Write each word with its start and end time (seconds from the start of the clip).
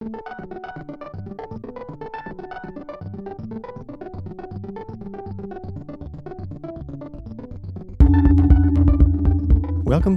Welcome 0.00 0.14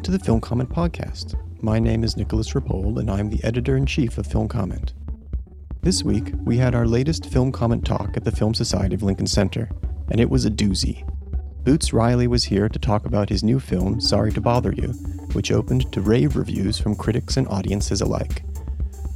to 0.04 0.12
the 0.12 0.22
Film 0.24 0.40
Comment 0.40 0.70
Podcast. 0.70 1.36
My 1.62 1.80
name 1.80 2.06
is 2.06 2.16
Nicholas 2.16 2.54
Rapold, 2.54 2.98
and 2.98 3.12
I'm 3.12 3.30
the 3.30 3.44
editor 3.44 3.76
in 3.76 3.86
chief 3.86 4.18
of 4.18 4.26
Film 4.26 4.48
Comment. 4.48 4.94
This 5.82 6.02
week, 6.02 6.32
we 6.46 6.56
had 6.56 6.76
our 6.76 6.88
latest 6.88 7.26
Film 7.26 7.52
Comment 7.52 7.86
talk 7.86 8.16
at 8.16 8.24
the 8.24 8.32
Film 8.32 8.54
Society 8.54 8.96
of 8.96 9.04
Lincoln 9.04 9.28
Center, 9.28 9.70
and 10.10 10.22
it 10.22 10.30
was 10.30 10.46
a 10.46 10.50
doozy. 10.50 11.06
Boots 11.66 11.92
Riley 11.92 12.28
was 12.28 12.46
here 12.46 12.70
to 12.70 12.80
talk 12.80 13.06
about 13.06 13.28
his 13.28 13.44
new 13.44 13.60
film, 13.60 14.00
Sorry 14.00 14.32
to 14.32 14.40
Bother 14.40 14.72
You, 14.72 14.94
which 15.34 15.52
opened 15.52 15.92
to 15.92 16.00
rave 16.00 16.38
reviews 16.38 16.80
from 16.80 16.96
critics 16.96 17.36
and 17.36 17.50
audiences 17.50 18.00
alike. 18.00 18.46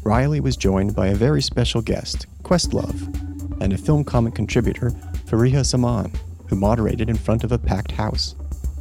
Riley 0.08 0.40
was 0.40 0.56
joined 0.56 0.96
by 0.96 1.08
a 1.08 1.16
very 1.16 1.42
special 1.42 1.82
guest, 1.82 2.28
Questlove, 2.42 3.62
and 3.62 3.74
a 3.74 3.78
film 3.78 4.06
comment 4.06 4.36
contributor, 4.36 4.92
Farihah 5.26 5.66
Zaman, 5.66 6.14
who 6.48 6.56
moderated 6.56 7.10
in 7.10 7.18
front 7.18 7.44
of 7.44 7.52
a 7.52 7.58
packed 7.58 7.92
house. 7.92 8.34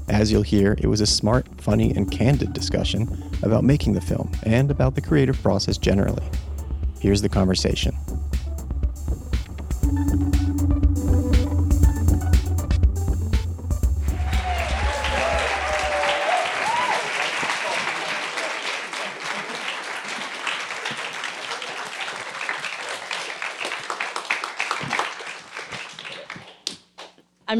As 0.09 0.31
you'll 0.31 0.43
hear, 0.43 0.77
it 0.79 0.87
was 0.87 1.01
a 1.01 1.07
smart, 1.07 1.49
funny, 1.61 1.93
and 1.97 2.09
candid 2.13 2.53
discussion 2.53 3.29
about 3.43 3.65
making 3.65 3.95
the 3.95 4.01
film 4.01 4.31
and 4.45 4.71
about 4.71 4.95
the 4.95 5.01
creative 5.01 5.43
process 5.43 5.79
generally. 5.79 6.23
Here's 7.01 7.23
the 7.23 7.29
conversation. 7.29 7.97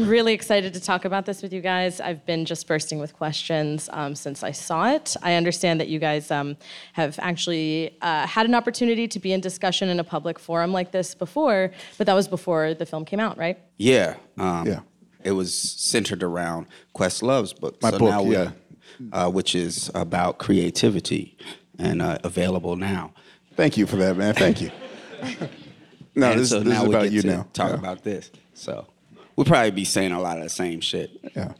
Really 0.07 0.33
excited 0.33 0.73
to 0.73 0.79
talk 0.79 1.05
about 1.05 1.25
this 1.25 1.41
with 1.41 1.53
you 1.53 1.61
guys. 1.61 1.99
I've 1.99 2.25
been 2.25 2.45
just 2.45 2.67
bursting 2.67 2.99
with 2.99 3.13
questions 3.13 3.89
um, 3.91 4.15
since 4.15 4.43
I 4.43 4.51
saw 4.51 4.91
it. 4.91 5.15
I 5.21 5.35
understand 5.35 5.79
that 5.81 5.87
you 5.89 5.99
guys 5.99 6.31
um, 6.31 6.57
have 6.93 7.19
actually 7.21 7.95
uh, 8.01 8.25
had 8.25 8.45
an 8.45 8.55
opportunity 8.55 9.07
to 9.07 9.19
be 9.19 9.33
in 9.33 9.41
discussion 9.41 9.89
in 9.89 9.99
a 9.99 10.03
public 10.03 10.39
forum 10.39 10.71
like 10.71 10.91
this 10.91 11.13
before, 11.13 11.71
but 11.97 12.07
that 12.07 12.13
was 12.13 12.27
before 12.27 12.73
the 12.73 12.85
film 12.85 13.05
came 13.05 13.19
out, 13.19 13.37
right? 13.37 13.59
Yeah. 13.77 14.15
Um, 14.37 14.65
Yeah. 14.65 14.79
It 15.23 15.31
was 15.31 15.53
centered 15.53 16.23
around 16.23 16.67
Questlove's 16.93 17.51
book. 17.51 17.81
My 17.81 17.91
so 17.91 17.99
book, 17.99 18.09
now 18.09 18.23
we- 18.23 18.35
yeah. 18.35 18.51
Uh, 19.11 19.29
which 19.29 19.53
is 19.53 19.91
about 19.93 20.39
creativity 20.39 21.37
and 21.77 22.01
uh, 22.01 22.17
available 22.23 22.75
now. 22.75 23.13
Thank 23.55 23.77
you 23.77 23.85
for 23.85 23.97
that, 23.97 24.17
man. 24.17 24.33
Thank 24.33 24.61
you. 24.61 24.71
no, 26.15 26.31
and 26.31 26.39
this, 26.39 26.49
so 26.49 26.59
this 26.59 26.73
now 26.73 26.81
is 26.81 26.87
we 26.87 26.95
about 26.95 27.03
get 27.03 27.11
you 27.11 27.21
to 27.23 27.27
now. 27.27 27.47
talk 27.53 27.71
yeah. 27.71 27.75
about 27.75 28.03
this. 28.03 28.31
So 28.55 28.87
we'll 29.37 29.45
probably 29.45 29.71
be 29.71 29.85
saying 29.85 30.11
a 30.11 30.19
lot 30.19 30.37
of 30.37 30.43
the 30.43 30.49
same 30.49 30.81
shit. 30.81 31.11
Yeah. 31.33 31.53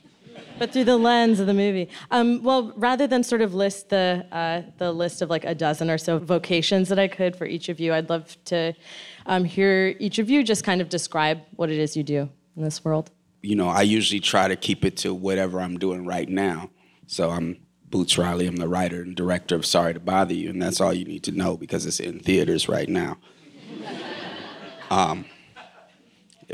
But 0.59 0.73
through 0.73 0.85
the 0.85 0.97
lens 0.97 1.39
of 1.39 1.45
the 1.45 1.53
movie. 1.53 1.87
Um, 2.09 2.41
well, 2.43 2.73
rather 2.75 3.05
than 3.05 3.23
sort 3.23 3.41
of 3.41 3.53
list 3.53 3.89
the 3.89 4.25
uh, 4.31 4.63
the 4.77 4.91
list 4.91 5.21
of 5.21 5.29
like 5.29 5.45
a 5.45 5.53
dozen 5.53 5.89
or 5.89 5.99
so 5.99 6.17
vocations 6.17 6.89
that 6.89 6.97
I 6.97 7.07
could 7.07 7.35
for 7.35 7.45
each 7.45 7.69
of 7.69 7.79
you, 7.79 7.93
I'd 7.93 8.09
love 8.09 8.35
to 8.45 8.73
um, 9.27 9.45
hear 9.45 9.95
each 9.99 10.17
of 10.19 10.29
you 10.29 10.43
just 10.43 10.63
kind 10.63 10.81
of 10.81 10.89
describe 10.89 11.41
what 11.55 11.69
it 11.69 11.77
is 11.77 11.95
you 11.95 12.03
do 12.03 12.29
in 12.55 12.63
this 12.63 12.83
world. 12.83 13.11
You 13.43 13.55
know, 13.55 13.69
I 13.69 13.83
usually 13.83 14.19
try 14.19 14.47
to 14.47 14.55
keep 14.55 14.83
it 14.83 14.97
to 14.97 15.13
whatever 15.13 15.61
I'm 15.61 15.77
doing 15.77 16.05
right 16.05 16.27
now. 16.27 16.71
So 17.05 17.29
I'm 17.29 17.57
Boots 17.89 18.17
Riley. 18.17 18.47
I'm 18.47 18.57
the 18.57 18.67
writer 18.67 19.01
and 19.01 19.15
director 19.15 19.55
of 19.55 19.65
Sorry 19.65 19.93
to 19.93 19.99
Bother 19.99 20.33
You, 20.33 20.49
and 20.49 20.61
that's 20.61 20.81
all 20.81 20.93
you 20.93 21.05
need 21.05 21.23
to 21.25 21.31
know 21.31 21.55
because 21.55 21.85
it's 21.85 21.99
in 21.99 22.19
theaters 22.19 22.67
right 22.67 22.89
now. 22.89 23.17
Um, 24.89 25.25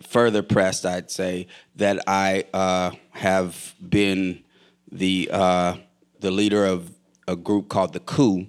further 0.01 0.41
pressed, 0.41 0.85
I'd 0.85 1.11
say 1.11 1.47
that 1.75 2.03
I 2.07 2.45
uh, 2.53 2.91
have 3.11 3.75
been 3.79 4.43
the 4.91 5.29
uh, 5.31 5.75
the 6.19 6.31
leader 6.31 6.65
of 6.65 6.91
a 7.27 7.35
group 7.35 7.69
called 7.69 7.93
the 7.93 7.99
Coup 7.99 8.47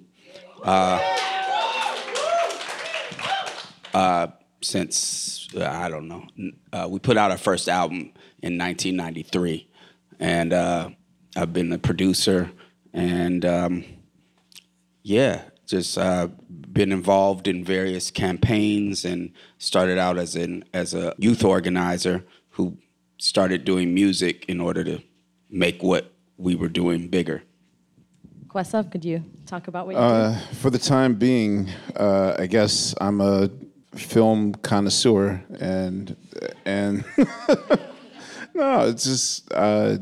uh, 0.63 0.99
uh, 3.93 4.27
since 4.61 5.47
uh, 5.55 5.65
I 5.65 5.89
don't 5.89 6.07
know. 6.07 6.25
Uh, 6.73 6.87
we 6.89 6.99
put 6.99 7.17
out 7.17 7.31
our 7.31 7.37
first 7.37 7.69
album 7.69 8.11
in 8.41 8.57
1993, 8.57 9.67
and 10.19 10.53
I've 11.37 11.53
been 11.53 11.69
the 11.69 11.77
producer 11.77 12.51
and 12.95 13.43
um, 13.43 13.83
yeah, 15.03 15.43
just 15.65 15.97
uh, 15.97 16.27
been 16.49 16.91
involved 16.91 17.47
in 17.47 17.63
various 17.63 18.11
campaigns 18.11 19.05
and 19.05 19.31
started 19.57 19.97
out 19.97 20.17
as 20.17 20.35
an 20.35 20.63
as 20.73 20.93
a 20.93 21.13
youth 21.17 21.43
organizer 21.43 22.23
who 22.51 22.77
started 23.17 23.65
doing 23.65 23.93
music 23.93 24.45
in 24.47 24.61
order 24.61 24.83
to 24.83 25.01
make 25.49 25.81
what 25.81 26.13
we 26.37 26.55
were 26.55 26.69
doing 26.69 27.07
bigger. 27.07 27.43
Questlove, 28.47 28.91
could 28.91 29.03
you 29.03 29.23
talk 29.45 29.67
about 29.67 29.85
what 29.85 29.95
you 29.95 30.01
do? 30.01 30.05
Uh, 30.05 30.39
for 30.61 30.69
the 30.69 30.79
time 30.79 31.15
being, 31.15 31.69
uh, 31.95 32.35
I 32.39 32.47
guess 32.47 32.95
I'm 33.01 33.19
a 33.19 33.49
film 33.95 34.55
connoisseur, 34.55 35.43
and 35.59 36.15
and 36.65 37.03
no, 38.53 38.87
it's 38.87 39.03
just 39.03 39.51
uh, 39.53 39.97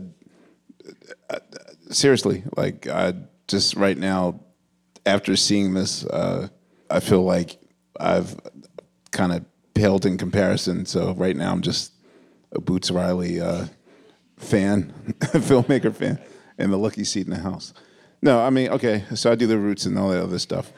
seriously, 1.89 2.43
like 2.55 2.87
I 2.87 3.13
just 3.47 3.75
right 3.75 3.97
now, 3.97 4.39
after 5.05 5.35
seeing 5.35 5.73
this, 5.73 6.05
uh, 6.05 6.47
I 6.89 6.99
feel 6.99 7.23
like 7.23 7.59
I've 7.99 8.35
kind 9.11 9.31
of 9.31 9.45
paled 9.73 10.05
in 10.05 10.17
comparison. 10.17 10.85
So 10.85 11.13
right 11.13 11.35
now, 11.35 11.51
I'm 11.51 11.61
just 11.61 11.93
a 12.51 12.61
Boots 12.61 12.91
Riley 12.91 13.41
uh, 13.41 13.65
fan, 14.37 14.93
filmmaker 15.19 15.93
fan, 15.93 16.19
and 16.57 16.71
the 16.71 16.77
lucky 16.77 17.03
seat 17.03 17.25
in 17.25 17.31
the 17.31 17.39
house. 17.39 17.73
No, 18.21 18.39
I 18.39 18.49
mean, 18.49 18.69
okay, 18.69 19.03
so 19.15 19.31
I 19.31 19.35
do 19.35 19.47
the 19.47 19.57
roots 19.57 19.85
and 19.85 19.97
all 19.97 20.09
that 20.09 20.23
other 20.23 20.39
stuff. 20.39 20.71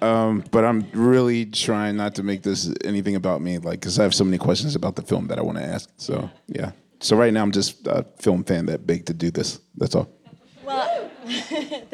um, 0.00 0.44
but 0.52 0.64
I'm 0.64 0.88
really 0.92 1.46
trying 1.46 1.96
not 1.96 2.14
to 2.16 2.22
make 2.22 2.42
this 2.42 2.72
anything 2.84 3.16
about 3.16 3.40
me, 3.40 3.58
like, 3.58 3.80
because 3.80 3.98
I 3.98 4.04
have 4.04 4.14
so 4.14 4.22
many 4.22 4.38
questions 4.38 4.76
about 4.76 4.94
the 4.96 5.02
film 5.02 5.26
that 5.28 5.38
I 5.38 5.42
want 5.42 5.58
to 5.58 5.64
ask. 5.64 5.90
So, 5.96 6.30
yeah. 6.46 6.70
So 7.00 7.16
right 7.16 7.32
now, 7.32 7.42
I'm 7.42 7.50
just 7.50 7.86
a 7.86 8.06
film 8.18 8.44
fan 8.44 8.66
that 8.66 8.86
big 8.86 9.06
to 9.06 9.14
do 9.14 9.30
this. 9.30 9.60
That's 9.76 9.94
all. 9.94 10.08
Well, 10.64 11.10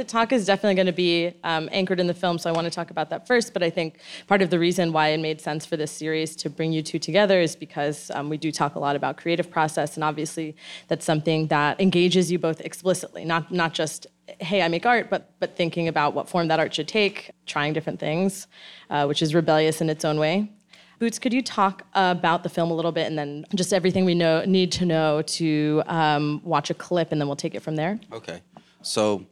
the 0.01 0.05
talk 0.05 0.33
is 0.33 0.47
definitely 0.47 0.75
going 0.75 0.87
to 0.87 0.93
be 0.93 1.31
um, 1.45 1.69
anchored 1.73 2.01
in 2.01 2.07
the 2.07 2.15
film, 2.15 2.39
so 2.39 2.49
I 2.49 2.55
want 2.55 2.65
to 2.65 2.71
talk 2.71 2.91
about 2.91 3.11
that 3.11 3.27
first. 3.27 3.53
But 3.53 3.63
I 3.63 3.69
think 3.69 4.01
part 4.27 4.41
of 4.41 4.49
the 4.49 4.59
reason 4.59 4.95
why 4.95 5.09
it 5.09 5.21
made 5.21 5.43
sense 5.43 5.67
for 5.67 5.77
this 5.77 5.93
series 5.93 6.35
to 6.37 6.49
bring 6.49 6.73
you 6.73 6.83
two 6.83 6.99
together 6.99 7.39
is 7.39 7.55
because 7.55 8.11
um, 8.15 8.31
we 8.31 8.39
do 8.39 8.51
talk 8.51 8.77
a 8.77 8.79
lot 8.79 8.97
about 8.97 9.19
creative 9.19 9.51
process, 9.51 9.97
and 9.97 10.03
obviously 10.03 10.57
that's 10.89 11.05
something 11.05 11.49
that 11.49 11.79
engages 11.79 12.33
you 12.33 12.39
both 12.39 12.63
explicitly, 12.63 13.27
not 13.27 13.53
not 13.53 13.75
just 13.75 14.07
hey 14.39 14.63
I 14.63 14.69
make 14.69 14.87
art, 14.87 15.11
but 15.11 15.35
but 15.39 15.55
thinking 15.55 15.87
about 15.87 16.15
what 16.15 16.31
form 16.31 16.49
that 16.49 16.59
art 16.59 16.75
should 16.75 16.89
take, 16.89 17.31
trying 17.45 17.75
different 17.75 18.01
things, 18.01 18.47
uh, 18.89 19.05
which 19.05 19.21
is 19.21 19.35
rebellious 19.35 19.83
in 19.83 19.91
its 19.91 20.05
own 20.05 20.19
way. 20.19 20.51
Boots, 20.99 21.19
could 21.19 21.35
you 21.35 21.43
talk 21.43 21.87
about 21.95 22.43
the 22.43 22.49
film 22.49 22.71
a 22.71 22.75
little 22.75 22.93
bit, 22.93 23.07
and 23.07 23.19
then 23.19 23.45
just 23.55 23.75
everything 23.75 24.07
we 24.07 24.15
know 24.15 24.45
need 24.47 24.73
to 24.73 24.87
know 24.87 25.21
to 25.23 25.83
um, 25.87 26.41
watch 26.43 26.71
a 26.71 26.75
clip, 26.75 27.13
and 27.13 27.21
then 27.21 27.29
we'll 27.29 27.37
take 27.37 27.55
it 27.55 27.61
from 27.61 27.77
there. 27.77 28.01
Okay. 28.13 28.41
So 28.83 29.27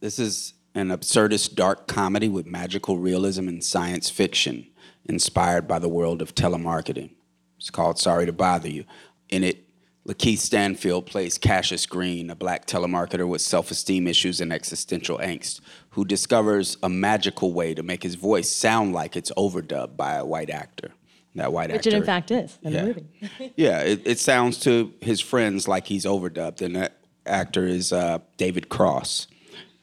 this 0.00 0.18
is 0.18 0.54
an 0.74 0.88
absurdist 0.88 1.54
dark 1.54 1.86
comedy 1.88 2.28
with 2.28 2.46
magical 2.46 2.98
realism 2.98 3.48
and 3.48 3.64
science 3.64 4.10
fiction 4.10 4.66
inspired 5.06 5.66
by 5.66 5.78
the 5.78 5.88
world 5.88 6.22
of 6.22 6.34
telemarketing. 6.34 7.10
It's 7.56 7.70
called 7.70 7.98
Sorry 7.98 8.26
to 8.26 8.32
Bother 8.32 8.68
You. 8.68 8.84
In 9.28 9.42
it, 9.42 9.64
Lakeith 10.06 10.38
Stanfield 10.38 11.06
plays 11.06 11.36
Cassius 11.36 11.84
Green, 11.84 12.30
a 12.30 12.36
black 12.36 12.66
telemarketer 12.66 13.26
with 13.28 13.40
self 13.40 13.70
esteem 13.70 14.06
issues 14.06 14.40
and 14.40 14.52
existential 14.52 15.18
angst, 15.18 15.60
who 15.90 16.04
discovers 16.04 16.76
a 16.82 16.88
magical 16.88 17.52
way 17.52 17.74
to 17.74 17.82
make 17.82 18.02
his 18.02 18.14
voice 18.14 18.48
sound 18.48 18.92
like 18.92 19.16
it's 19.16 19.32
overdubbed 19.36 19.96
by 19.96 20.14
a 20.14 20.24
white 20.24 20.50
actor. 20.50 20.92
That 21.34 21.52
white 21.52 21.70
Which 21.70 21.78
actor. 21.86 21.90
it 21.90 21.94
in 21.94 22.04
fact 22.04 22.30
is 22.30 22.58
in 22.62 22.72
Yeah. 22.72 22.80
the 22.80 22.86
movie. 22.86 23.52
Yeah, 23.56 23.80
it, 23.80 24.02
it 24.06 24.18
sounds 24.18 24.58
to 24.60 24.92
his 25.00 25.20
friends 25.20 25.68
like 25.68 25.86
he's 25.86 26.04
overdubbed, 26.06 26.62
and 26.62 26.74
that 26.76 26.96
actor 27.26 27.66
is 27.66 27.92
uh, 27.92 28.18
David 28.38 28.68
Cross. 28.70 29.26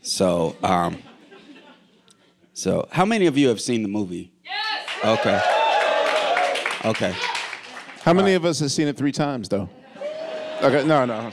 So, 0.06 0.56
um, 0.62 1.02
so 2.54 2.88
how 2.92 3.06
many 3.06 3.26
of 3.26 3.40
you 3.40 3.48
have 3.48 3.60
seen 3.60 3.82
the 3.82 3.88
movie? 3.90 4.32
Yes. 4.44 5.20
Okay. 5.20 5.42
Okay. 6.90 7.16
How 8.04 8.14
many 8.14 8.36
of 8.36 8.46
us 8.46 8.60
have 8.60 8.72
seen 8.72 8.88
it 8.88 8.98
three 8.98 9.12
times, 9.12 9.50
though? 9.50 9.68
Okay, 10.62 10.86
no, 10.86 11.06
no. 11.06 11.32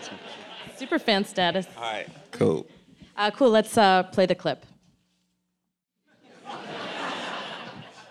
Super 0.74 0.98
fan 0.98 1.22
status. 1.26 1.66
All 1.76 1.82
right. 1.82 2.08
Cool. 2.30 2.66
Uh, 3.14 3.30
cool. 3.30 3.50
Let's 3.50 3.76
uh, 3.76 4.04
play 4.04 4.24
the 4.24 4.34
clip. 4.34 4.64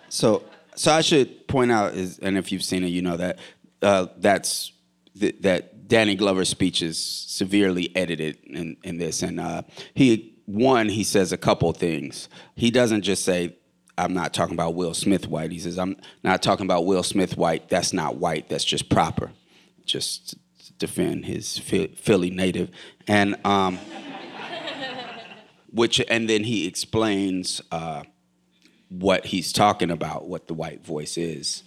So, 0.08 0.44
so 0.76 0.92
I 0.92 1.00
should 1.00 1.48
point 1.48 1.72
out 1.72 1.94
is, 1.94 2.20
and 2.20 2.38
if 2.38 2.52
you've 2.52 2.62
seen 2.62 2.84
it, 2.84 2.88
you 2.88 3.02
know 3.02 3.16
that 3.16 3.40
uh, 3.82 4.06
that's 4.18 4.70
th- 5.18 5.40
that 5.40 5.88
Danny 5.88 6.14
Glover's 6.14 6.50
speech 6.50 6.82
is 6.82 6.98
severely 6.98 7.94
edited 7.96 8.38
in, 8.44 8.76
in 8.84 8.98
this, 8.98 9.22
and 9.22 9.40
uh, 9.40 9.62
he 9.94 10.31
one, 10.52 10.88
he 10.88 11.02
says 11.02 11.32
a 11.32 11.38
couple 11.38 11.72
things. 11.72 12.28
He 12.54 12.70
doesn't 12.70 13.02
just 13.02 13.24
say, 13.24 13.56
I'm 13.96 14.12
not 14.12 14.34
talking 14.34 14.54
about 14.54 14.74
Will 14.74 14.94
Smith 14.94 15.26
white. 15.26 15.50
He 15.50 15.58
says, 15.58 15.78
I'm 15.78 15.96
not 16.22 16.42
talking 16.42 16.66
about 16.66 16.84
Will 16.84 17.02
Smith 17.02 17.36
white. 17.36 17.68
That's 17.68 17.92
not 17.92 18.16
white. 18.16 18.48
That's 18.48 18.64
just 18.64 18.88
proper. 18.88 19.30
Just 19.84 20.36
to 20.66 20.72
defend 20.74 21.24
his 21.24 21.58
Philly 21.58 22.30
native. 22.30 22.70
And, 23.08 23.36
um, 23.46 23.78
which, 25.70 26.02
and 26.08 26.28
then 26.28 26.44
he 26.44 26.66
explains 26.66 27.60
uh, 27.70 28.02
what 28.88 29.26
he's 29.26 29.52
talking 29.52 29.90
about, 29.90 30.28
what 30.28 30.48
the 30.48 30.54
white 30.54 30.84
voice 30.84 31.16
is. 31.16 31.62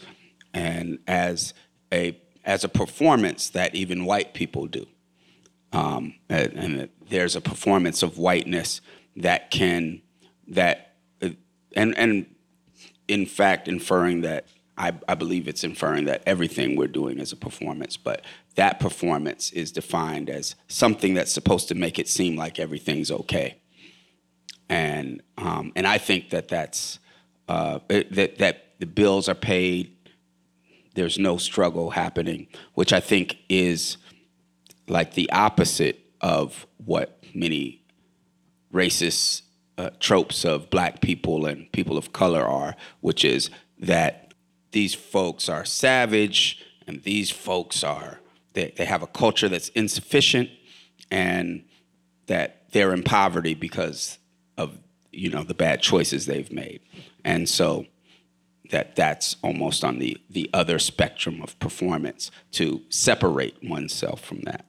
And 0.53 0.99
as 1.07 1.53
a, 1.91 2.19
as 2.43 2.63
a 2.63 2.69
performance 2.69 3.49
that 3.49 3.73
even 3.73 4.05
white 4.05 4.33
people 4.33 4.67
do. 4.67 4.85
Um, 5.75 6.15
and, 6.29 6.53
and 6.53 6.89
there's 7.09 7.35
a 7.35 7.41
performance 7.41 8.01
of 8.01 8.17
whiteness 8.17 8.79
that 9.17 9.51
can, 9.51 10.01
that 10.47 10.95
and 11.75 11.97
and 11.97 12.25
in 13.07 13.25
fact 13.25 13.67
inferring 13.67 14.21
that 14.21 14.47
I, 14.77 14.93
I, 15.07 15.15
believe 15.15 15.47
it's 15.47 15.63
inferring 15.63 16.05
that 16.05 16.21
everything 16.25 16.75
we're 16.75 16.87
doing 16.87 17.19
is 17.19 17.31
a 17.31 17.37
performance, 17.37 17.95
but 17.95 18.23
that 18.55 18.79
performance 18.79 19.51
is 19.51 19.71
defined 19.71 20.29
as 20.29 20.55
something 20.67 21.13
that's 21.13 21.31
supposed 21.31 21.67
to 21.69 21.75
make 21.75 21.97
it 21.97 22.09
seem 22.09 22.35
like 22.35 22.59
everything's 22.59 23.09
okay. 23.09 23.57
And 24.67 25.21
um, 25.37 25.71
and 25.75 25.85
I 25.85 25.97
think 25.97 26.29
that 26.29 26.47
that's 26.47 26.99
uh, 27.47 27.79
that 27.87 28.37
that 28.39 28.79
the 28.79 28.85
bills 28.85 29.29
are 29.29 29.35
paid. 29.35 29.91
There's 30.95 31.19
no 31.19 31.37
struggle 31.37 31.91
happening, 31.91 32.47
which 32.73 32.93
I 32.93 33.01
think 33.01 33.37
is 33.49 33.97
like 34.87 35.13
the 35.13 35.29
opposite 35.31 35.99
of 36.21 36.67
what 36.83 37.23
many 37.33 37.83
racist 38.73 39.41
uh, 39.77 39.89
tropes 39.99 40.45
of 40.45 40.69
black 40.69 41.01
people 41.01 41.45
and 41.45 41.71
people 41.71 41.97
of 41.97 42.13
color 42.13 42.43
are, 42.43 42.75
which 43.01 43.25
is 43.25 43.49
that 43.79 44.33
these 44.71 44.93
folks 44.93 45.49
are 45.49 45.65
savage 45.65 46.63
and 46.87 47.03
these 47.03 47.29
folks 47.29 47.83
are, 47.83 48.19
they, 48.53 48.73
they 48.75 48.85
have 48.85 49.01
a 49.01 49.07
culture 49.07 49.49
that's 49.49 49.69
insufficient 49.69 50.49
and 51.11 51.63
that 52.27 52.71
they're 52.71 52.93
in 52.93 53.03
poverty 53.03 53.53
because 53.53 54.17
of, 54.57 54.77
you 55.11 55.29
know, 55.29 55.43
the 55.43 55.53
bad 55.53 55.81
choices 55.81 56.25
they've 56.25 56.51
made. 56.51 56.81
And 57.23 57.47
so 57.47 57.85
that 58.71 58.95
that's 58.95 59.35
almost 59.41 59.83
on 59.83 59.99
the, 59.99 60.17
the 60.29 60.49
other 60.53 60.79
spectrum 60.79 61.41
of 61.41 61.57
performance 61.59 62.31
to 62.51 62.81
separate 62.89 63.57
oneself 63.63 64.21
from 64.21 64.41
that. 64.41 64.65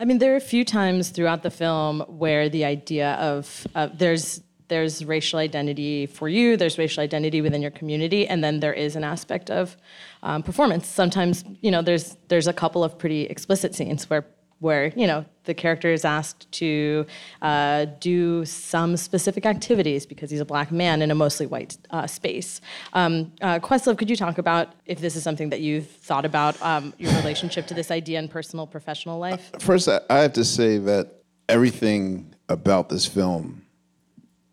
I 0.00 0.04
mean, 0.04 0.18
there 0.18 0.32
are 0.32 0.36
a 0.36 0.40
few 0.40 0.64
times 0.64 1.10
throughout 1.10 1.42
the 1.42 1.50
film 1.50 2.00
where 2.06 2.48
the 2.48 2.64
idea 2.64 3.14
of 3.14 3.66
uh, 3.74 3.88
there's 3.92 4.40
there's 4.68 5.02
racial 5.04 5.38
identity 5.38 6.04
for 6.06 6.28
you, 6.28 6.56
there's 6.56 6.76
racial 6.76 7.02
identity 7.02 7.40
within 7.40 7.62
your 7.62 7.70
community, 7.70 8.28
and 8.28 8.44
then 8.44 8.60
there 8.60 8.74
is 8.74 8.96
an 8.96 9.02
aspect 9.02 9.50
of 9.50 9.76
um, 10.22 10.42
performance. 10.42 10.86
Sometimes, 10.86 11.42
you 11.62 11.70
know, 11.70 11.82
there's 11.82 12.16
there's 12.28 12.46
a 12.46 12.52
couple 12.52 12.84
of 12.84 12.98
pretty 12.98 13.22
explicit 13.22 13.74
scenes 13.74 14.08
where 14.08 14.26
where 14.60 14.92
you 14.96 15.06
know 15.06 15.24
the 15.44 15.54
character 15.54 15.90
is 15.90 16.04
asked 16.04 16.50
to 16.52 17.06
uh, 17.42 17.86
do 18.00 18.44
some 18.44 18.96
specific 18.96 19.46
activities 19.46 20.04
because 20.04 20.30
he's 20.30 20.40
a 20.40 20.44
black 20.44 20.70
man 20.70 21.00
in 21.00 21.10
a 21.10 21.14
mostly 21.14 21.46
white 21.46 21.78
uh, 21.90 22.06
space. 22.06 22.60
Um, 22.92 23.32
uh, 23.40 23.58
Questlove, 23.58 23.96
could 23.96 24.10
you 24.10 24.16
talk 24.16 24.38
about 24.38 24.74
if 24.84 25.00
this 25.00 25.16
is 25.16 25.22
something 25.22 25.48
that 25.48 25.60
you've 25.60 25.88
thought 25.88 26.24
about 26.24 26.60
um, 26.62 26.92
your 26.98 27.12
relationship 27.14 27.66
to 27.68 27.74
this 27.74 27.90
idea 27.90 28.18
in 28.18 28.28
personal 28.28 28.66
professional 28.66 29.18
life? 29.18 29.50
First, 29.60 29.88
I 29.88 30.18
have 30.18 30.34
to 30.34 30.44
say 30.44 30.78
that 30.78 31.22
everything 31.48 32.34
about 32.48 32.90
this 32.90 33.06
film 33.06 33.62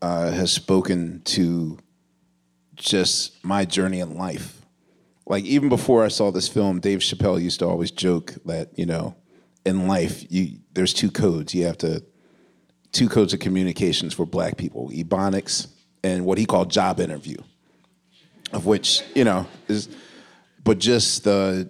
uh, 0.01 0.31
has 0.31 0.51
spoken 0.51 1.22
to 1.25 1.78
just 2.75 3.44
my 3.44 3.66
journey 3.66 4.00
in 4.00 4.16
life. 4.18 4.62
Like 5.25 5.44
even 5.46 5.69
before 5.69 6.06
I 6.06 6.10
saw 6.10 6.31
this 6.31 6.48
film, 6.48 6.80
Dave 6.80 7.00
Chappelle 7.00 7.42
used 7.42 7.60
to 7.60 7.68
always 7.68 7.92
joke 7.92 8.36
that 8.46 8.78
you 8.78 8.86
know 8.86 9.16
in 9.65 9.88
life, 9.88 10.25
you 10.29 10.59
there's 10.73 10.94
two 10.94 11.12
codes. 11.12 11.53
You 11.53 11.65
have 11.65 11.77
to 11.79 12.03
two 12.91 13.09
codes 13.09 13.33
of 13.33 13.39
communications 13.39 14.13
for 14.13 14.25
black 14.25 14.57
people, 14.57 14.89
ebonics 14.89 15.67
and 16.03 16.25
what 16.25 16.38
he 16.38 16.45
called 16.45 16.69
job 16.69 17.00
interview. 17.00 17.38
Of 18.53 18.65
which, 18.65 19.01
you 19.15 19.23
know, 19.23 19.47
is 19.67 19.89
but 20.63 20.79
just 20.79 21.23
the 21.23 21.69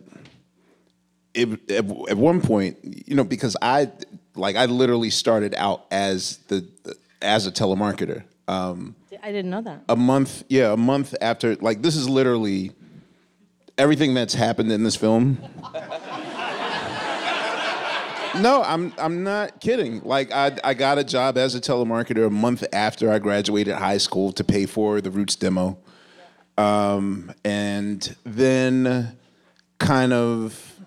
it, 1.34 1.72
at, 1.72 1.86
at 2.10 2.18
one 2.18 2.42
point, 2.42 2.78
you 2.84 3.16
know, 3.16 3.24
because 3.24 3.56
I 3.62 3.92
like 4.36 4.56
I 4.56 4.66
literally 4.66 5.10
started 5.10 5.56
out 5.56 5.86
as 5.90 6.38
the 6.48 6.68
as 7.22 7.48
a 7.48 7.52
telemarketer. 7.52 8.24
Um, 8.48 8.96
I 9.24 9.32
didn't 9.32 9.50
know 9.50 9.62
that. 9.62 9.82
A 9.90 9.96
month, 9.96 10.44
yeah, 10.50 10.72
a 10.72 10.78
month 10.78 11.16
after, 11.20 11.56
like 11.56 11.82
this 11.82 11.96
is 11.96 12.08
literally 12.08 12.72
everything 13.78 14.14
that's 14.14 14.34
happened 14.34 14.72
in 14.72 14.84
this 14.84 14.96
film 14.96 15.38
no, 18.42 18.64
I'm 18.64 18.94
I'm 18.98 19.24
not 19.24 19.60
kidding. 19.60 20.02
Like 20.02 20.32
I 20.32 20.58
I 20.64 20.74
got 20.74 20.98
a 20.98 21.04
job 21.04 21.38
as 21.38 21.56
a 21.56 21.62
telemarketer 21.62 22.28
a 22.28 22.30
month 22.30 22.64
after 22.74 23.12
I 23.12 23.20
graduated 23.20 23.76
high 23.76 23.98
school 23.98 24.32
to 24.34 24.44
pay 24.44 24.66
for 24.66 25.02
the 25.02 25.12
Roots 25.12 25.36
demo, 25.36 25.78
um, 26.58 27.32
and 27.44 28.16
then 28.24 29.18
kind 29.80 30.14
of 30.14 30.80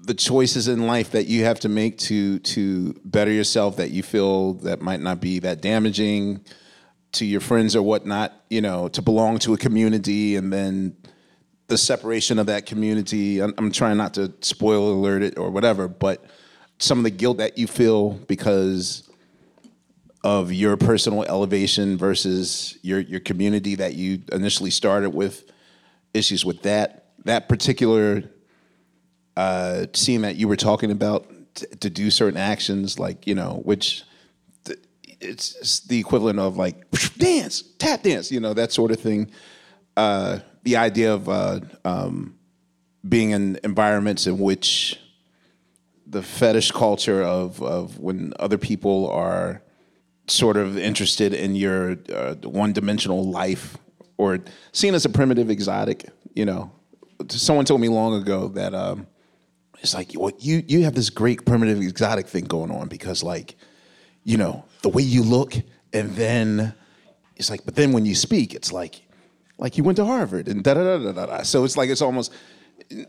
the 0.00 0.14
choices 0.14 0.66
in 0.66 0.86
life 0.86 1.12
that 1.12 1.26
you 1.26 1.44
have 1.44 1.60
to 1.60 1.68
make 1.68 1.98
to 1.98 2.38
to 2.40 2.94
better 3.04 3.30
yourself 3.30 3.76
that 3.76 3.90
you 3.90 4.02
feel 4.02 4.54
that 4.54 4.80
might 4.80 5.00
not 5.00 5.20
be 5.20 5.38
that 5.38 5.62
damaging 5.62 6.40
to 7.12 7.24
your 7.24 7.40
friends 7.40 7.76
or 7.76 7.82
whatnot. 7.82 8.32
You 8.50 8.60
know, 8.60 8.88
to 8.88 9.02
belong 9.02 9.38
to 9.40 9.54
a 9.54 9.58
community 9.58 10.36
and 10.36 10.52
then 10.52 10.96
the 11.68 11.78
separation 11.78 12.38
of 12.38 12.46
that 12.46 12.66
community. 12.66 13.40
I'm, 13.40 13.54
I'm 13.56 13.72
trying 13.72 13.96
not 13.96 14.14
to 14.14 14.32
spoil 14.40 14.92
alert 14.92 15.22
it 15.22 15.38
or 15.38 15.50
whatever, 15.50 15.88
but 15.88 16.24
some 16.82 16.98
of 16.98 17.04
the 17.04 17.10
guilt 17.10 17.38
that 17.38 17.56
you 17.56 17.68
feel 17.68 18.10
because 18.10 19.08
of 20.24 20.52
your 20.52 20.76
personal 20.76 21.22
elevation 21.22 21.96
versus 21.96 22.76
your 22.82 22.98
your 23.00 23.20
community 23.20 23.76
that 23.76 23.94
you 23.94 24.20
initially 24.32 24.70
started 24.70 25.10
with 25.10 25.44
issues 26.12 26.44
with 26.44 26.62
that 26.62 27.06
that 27.24 27.48
particular 27.48 28.24
uh, 29.36 29.86
scene 29.92 30.22
that 30.22 30.34
you 30.36 30.48
were 30.48 30.56
talking 30.56 30.90
about 30.90 31.30
to, 31.54 31.66
to 31.76 31.88
do 31.88 32.10
certain 32.10 32.38
actions 32.38 32.98
like 32.98 33.26
you 33.28 33.34
know 33.34 33.60
which 33.64 34.02
it's, 35.20 35.54
it's, 35.56 35.80
the 35.80 36.00
equivalent 36.00 36.40
of 36.40 36.56
like 36.56 36.90
dance 37.16 37.62
tap 37.78 38.02
dance 38.02 38.32
you 38.32 38.40
know 38.40 38.54
that 38.54 38.72
sort 38.72 38.90
of 38.90 38.98
thing. 38.98 39.30
Uh, 39.96 40.40
the 40.64 40.76
idea 40.76 41.12
of 41.12 41.28
uh, 41.28 41.60
um, 41.84 42.34
being 43.08 43.30
in 43.30 43.58
environments 43.62 44.26
in 44.26 44.38
which 44.38 44.98
the 46.12 46.22
fetish 46.22 46.70
culture 46.70 47.22
of 47.22 47.60
of 47.62 47.98
when 47.98 48.32
other 48.38 48.58
people 48.58 49.10
are 49.10 49.62
sort 50.28 50.56
of 50.56 50.78
interested 50.78 51.32
in 51.34 51.56
your 51.56 51.96
uh, 52.14 52.34
one 52.44 52.72
dimensional 52.72 53.28
life 53.28 53.76
or 54.18 54.38
seen 54.72 54.94
as 54.94 55.04
a 55.04 55.08
primitive 55.08 55.50
exotic. 55.50 56.08
You 56.34 56.44
know, 56.44 56.70
someone 57.28 57.64
told 57.64 57.80
me 57.80 57.88
long 57.88 58.20
ago 58.20 58.48
that 58.48 58.74
um, 58.74 59.06
it's 59.80 59.94
like 59.94 60.12
well, 60.14 60.32
you 60.38 60.62
you 60.68 60.84
have 60.84 60.94
this 60.94 61.10
great 61.10 61.44
primitive 61.46 61.80
exotic 61.80 62.28
thing 62.28 62.44
going 62.44 62.70
on 62.70 62.88
because 62.88 63.22
like 63.22 63.56
you 64.22 64.36
know 64.36 64.64
the 64.82 64.90
way 64.90 65.02
you 65.02 65.22
look 65.22 65.54
and 65.94 66.10
then 66.14 66.74
it's 67.36 67.50
like 67.50 67.64
but 67.64 67.74
then 67.74 67.92
when 67.92 68.04
you 68.04 68.14
speak 68.14 68.54
it's 68.54 68.70
like 68.70 69.02
like 69.58 69.78
you 69.78 69.84
went 69.84 69.96
to 69.96 70.04
Harvard 70.04 70.46
and 70.48 70.62
da 70.62 70.74
da 70.74 70.98
da 70.98 71.12
da 71.12 71.26
da. 71.26 71.42
So 71.42 71.64
it's 71.64 71.76
like 71.76 71.88
it's 71.88 72.02
almost 72.02 72.32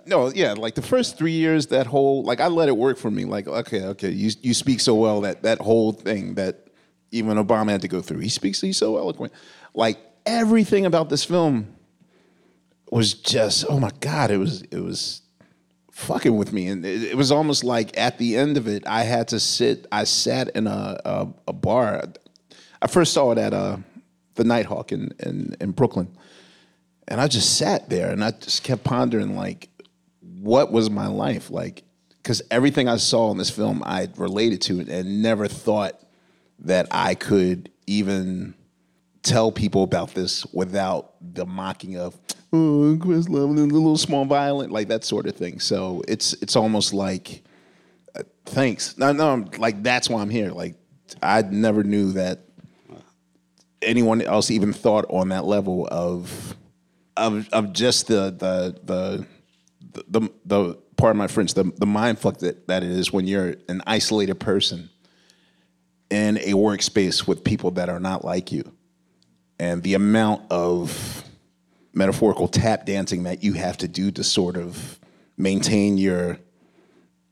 no, 0.05 0.31
yeah, 0.31 0.53
like 0.53 0.75
the 0.75 0.81
first 0.81 1.17
three 1.17 1.31
years, 1.31 1.67
that 1.67 1.87
whole 1.87 2.23
like 2.23 2.39
I 2.39 2.47
let 2.47 2.69
it 2.69 2.77
work 2.77 2.97
for 2.97 3.11
me. 3.11 3.25
Like, 3.25 3.47
okay, 3.47 3.83
okay, 3.85 4.09
you 4.09 4.31
you 4.41 4.53
speak 4.53 4.79
so 4.79 4.95
well 4.95 5.21
that 5.21 5.43
that 5.43 5.59
whole 5.59 5.91
thing 5.91 6.35
that 6.35 6.67
even 7.11 7.37
Obama 7.37 7.69
had 7.69 7.81
to 7.81 7.87
go 7.87 8.01
through. 8.01 8.19
He 8.19 8.29
speaks, 8.29 8.59
he's 8.61 8.77
so 8.77 8.97
eloquent. 8.97 9.33
Like 9.73 9.99
everything 10.25 10.85
about 10.85 11.09
this 11.09 11.23
film 11.23 11.75
was 12.89 13.13
just, 13.13 13.65
oh 13.69 13.79
my 13.79 13.91
god, 13.99 14.31
it 14.31 14.37
was 14.37 14.63
it 14.63 14.79
was 14.79 15.21
fucking 15.91 16.35
with 16.35 16.51
me, 16.51 16.67
and 16.67 16.85
it, 16.85 17.03
it 17.03 17.17
was 17.17 17.31
almost 17.31 17.63
like 17.63 17.97
at 17.97 18.17
the 18.17 18.35
end 18.35 18.57
of 18.57 18.67
it, 18.67 18.85
I 18.87 19.03
had 19.03 19.27
to 19.29 19.39
sit. 19.39 19.87
I 19.91 20.03
sat 20.03 20.49
in 20.49 20.67
a 20.67 20.99
a, 21.05 21.27
a 21.47 21.53
bar. 21.53 22.03
I 22.81 22.87
first 22.87 23.13
saw 23.13 23.31
it 23.31 23.37
at 23.37 23.53
uh, 23.53 23.77
the 24.35 24.43
Nitehawk 24.43 24.91
in, 24.91 25.11
in 25.19 25.55
in 25.61 25.71
Brooklyn 25.71 26.15
and 27.07 27.19
I 27.19 27.27
just 27.27 27.57
sat 27.57 27.89
there 27.89 28.11
and 28.11 28.23
I 28.23 28.31
just 28.31 28.63
kept 28.63 28.83
pondering 28.83 29.35
like, 29.35 29.69
what 30.21 30.71
was 30.71 30.89
my 30.89 31.07
life 31.07 31.49
like? 31.49 31.83
Because 32.17 32.41
everything 32.49 32.87
I 32.87 32.97
saw 32.97 33.31
in 33.31 33.37
this 33.37 33.49
film, 33.49 33.83
I 33.85 34.07
related 34.15 34.61
to 34.63 34.79
it 34.79 34.87
and 34.87 35.21
never 35.21 35.47
thought 35.47 35.99
that 36.59 36.87
I 36.91 37.15
could 37.15 37.69
even 37.87 38.53
tell 39.23 39.51
people 39.51 39.83
about 39.83 40.13
this 40.13 40.45
without 40.53 41.13
the 41.21 41.45
mocking 41.45 41.97
of 41.97 42.17
oh 42.51 42.97
Questlove 42.99 43.49
and 43.49 43.59
a 43.59 43.73
little 43.73 43.97
small 43.97 44.25
violent 44.25 44.71
like 44.71 44.89
that 44.89 45.03
sort 45.03 45.27
of 45.27 45.35
thing. 45.35 45.59
So 45.59 46.01
it's 46.07 46.33
it's 46.33 46.55
almost 46.55 46.93
like 46.93 47.43
uh, 48.15 48.23
thanks. 48.45 48.97
No, 48.97 49.11
no, 49.11 49.45
like 49.57 49.81
that's 49.81 50.09
why 50.09 50.21
I'm 50.21 50.29
here. 50.29 50.51
Like 50.51 50.75
I 51.21 51.41
never 51.41 51.83
knew 51.83 52.13
that 52.13 52.45
anyone 53.81 54.21
else 54.21 54.51
even 54.51 54.71
thought 54.73 55.05
on 55.09 55.29
that 55.29 55.45
level 55.45 55.87
of 55.91 56.55
of 57.17 57.49
of 57.49 57.73
just 57.73 58.07
the 58.07 58.31
the 58.31 58.79
the 58.83 59.27
the, 60.07 60.29
the, 60.45 60.73
part 60.97 61.11
of 61.11 61.17
my 61.17 61.27
French, 61.27 61.53
the, 61.53 61.65
the 61.77 61.85
mind 61.85 62.17
fuck 62.17 62.39
that, 62.39 62.67
that 62.67 62.83
is 62.83 63.13
when 63.13 63.27
you're 63.27 63.55
an 63.69 63.83
isolated 63.85 64.35
person 64.35 64.89
in 66.09 66.37
a 66.37 66.53
workspace 66.53 67.27
with 67.27 67.43
people 67.43 67.71
that 67.71 67.89
are 67.89 67.99
not 67.99 68.25
like 68.25 68.51
you. 68.51 68.71
And 69.59 69.83
the 69.83 69.93
amount 69.93 70.51
of 70.51 71.23
metaphorical 71.93 72.47
tap 72.47 72.85
dancing 72.85 73.23
that 73.23 73.43
you 73.43 73.53
have 73.53 73.77
to 73.77 73.87
do 73.87 74.11
to 74.11 74.23
sort 74.23 74.57
of 74.57 74.99
maintain 75.37 75.97
your 75.97 76.39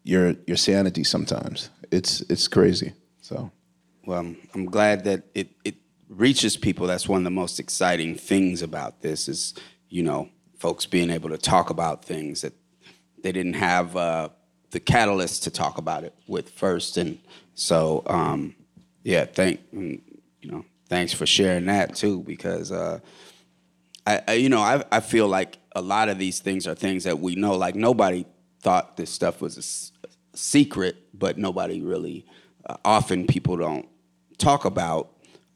your 0.03 0.35
your 0.47 0.57
sanity 0.57 1.03
sometimes. 1.03 1.69
It's 1.91 2.21
it's 2.21 2.47
crazy. 2.47 2.93
So 3.21 3.51
well, 4.05 4.19
I'm, 4.19 4.37
I'm 4.53 4.65
glad 4.65 5.03
that 5.05 5.23
it, 5.33 5.49
it 5.63 5.75
reaches 6.11 6.57
people. 6.57 6.85
That's 6.85 7.07
one 7.07 7.21
of 7.21 7.23
the 7.23 7.31
most 7.31 7.59
exciting 7.59 8.15
things 8.15 8.61
about 8.61 9.01
this 9.01 9.27
is, 9.27 9.53
you 9.89 10.03
know, 10.03 10.29
folks 10.57 10.85
being 10.85 11.09
able 11.09 11.29
to 11.29 11.37
talk 11.37 11.69
about 11.69 12.05
things 12.05 12.41
that 12.41 12.53
they 13.23 13.31
didn't 13.31 13.53
have 13.53 13.95
uh, 13.95 14.29
the 14.71 14.79
catalyst 14.79 15.43
to 15.43 15.51
talk 15.51 15.77
about 15.77 16.03
it 16.03 16.13
with 16.27 16.49
first. 16.49 16.97
And 16.97 17.17
so, 17.55 18.03
um, 18.07 18.55
yeah, 19.03 19.25
thank 19.25 19.61
you 19.71 20.01
know, 20.43 20.65
thanks 20.89 21.13
for 21.13 21.25
sharing 21.25 21.65
that 21.65 21.95
too, 21.95 22.21
because 22.23 22.71
uh, 22.71 22.99
I, 24.05 24.21
I, 24.27 24.33
you 24.33 24.49
know, 24.49 24.61
I, 24.61 24.83
I 24.91 24.99
feel 24.99 25.27
like 25.27 25.57
a 25.75 25.81
lot 25.81 26.09
of 26.09 26.17
these 26.17 26.39
things 26.39 26.67
are 26.67 26.75
things 26.75 27.05
that 27.05 27.19
we 27.19 27.35
know. 27.35 27.55
Like 27.55 27.75
nobody 27.75 28.25
thought 28.59 28.97
this 28.97 29.09
stuff 29.09 29.41
was 29.41 29.57
a 29.57 30.37
secret, 30.37 30.97
but 31.13 31.37
nobody 31.37 31.81
really. 31.81 32.25
Uh, 32.65 32.77
often 32.85 33.25
people 33.25 33.57
don't 33.57 33.87
talk 34.37 34.65
about 34.65 35.09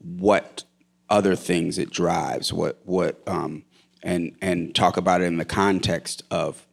what 0.06 0.64
other 1.08 1.36
things 1.36 1.78
it 1.78 1.90
drives, 1.90 2.52
what 2.52 2.80
what 2.84 3.20
um, 3.26 3.64
and 4.02 4.36
and 4.40 4.74
talk 4.74 4.96
about 4.96 5.20
it 5.20 5.24
in 5.24 5.36
the 5.36 5.44
context 5.44 6.22
of 6.30 6.66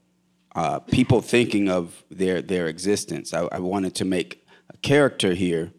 uh, 0.55 0.79
people 0.79 1.21
thinking 1.21 1.69
of 1.69 2.03
their 2.09 2.41
their 2.41 2.67
existence. 2.67 3.33
I, 3.33 3.47
I, 3.51 3.59
wanted 3.59 3.95
to 3.95 4.05
make 4.05 4.45
a 4.69 4.77
character 4.77 5.33
here 5.33 5.71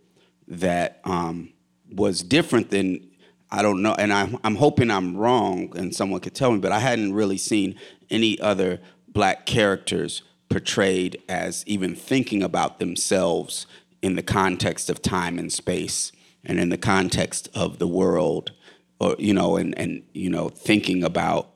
that 0.49 1.01
um, 1.05 1.53
was 1.91 2.23
different 2.23 2.71
than 2.71 3.09
I 3.51 3.63
don't 3.63 3.83
know, 3.83 3.95
and 3.95 4.13
I'm 4.13 4.39
I'm 4.43 4.57
hoping 4.57 4.91
I'm 4.91 5.17
wrong, 5.17 5.73
and 5.77 5.95
someone 5.95 6.21
could 6.21 6.35
tell 6.35 6.51
me. 6.51 6.59
But 6.59 6.73
I 6.73 6.81
hadn't 6.81 7.13
really 7.13 7.39
seen 7.39 7.77
any 8.11 8.39
other 8.41 8.81
black 9.09 9.47
characters 9.47 10.23
portrayed 10.49 11.23
as 11.29 11.65
even 11.67 11.95
thinking 11.95 12.43
about 12.43 12.79
themselves 12.79 13.67
in 14.03 14.17
the 14.17 14.23
context 14.23 14.91
of 14.91 15.01
time 15.01 15.39
and 15.39 15.53
space, 15.53 16.13
and 16.45 16.59
in 16.59 16.69
the 16.69 16.79
context 16.79 17.49
of 17.55 17.79
the 17.79 17.89
world, 17.89 18.53
or 19.01 19.17
you 19.19 19.35
know, 19.35 19.57
and 19.57 19.77
and 19.79 20.03
you 20.13 20.31
know, 20.31 20.49
thinking 20.49 21.03
about 21.03 21.51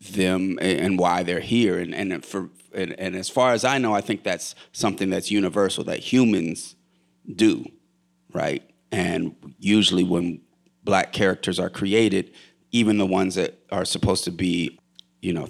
them 0.00 0.58
and 0.60 0.98
why 0.98 1.22
they're 1.22 1.40
here. 1.40 1.78
And 1.78 1.94
and 1.94 2.24
for 2.24 2.50
and, 2.74 2.98
and 2.98 3.14
as 3.16 3.28
far 3.28 3.52
as 3.52 3.64
I 3.64 3.78
know, 3.78 3.94
I 3.94 4.00
think 4.00 4.22
that's 4.22 4.54
something 4.72 5.10
that's 5.10 5.30
universal 5.30 5.84
that 5.84 6.00
humans 6.00 6.76
do, 7.34 7.64
right? 8.32 8.68
And 8.90 9.36
usually 9.58 10.04
when 10.04 10.40
black 10.82 11.12
characters 11.12 11.58
are 11.58 11.70
created, 11.70 12.32
even 12.70 12.98
the 12.98 13.06
ones 13.06 13.36
that 13.36 13.58
are 13.72 13.84
supposed 13.84 14.24
to 14.24 14.30
be, 14.30 14.78
you 15.22 15.32
know, 15.32 15.48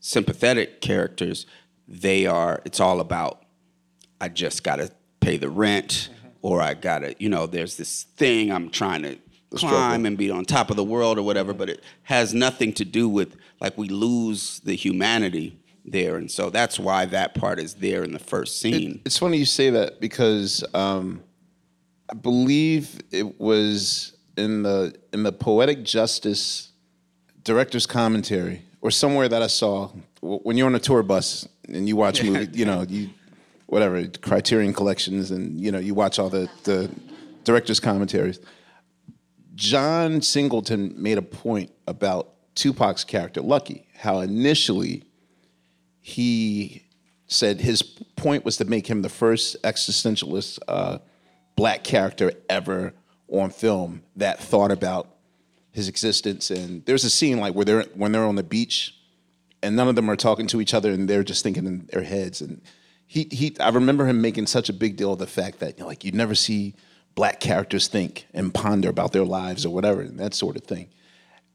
sympathetic 0.00 0.80
characters, 0.80 1.46
they 1.86 2.26
are. 2.26 2.62
It's 2.64 2.80
all 2.80 3.00
about. 3.00 3.44
I 4.20 4.28
just 4.28 4.62
got 4.64 4.76
to 4.76 4.90
pay 5.20 5.36
the 5.36 5.50
rent. 5.50 6.10
Or 6.42 6.60
I 6.60 6.74
got 6.74 7.00
to, 7.00 7.14
you 7.18 7.28
know, 7.28 7.46
there's 7.46 7.76
this 7.76 8.04
thing 8.16 8.50
I'm 8.50 8.70
trying 8.70 9.02
to 9.02 9.18
climb 9.56 10.06
and 10.06 10.16
be 10.16 10.30
on 10.30 10.44
top 10.44 10.70
of 10.70 10.76
the 10.76 10.84
world 10.84 11.18
or 11.18 11.22
whatever, 11.22 11.52
but 11.52 11.68
it 11.68 11.82
has 12.04 12.32
nothing 12.32 12.72
to 12.74 12.84
do 12.84 13.08
with 13.08 13.36
like 13.60 13.76
we 13.76 13.88
lose 13.88 14.60
the 14.60 14.74
humanity 14.74 15.58
there, 15.84 16.16
and 16.16 16.30
so 16.30 16.50
that's 16.50 16.78
why 16.78 17.06
that 17.06 17.34
part 17.34 17.58
is 17.58 17.74
there 17.74 18.04
in 18.04 18.12
the 18.12 18.18
first 18.18 18.60
scene. 18.60 18.92
It, 18.92 19.00
it's 19.06 19.18
funny 19.18 19.38
you 19.38 19.44
say 19.44 19.70
that 19.70 20.00
because 20.00 20.64
um, 20.74 21.22
I 22.10 22.14
believe 22.14 23.00
it 23.10 23.40
was 23.40 24.16
in 24.36 24.62
the 24.62 24.94
in 25.12 25.22
the 25.22 25.32
poetic 25.32 25.84
justice 25.84 26.72
director's 27.42 27.86
commentary 27.86 28.62
or 28.80 28.90
somewhere 28.90 29.28
that 29.28 29.42
I 29.42 29.46
saw 29.46 29.90
when 30.20 30.56
you're 30.56 30.66
on 30.66 30.74
a 30.74 30.80
tour 30.80 31.02
bus 31.02 31.48
and 31.68 31.88
you 31.88 31.96
watch 31.96 32.22
movies, 32.24 32.48
you 32.52 32.64
know, 32.64 32.84
you 32.88 33.10
whatever 33.70 34.06
Criterion 34.06 34.74
collections, 34.74 35.30
and 35.30 35.60
you 35.60 35.72
know 35.72 35.78
you 35.78 35.94
watch 35.94 36.18
all 36.18 36.28
the 36.28 36.48
the 36.64 36.90
director's 37.44 37.80
commentaries 37.80 38.38
John 39.60 40.22
Singleton 40.22 40.94
made 40.96 41.18
a 41.18 41.22
point 41.22 41.70
about 41.86 42.32
Tupac's 42.54 43.04
character, 43.04 43.42
Lucky, 43.42 43.86
how 43.94 44.20
initially 44.20 45.04
he 46.00 46.86
said 47.26 47.60
his 47.60 47.82
point 47.82 48.42
was 48.42 48.56
to 48.56 48.64
make 48.64 48.86
him 48.86 49.02
the 49.02 49.10
first 49.10 49.62
existentialist 49.62 50.60
uh, 50.66 50.98
black 51.56 51.84
character 51.84 52.32
ever 52.48 52.94
on 53.28 53.50
film 53.50 54.02
that 54.16 54.40
thought 54.40 54.70
about 54.70 55.14
his 55.72 55.88
existence. 55.88 56.50
And 56.50 56.82
there's 56.86 57.04
a 57.04 57.10
scene 57.10 57.38
like 57.38 57.54
where 57.54 57.66
they're 57.66 57.82
when 57.94 58.12
they're 58.12 58.24
on 58.24 58.36
the 58.36 58.42
beach 58.42 58.96
and 59.62 59.76
none 59.76 59.88
of 59.88 59.94
them 59.94 60.10
are 60.10 60.16
talking 60.16 60.46
to 60.48 60.62
each 60.62 60.72
other 60.72 60.90
and 60.90 61.06
they're 61.06 61.22
just 61.22 61.42
thinking 61.42 61.66
in 61.66 61.86
their 61.92 62.02
heads. 62.02 62.40
And 62.40 62.62
he 63.10 63.26
he 63.32 63.56
I 63.58 63.70
remember 63.70 64.06
him 64.06 64.20
making 64.20 64.46
such 64.46 64.68
a 64.68 64.72
big 64.72 64.96
deal 64.96 65.12
of 65.12 65.18
the 65.18 65.26
fact 65.26 65.58
that 65.58 65.76
you 65.76 65.82
know, 65.82 65.88
like 65.88 66.04
you 66.04 66.12
never 66.12 66.36
see 66.36 66.76
black 67.16 67.40
characters 67.40 67.88
think 67.88 68.28
and 68.32 68.54
ponder 68.54 68.88
about 68.88 69.10
their 69.10 69.24
lives 69.24 69.66
or 69.66 69.74
whatever, 69.74 70.00
and 70.00 70.16
that 70.20 70.32
sort 70.32 70.54
of 70.54 70.62
thing. 70.62 70.86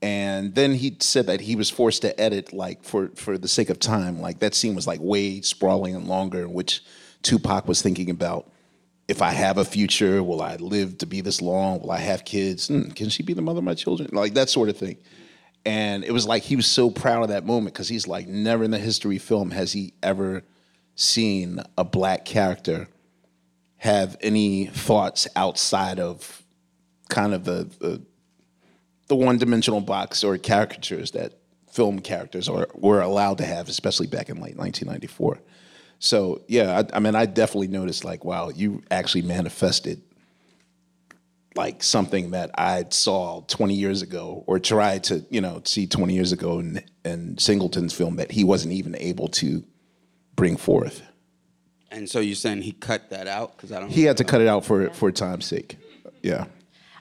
And 0.02 0.54
then 0.54 0.74
he 0.74 0.98
said 1.00 1.28
that 1.28 1.40
he 1.40 1.56
was 1.56 1.70
forced 1.70 2.02
to 2.02 2.20
edit, 2.20 2.52
like 2.52 2.84
for 2.84 3.08
for 3.16 3.38
the 3.38 3.48
sake 3.48 3.70
of 3.70 3.80
time. 3.80 4.20
Like 4.20 4.40
that 4.40 4.54
scene 4.54 4.76
was 4.76 4.86
like 4.86 5.00
way 5.00 5.40
sprawling 5.40 5.96
and 5.96 6.10
longer, 6.10 6.42
in 6.42 6.52
which 6.52 6.84
Tupac 7.22 7.70
was 7.70 7.82
thinking 7.82 8.10
about 8.10 8.52
if 9.08 9.22
I 9.22 9.32
have 9.32 9.58
a 9.58 9.64
future, 9.64 10.22
will 10.22 10.42
I 10.42 10.58
live 10.58 10.98
to 10.98 11.06
be 11.06 11.22
this 11.22 11.42
long? 11.42 11.80
Will 11.80 11.92
I 11.92 12.00
have 12.00 12.26
kids? 12.26 12.68
Mm, 12.68 12.94
can 12.94 13.08
she 13.08 13.24
be 13.24 13.32
the 13.32 13.42
mother 13.42 13.60
of 13.60 13.64
my 13.64 13.76
children? 13.76 14.10
Like 14.12 14.34
that 14.34 14.50
sort 14.50 14.68
of 14.68 14.76
thing. 14.76 14.98
And 15.66 16.04
it 16.04 16.12
was 16.12 16.28
like 16.28 16.44
he 16.44 16.58
was 16.58 16.68
so 16.68 16.90
proud 16.90 17.24
of 17.24 17.30
that 17.30 17.46
moment 17.46 17.74
because 17.74 17.88
he's 17.88 18.10
like, 18.10 18.28
never 18.28 18.66
in 18.66 18.72
the 18.72 18.78
history 18.78 19.20
film 19.20 19.52
has 19.52 19.72
he 19.72 19.94
ever 20.04 20.44
seen 20.96 21.60
a 21.78 21.84
black 21.84 22.26
character 22.26 22.88
have 23.78 24.18
any 24.22 24.66
thoughts 24.68 25.28
outside 25.36 26.00
of 26.00 26.44
kind 27.10 27.34
of 27.34 27.44
the 27.44 27.70
the, 27.80 28.02
the 29.08 29.16
one 29.16 29.38
dimensional 29.38 29.82
box 29.82 30.24
or 30.24 30.38
caricatures 30.38 31.12
that 31.12 31.34
film 31.72 32.00
characters 32.00 32.48
are, 32.48 32.68
were 32.74 33.02
allowed 33.02 33.38
to 33.38 33.46
have, 33.46 33.68
especially 33.68 34.08
back 34.08 34.30
in 34.30 34.38
late 34.38 34.56
1994. 34.56 35.42
So 36.00 36.42
yeah, 36.48 36.80
I, 36.80 36.98
I 36.98 37.00
mean, 37.00 37.16
I 37.16 37.26
definitely 37.26 37.68
noticed 37.68 38.06
like, 38.06 38.24
wow, 38.24 38.50
you 38.50 38.82
actually 38.90 39.24
manifested 39.24 40.02
like 41.56 41.84
something 41.84 42.32
that 42.32 42.52
I 42.58 42.86
saw 42.90 43.42
20 43.42 43.74
years 43.74 44.02
ago 44.02 44.44
or 44.48 44.60
tried 44.60 45.04
to, 45.06 45.26
you 45.30 45.42
know, 45.42 45.62
see 45.66 45.88
20 45.88 46.14
years 46.14 46.32
ago 46.32 46.60
in, 46.60 46.84
in 47.04 47.38
Singleton's 47.38 47.94
film 47.94 48.18
that 48.18 48.32
he 48.32 48.44
wasn't 48.44 48.74
even 48.74 48.96
able 48.98 49.28
to 49.30 49.64
bring 50.36 50.58
forth. 50.58 51.02
And 51.92 52.10
so 52.10 52.20
you're 52.20 52.36
saying 52.36 52.64
he 52.64 52.74
cut 52.74 53.10
that 53.10 53.28
out 53.28 53.56
because 53.56 53.72
I 53.72 53.80
don't. 53.80 53.90
He 53.90 54.04
had 54.04 54.18
to 54.18 54.24
cut 54.24 54.42
it 54.42 54.48
out 54.48 54.66
for 54.66 54.90
for 54.90 55.12
time's 55.12 55.46
sake. 55.46 55.78
Yeah. 56.22 56.46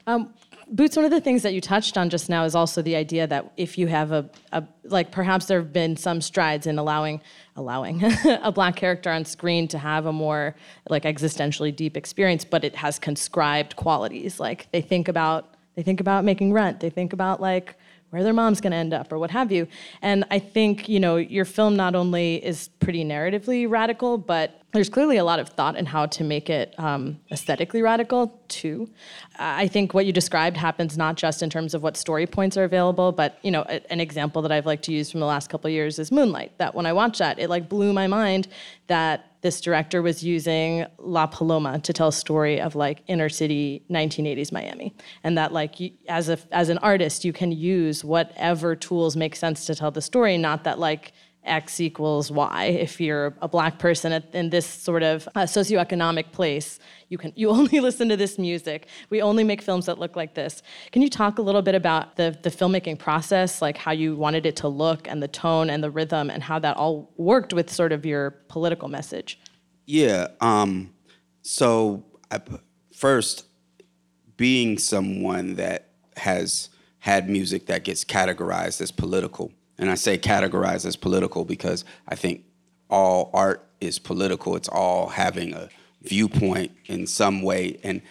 Um, 0.07 0.33
Boots, 0.67 0.95
one 0.95 1.05
of 1.05 1.11
the 1.11 1.21
things 1.21 1.43
that 1.43 1.53
you 1.53 1.61
touched 1.61 1.95
on 1.95 2.09
just 2.09 2.27
now 2.27 2.43
is 2.43 2.55
also 2.55 2.81
the 2.81 2.95
idea 2.95 3.27
that 3.27 3.51
if 3.55 3.77
you 3.77 3.85
have 3.85 4.11
a, 4.11 4.27
a 4.51 4.63
like 4.83 5.11
perhaps 5.11 5.45
there 5.45 5.59
have 5.59 5.71
been 5.71 5.95
some 5.95 6.21
strides 6.21 6.65
in 6.65 6.79
allowing 6.79 7.21
allowing 7.55 8.03
a 8.41 8.51
black 8.51 8.75
character 8.75 9.11
on 9.11 9.25
screen 9.25 9.67
to 9.67 9.77
have 9.77 10.07
a 10.07 10.13
more 10.13 10.55
like 10.89 11.03
existentially 11.03 11.75
deep 11.75 11.95
experience, 11.95 12.43
but 12.43 12.63
it 12.63 12.75
has 12.75 12.97
conscribed 12.97 13.75
qualities. 13.75 14.39
Like 14.39 14.67
they 14.71 14.81
think 14.81 15.07
about 15.07 15.53
they 15.75 15.83
think 15.83 15.99
about 15.99 16.23
making 16.23 16.51
rent, 16.51 16.79
they 16.79 16.89
think 16.89 17.13
about 17.13 17.39
like 17.39 17.77
where 18.15 18.23
their 18.23 18.33
mom's 18.33 18.61
going 18.61 18.71
to 18.71 18.77
end 18.77 18.93
up 18.93 19.11
or 19.11 19.19
what 19.19 19.31
have 19.31 19.51
you. 19.51 19.67
And 20.01 20.25
I 20.31 20.39
think, 20.39 20.89
you 20.89 20.99
know, 20.99 21.17
your 21.17 21.45
film 21.45 21.75
not 21.75 21.95
only 21.95 22.43
is 22.43 22.69
pretty 22.79 23.03
narratively 23.03 23.69
radical, 23.69 24.17
but 24.17 24.61
there's 24.71 24.89
clearly 24.89 25.17
a 25.17 25.23
lot 25.23 25.39
of 25.39 25.49
thought 25.49 25.75
in 25.77 25.85
how 25.85 26.05
to 26.05 26.23
make 26.23 26.49
it 26.49 26.73
um, 26.77 27.19
aesthetically 27.31 27.81
radical 27.81 28.39
too. 28.47 28.89
I 29.37 29.67
think 29.67 29.93
what 29.93 30.05
you 30.05 30.11
described 30.11 30.57
happens 30.57 30.97
not 30.97 31.15
just 31.15 31.41
in 31.41 31.49
terms 31.49 31.73
of 31.73 31.81
what 31.81 31.95
story 31.95 32.27
points 32.27 32.57
are 32.57 32.63
available, 32.63 33.11
but 33.11 33.37
you 33.41 33.51
know, 33.51 33.65
a, 33.69 33.81
an 33.91 33.99
example 34.01 34.41
that 34.41 34.51
I've 34.51 34.65
liked 34.65 34.83
to 34.85 34.93
use 34.93 35.11
from 35.11 35.19
the 35.19 35.25
last 35.25 35.49
couple 35.49 35.69
years 35.69 35.99
is 35.99 36.11
Moonlight. 36.11 36.57
That 36.57 36.75
when 36.75 36.85
I 36.85 36.93
watched 36.93 37.19
that, 37.19 37.39
it 37.39 37.49
like 37.49 37.69
blew 37.69 37.93
my 37.93 38.07
mind 38.07 38.47
that 38.87 39.31
this 39.45 39.61
director 39.61 40.01
was 40.01 40.23
using 40.23 40.87
La 40.97 41.27
Paloma 41.27 41.77
to 41.81 41.93
tell 41.93 42.07
a 42.07 42.11
story 42.11 42.59
of 42.59 42.73
like 42.73 43.03
inner 43.05 43.29
city 43.29 43.83
1980s 43.91 44.51
Miami, 44.51 44.91
and 45.23 45.37
that 45.37 45.53
like 45.53 45.79
you, 45.79 45.91
as 46.09 46.29
a 46.29 46.39
as 46.51 46.69
an 46.69 46.79
artist 46.79 47.23
you 47.23 47.31
can 47.31 47.51
use 47.51 48.03
whatever 48.03 48.75
tools 48.75 49.15
make 49.15 49.35
sense 49.35 49.67
to 49.67 49.75
tell 49.75 49.91
the 49.91 50.01
story, 50.01 50.35
not 50.35 50.63
that 50.63 50.79
like 50.79 51.13
X 51.45 51.79
equals 51.79 52.31
Y. 52.31 52.65
If 52.65 52.99
you're 52.99 53.33
a 53.41 53.47
black 53.47 53.79
person 53.79 54.23
in 54.33 54.49
this 54.49 54.65
sort 54.65 55.03
of 55.03 55.27
uh, 55.35 55.41
socioeconomic 55.41 56.31
place, 56.31 56.79
you 57.09 57.17
can 57.17 57.33
you 57.35 57.49
only 57.49 57.79
listen 57.79 58.09
to 58.09 58.17
this 58.17 58.37
music. 58.37 58.87
We 59.09 59.21
only 59.21 59.43
make 59.43 59.61
films 59.61 59.85
that 59.85 59.99
look 59.99 60.15
like 60.15 60.33
this. 60.33 60.61
Can 60.91 61.01
you 61.01 61.09
talk 61.09 61.37
a 61.37 61.41
little 61.41 61.61
bit 61.61 61.75
about 61.75 62.15
the 62.15 62.37
the 62.41 62.49
filmmaking 62.49 62.99
process, 62.99 63.61
like 63.61 63.77
how 63.77 63.91
you 63.91 64.15
wanted 64.15 64.45
it 64.45 64.55
to 64.57 64.67
look 64.67 65.07
and 65.07 65.21
the 65.21 65.27
tone 65.27 65.69
and 65.69 65.83
the 65.83 65.91
rhythm 65.91 66.29
and 66.29 66.43
how 66.43 66.59
that 66.59 66.77
all 66.77 67.11
worked 67.17 67.53
with 67.53 67.71
sort 67.71 67.91
of 67.91 68.05
your 68.05 68.31
political 68.47 68.87
message? 68.87 69.39
Yeah. 69.85 70.27
Um, 70.41 70.93
so 71.41 72.03
I, 72.31 72.41
first, 72.93 73.45
being 74.37 74.77
someone 74.77 75.55
that 75.55 75.89
has 76.17 76.69
had 76.99 77.29
music 77.29 77.67
that 77.67 77.83
gets 77.83 78.03
categorized 78.03 78.81
as 78.81 78.91
political, 78.91 79.51
and 79.77 79.89
I 79.89 79.95
say 79.95 80.17
categorized 80.17 80.85
as 80.85 80.95
political 80.95 81.45
because 81.45 81.83
I 82.07 82.15
think 82.15 82.43
all 82.89 83.29
art 83.33 83.67
is 83.81 83.99
political. 83.99 84.55
It's 84.55 84.69
all 84.69 85.09
having 85.09 85.53
a 85.53 85.69
viewpoint 86.01 86.71
in 86.85 87.07
some 87.07 87.41
way, 87.41 87.79
and 87.83 88.01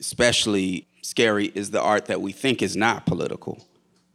especially 0.00 0.88
scary 1.02 1.46
is 1.54 1.70
the 1.70 1.80
art 1.80 2.06
that 2.06 2.20
we 2.20 2.32
think 2.32 2.62
is 2.62 2.76
not 2.76 3.06
political 3.06 3.64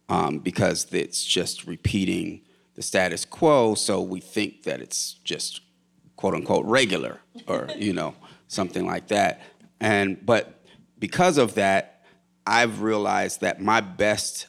um, 0.09 0.39
because 0.39 0.87
it's 0.91 1.23
just 1.23 1.65
repeating 1.65 2.41
the 2.75 2.81
status 2.81 3.25
quo. 3.25 3.75
So 3.75 4.01
we 4.01 4.19
think 4.19 4.63
that 4.63 4.81
it's 4.81 5.13
just 5.23 5.61
quote 6.17 6.33
unquote 6.33 6.65
regular 6.65 7.19
or 7.47 7.67
you 7.77 7.93
know 7.93 8.15
something 8.47 8.85
like 8.85 9.07
that. 9.07 9.41
And 9.79 10.23
but 10.25 10.61
because 10.99 11.37
of 11.37 11.55
that, 11.55 12.03
I've 12.45 12.81
realized 12.81 13.41
that 13.41 13.61
my 13.61 13.81
best 13.81 14.47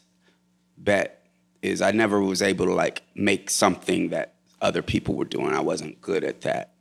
bet 0.76 1.21
is 1.62 1.80
I 1.80 1.92
never 1.92 2.20
was 2.20 2.42
able 2.42 2.66
to 2.66 2.74
like 2.74 3.02
make 3.14 3.50
something 3.50 4.10
that 4.10 4.34
other 4.60 4.82
people 4.82 5.14
were 5.14 5.24
doing. 5.24 5.54
I 5.54 5.60
wasn't 5.60 6.00
good 6.00 6.24
at 6.24 6.42
that. 6.42 6.74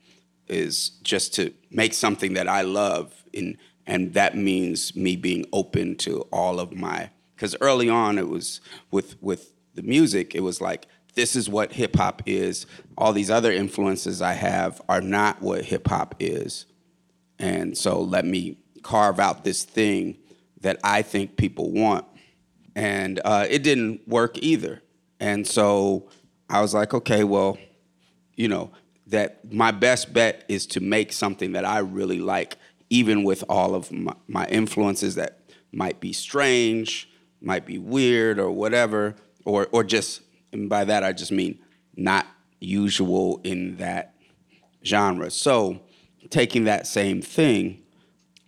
Is 0.48 0.90
just 1.04 1.34
to 1.36 1.54
make 1.70 1.94
something 1.94 2.34
that 2.34 2.48
I 2.50 2.62
love 2.64 3.24
and 3.34 3.58
and 3.88 4.14
that 4.14 4.36
means 4.36 4.96
me 4.96 5.16
being 5.16 5.46
open 5.54 5.96
to 5.98 6.22
all 6.32 6.60
of 6.60 6.74
my 6.74 7.10
because 7.36 7.56
early 7.62 7.88
on 7.88 8.18
it 8.18 8.28
was 8.28 8.60
with 8.92 9.16
with 9.22 9.54
the 9.76 9.82
music 9.82 10.36
it 10.36 10.42
was 10.42 10.60
like 10.60 10.88
this 11.14 11.38
is 11.38 11.48
what 11.48 11.72
hip 11.72 11.96
hop 11.96 12.22
is 12.26 12.66
all 12.98 13.14
these 13.14 13.30
other 13.30 13.52
influences 13.52 14.22
I 14.22 14.34
have 14.34 14.82
are 14.90 15.00
not 15.00 15.42
what 15.42 15.64
hip 15.64 15.88
hop 15.88 16.16
is 16.20 16.66
and 17.40 17.78
so 17.78 18.02
let 18.02 18.26
me 18.26 18.58
carve 18.84 19.20
out 19.20 19.44
this 19.44 19.64
thing 19.64 20.18
that 20.62 20.80
I 20.84 21.02
think 21.02 21.38
people 21.38 21.72
want. 21.72 22.06
And 22.76 23.20
uh, 23.26 23.46
it 23.50 23.64
didn't 23.64 24.08
work 24.08 24.38
either. 24.38 24.82
And 25.20 25.46
so 25.46 26.10
I 26.50 26.62
was 26.62 26.74
like, 26.74 26.94
okay, 26.94 27.24
well, 27.24 27.58
you 28.36 28.48
know, 28.48 28.72
that 29.08 29.54
my 29.54 29.72
best 29.72 30.14
bet 30.14 30.46
is 30.48 30.66
to 30.68 30.80
make 30.80 31.12
something 31.12 31.52
that 31.52 31.66
I 31.66 31.80
really 31.80 32.20
like, 32.20 32.58
even 32.90 33.24
with 33.24 33.44
all 33.50 33.76
of 33.76 33.92
my, 33.92 34.14
my 34.28 34.46
influences 34.48 35.16
that 35.16 35.40
might 35.72 36.00
be 36.00 36.14
strange, 36.14 37.10
might 37.42 37.66
be 37.66 37.78
weird 37.78 38.40
or 38.40 38.52
whatever, 38.52 39.16
or, 39.46 39.68
or 39.72 39.84
just, 39.84 40.22
and 40.54 40.70
by 40.70 40.86
that 40.86 41.04
I 41.04 41.12
just 41.12 41.32
mean 41.32 41.60
not 41.96 42.26
usual 42.60 43.42
in 43.44 43.78
that 43.78 44.16
genre. 44.86 45.30
So 45.30 45.82
taking 46.30 46.64
that 46.66 46.88
same 46.88 47.22
thing 47.22 47.82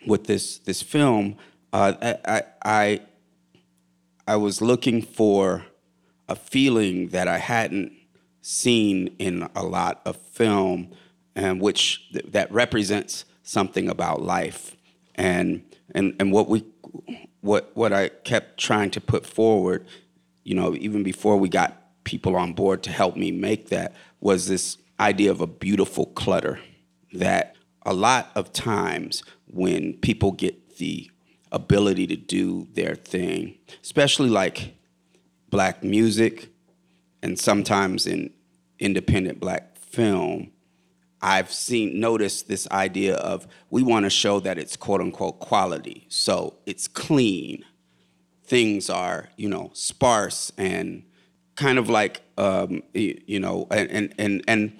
with 0.07 0.25
this 0.25 0.59
this 0.59 0.81
film, 0.81 1.37
uh, 1.71 1.93
I, 2.01 2.15
I 2.25 2.41
I 2.63 3.01
was 4.27 4.61
looking 4.61 5.01
for 5.01 5.65
a 6.27 6.35
feeling 6.35 7.09
that 7.09 7.27
I 7.27 7.37
hadn't 7.37 7.91
seen 8.41 9.15
in 9.19 9.47
a 9.55 9.63
lot 9.63 10.01
of 10.05 10.15
film, 10.17 10.91
and 11.35 11.61
which 11.61 12.09
th- 12.11 12.25
that 12.29 12.51
represents 12.51 13.25
something 13.43 13.89
about 13.89 14.21
life, 14.21 14.75
and 15.15 15.63
and 15.93 16.15
and 16.19 16.31
what 16.31 16.47
we 16.49 16.63
what 17.41 17.71
what 17.75 17.91
I 17.91 18.09
kept 18.09 18.59
trying 18.59 18.91
to 18.91 19.01
put 19.01 19.25
forward, 19.25 19.85
you 20.43 20.55
know, 20.55 20.75
even 20.75 21.03
before 21.03 21.37
we 21.37 21.49
got 21.49 22.03
people 22.03 22.35
on 22.35 22.53
board 22.53 22.83
to 22.83 22.91
help 22.91 23.15
me 23.15 23.31
make 23.31 23.69
that 23.69 23.93
was 24.19 24.47
this 24.47 24.77
idea 24.99 25.31
of 25.31 25.41
a 25.41 25.47
beautiful 25.47 26.07
clutter 26.07 26.59
that 27.13 27.55
a 27.85 27.93
lot 27.93 28.31
of 28.35 28.53
times 28.53 29.23
when 29.47 29.93
people 29.95 30.31
get 30.31 30.77
the 30.77 31.09
ability 31.53 32.07
to 32.07 32.15
do 32.15 32.67
their 32.73 32.95
thing, 32.95 33.55
especially 33.81 34.29
like 34.29 34.75
black 35.49 35.83
music 35.83 36.49
and 37.21 37.39
sometimes 37.39 38.05
in 38.05 38.33
independent 38.79 39.39
black 39.39 39.77
film, 39.77 40.51
I've 41.21 41.53
seen 41.53 42.01
noticed 42.01 42.49
this 42.49 42.67
idea 42.69 43.15
of 43.15 43.47
we 43.69 43.81
want 43.81 44.05
to 44.05 44.09
show 44.09 44.41
that 44.41 44.57
it's 44.57 44.75
quote 44.75 44.99
unquote 44.99 45.39
quality. 45.39 46.05
So 46.09 46.57
it's 46.65 46.87
clean. 46.87 47.63
Things 48.43 48.89
are, 48.89 49.29
you 49.37 49.47
know, 49.47 49.71
sparse 49.73 50.51
and 50.57 51.03
kind 51.55 51.79
of 51.79 51.87
like 51.87 52.23
um, 52.37 52.83
you 52.93 53.39
know, 53.39 53.67
and 53.71 53.89
and 53.89 54.13
and 54.17 54.43
and 54.49 54.79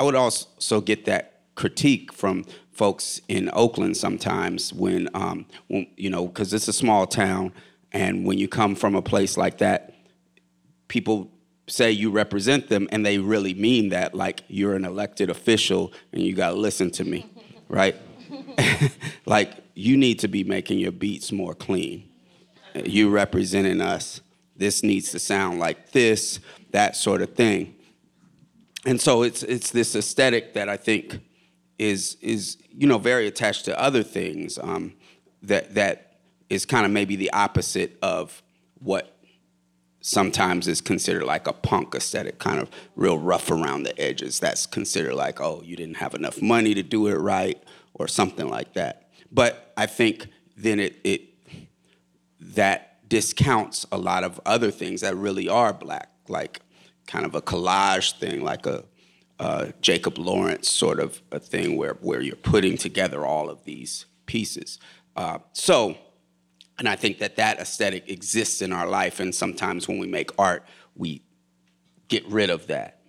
I 0.00 0.02
would 0.02 0.16
also 0.16 0.80
get 0.80 1.04
that 1.04 1.42
critique 1.54 2.12
from 2.12 2.44
folks 2.80 3.20
in 3.28 3.50
Oakland 3.52 3.94
sometimes 3.94 4.72
when, 4.72 5.06
um, 5.12 5.44
when 5.68 5.86
you 5.98 6.08
know, 6.08 6.26
because 6.26 6.54
it's 6.54 6.66
a 6.66 6.72
small 6.72 7.06
town, 7.06 7.52
and 7.92 8.24
when 8.24 8.38
you 8.38 8.48
come 8.48 8.74
from 8.74 8.94
a 8.94 9.02
place 9.02 9.36
like 9.36 9.58
that, 9.58 9.92
people 10.88 11.30
say 11.66 11.92
you 11.92 12.10
represent 12.10 12.70
them, 12.70 12.88
and 12.90 13.04
they 13.04 13.18
really 13.18 13.52
mean 13.52 13.90
that, 13.90 14.14
like 14.14 14.44
you're 14.48 14.72
an 14.72 14.86
elected 14.86 15.28
official 15.28 15.92
and 16.14 16.22
you 16.22 16.32
got 16.32 16.52
to 16.52 16.56
listen 16.56 16.90
to 16.92 17.04
me, 17.04 17.30
right? 17.68 17.96
like 19.26 19.52
you 19.74 19.98
need 19.98 20.18
to 20.20 20.28
be 20.28 20.42
making 20.42 20.78
your 20.78 20.92
beats 20.92 21.30
more 21.30 21.54
clean. 21.54 22.08
You 22.74 23.10
representing 23.10 23.82
us. 23.82 24.22
This 24.56 24.82
needs 24.82 25.10
to 25.10 25.18
sound 25.18 25.58
like 25.58 25.92
this, 25.92 26.40
that 26.70 26.96
sort 26.96 27.20
of 27.20 27.34
thing. 27.34 27.74
And 28.86 28.98
so 28.98 29.22
it's 29.22 29.42
it's 29.42 29.70
this 29.70 29.94
aesthetic 29.94 30.54
that 30.54 30.70
I 30.70 30.78
think 30.78 31.20
is 31.80 32.18
is 32.20 32.58
you 32.70 32.86
know 32.86 32.98
very 32.98 33.26
attached 33.26 33.64
to 33.64 33.80
other 33.80 34.02
things 34.02 34.58
um, 34.58 34.92
that 35.42 35.74
that 35.74 36.18
is 36.50 36.66
kind 36.66 36.84
of 36.84 36.92
maybe 36.92 37.16
the 37.16 37.32
opposite 37.32 37.98
of 38.02 38.42
what 38.80 39.16
sometimes 40.02 40.68
is 40.68 40.82
considered 40.82 41.24
like 41.24 41.46
a 41.46 41.52
punk 41.54 41.94
aesthetic, 41.94 42.38
kind 42.38 42.60
of 42.60 42.70
real 42.96 43.18
rough 43.18 43.50
around 43.50 43.84
the 43.84 43.98
edges. 43.98 44.40
That's 44.40 44.66
considered 44.66 45.14
like, 45.14 45.40
oh, 45.40 45.62
you 45.64 45.74
didn't 45.74 45.96
have 45.96 46.14
enough 46.14 46.42
money 46.42 46.74
to 46.74 46.82
do 46.82 47.06
it 47.06 47.14
right, 47.14 47.62
or 47.94 48.06
something 48.06 48.48
like 48.48 48.74
that. 48.74 49.08
But 49.32 49.72
I 49.78 49.86
think 49.86 50.28
then 50.58 50.80
it 50.80 50.96
it 51.02 51.22
that 52.40 53.08
discounts 53.08 53.86
a 53.90 53.96
lot 53.96 54.22
of 54.22 54.38
other 54.44 54.70
things 54.70 55.00
that 55.00 55.16
really 55.16 55.48
are 55.48 55.72
black, 55.72 56.10
like 56.28 56.60
kind 57.06 57.24
of 57.24 57.34
a 57.34 57.40
collage 57.40 58.18
thing, 58.18 58.44
like 58.44 58.66
a 58.66 58.84
uh, 59.40 59.72
Jacob 59.80 60.18
Lawrence 60.18 60.68
sort 60.68 61.00
of 61.00 61.22
a 61.32 61.40
thing 61.40 61.78
where, 61.78 61.94
where 61.94 62.20
you're 62.20 62.36
putting 62.36 62.76
together 62.76 63.24
all 63.24 63.48
of 63.48 63.64
these 63.64 64.04
pieces. 64.26 64.78
Uh, 65.16 65.38
so, 65.54 65.96
and 66.78 66.86
I 66.86 66.94
think 66.94 67.20
that 67.20 67.36
that 67.36 67.58
aesthetic 67.58 68.10
exists 68.10 68.60
in 68.60 68.70
our 68.70 68.86
life, 68.86 69.18
and 69.18 69.34
sometimes 69.34 69.88
when 69.88 69.98
we 69.98 70.06
make 70.06 70.30
art, 70.38 70.62
we 70.94 71.22
get 72.08 72.26
rid 72.26 72.50
of 72.50 72.66
that. 72.66 73.00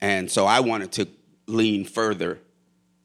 And 0.00 0.30
so 0.30 0.46
I 0.46 0.60
wanted 0.60 0.92
to 0.92 1.08
lean 1.48 1.84
further 1.84 2.38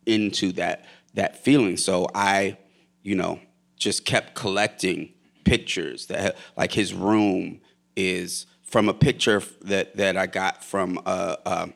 into 0.05 0.51
that 0.53 0.85
that 1.15 1.43
feeling. 1.43 1.75
So 1.75 2.07
I, 2.13 2.57
you 3.01 3.15
know, 3.15 3.39
just 3.77 4.05
kept 4.05 4.35
collecting 4.35 5.13
pictures 5.43 6.05
that 6.05 6.37
like 6.55 6.71
his 6.73 6.93
room 6.93 7.61
is 7.95 8.45
from 8.61 8.89
a 8.89 8.93
picture 8.93 9.41
that 9.61 9.97
that 9.97 10.17
I 10.17 10.27
got 10.27 10.63
from 10.63 10.99
a, 11.05 11.37
a 11.45 11.69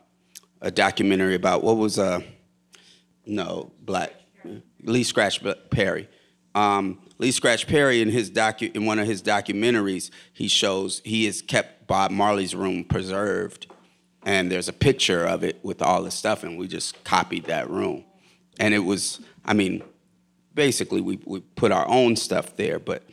a 0.63 0.71
documentary 0.71 1.35
about 1.35 1.63
what 1.63 1.77
was 1.77 1.99
uh 1.99 2.21
no 3.25 3.71
black 3.81 4.13
Lee 4.83 5.03
Scratch 5.03 5.41
Perry. 5.69 6.09
Um, 6.55 6.99
Lee 7.17 7.31
Scratch 7.31 7.67
Perry 7.67 8.01
in 8.01 8.09
his 8.09 8.29
docu 8.29 8.75
in 8.75 8.85
one 8.85 8.99
of 8.99 9.07
his 9.07 9.23
documentaries, 9.23 10.09
he 10.33 10.47
shows 10.47 11.01
he 11.05 11.25
has 11.25 11.41
kept 11.41 11.87
Bob 11.87 12.11
Marley's 12.11 12.53
room 12.53 12.83
preserved, 12.83 13.67
and 14.23 14.51
there's 14.51 14.67
a 14.67 14.73
picture 14.73 15.25
of 15.25 15.43
it 15.43 15.59
with 15.63 15.81
all 15.81 16.03
the 16.03 16.11
stuff, 16.11 16.43
and 16.43 16.57
we 16.57 16.67
just 16.67 17.03
copied 17.03 17.45
that 17.45 17.69
room, 17.69 18.03
and 18.59 18.73
it 18.73 18.79
was 18.79 19.21
I 19.45 19.53
mean, 19.53 19.83
basically 20.53 21.01
we 21.01 21.19
we 21.25 21.39
put 21.39 21.71
our 21.71 21.87
own 21.87 22.15
stuff 22.15 22.55
there, 22.55 22.79
but 22.79 23.03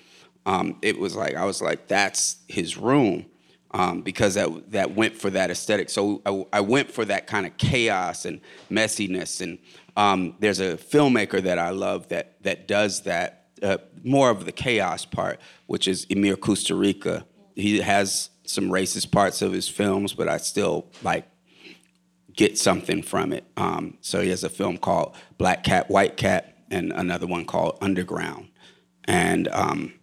um, 0.46 0.76
it 0.82 0.98
was 0.98 1.16
like 1.16 1.34
I 1.34 1.44
was 1.44 1.62
like 1.62 1.88
that's 1.88 2.36
his 2.48 2.76
room, 2.76 3.26
um, 3.72 4.02
because 4.02 4.34
that 4.34 4.70
that 4.72 4.94
went 4.94 5.16
for 5.16 5.30
that 5.30 5.50
aesthetic. 5.50 5.90
So 5.90 6.22
I, 6.26 6.58
I, 6.58 6.60
went 6.60 6.90
for 6.90 7.04
that 7.04 7.26
kind 7.26 7.46
of 7.46 7.56
chaos 7.56 8.24
and 8.24 8.40
messiness. 8.70 9.40
And 9.40 9.58
um, 9.96 10.34
there's 10.40 10.60
a 10.60 10.76
filmmaker 10.76 11.42
that 11.42 11.58
I 11.58 11.70
love 11.70 12.08
that 12.08 12.42
that 12.42 12.66
does 12.66 13.02
that 13.02 13.46
uh, 13.62 13.78
more 14.02 14.30
of 14.30 14.44
the 14.44 14.52
chaos 14.52 15.04
part, 15.04 15.40
which 15.66 15.86
is 15.86 16.04
Emir 16.10 16.36
Kusturica. 16.36 17.24
He 17.54 17.80
has 17.80 18.30
some 18.44 18.70
racist 18.70 19.12
parts 19.12 19.42
of 19.42 19.52
his 19.52 19.68
films, 19.68 20.12
but 20.12 20.28
I 20.28 20.38
still 20.38 20.86
like 21.02 21.26
get 22.34 22.58
something 22.58 23.02
from 23.02 23.32
it. 23.32 23.44
Um, 23.56 23.98
so 24.00 24.20
he 24.20 24.30
has 24.30 24.44
a 24.44 24.48
film 24.48 24.78
called 24.78 25.14
Black 25.38 25.62
Cat, 25.62 25.90
White 25.90 26.16
Cat, 26.16 26.56
and 26.70 26.92
another 26.92 27.26
one 27.26 27.44
called 27.44 27.78
Underground. 27.80 28.48
And 29.04 29.48
um, 29.48 29.94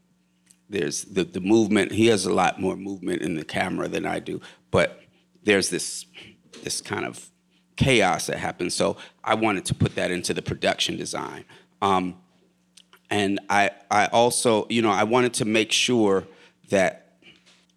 there's 0.69 1.05
the, 1.05 1.23
the 1.23 1.39
movement. 1.39 1.91
He 1.91 2.07
has 2.07 2.25
a 2.25 2.33
lot 2.33 2.59
more 2.59 2.75
movement 2.75 3.21
in 3.21 3.35
the 3.35 3.45
camera 3.45 3.87
than 3.87 4.05
I 4.05 4.19
do, 4.19 4.41
but 4.71 5.01
there's 5.43 5.69
this 5.69 6.05
this 6.63 6.81
kind 6.81 7.05
of 7.05 7.29
chaos 7.75 8.27
that 8.27 8.37
happens. 8.37 8.73
So 8.73 8.97
I 9.23 9.35
wanted 9.35 9.65
to 9.65 9.75
put 9.75 9.95
that 9.95 10.11
into 10.11 10.33
the 10.33 10.41
production 10.41 10.97
design. 10.97 11.45
Um, 11.81 12.15
and 13.09 13.39
I, 13.49 13.71
I 13.89 14.07
also, 14.07 14.65
you 14.69 14.81
know, 14.81 14.89
I 14.89 15.03
wanted 15.03 15.33
to 15.35 15.45
make 15.45 15.71
sure 15.71 16.25
that 16.69 17.19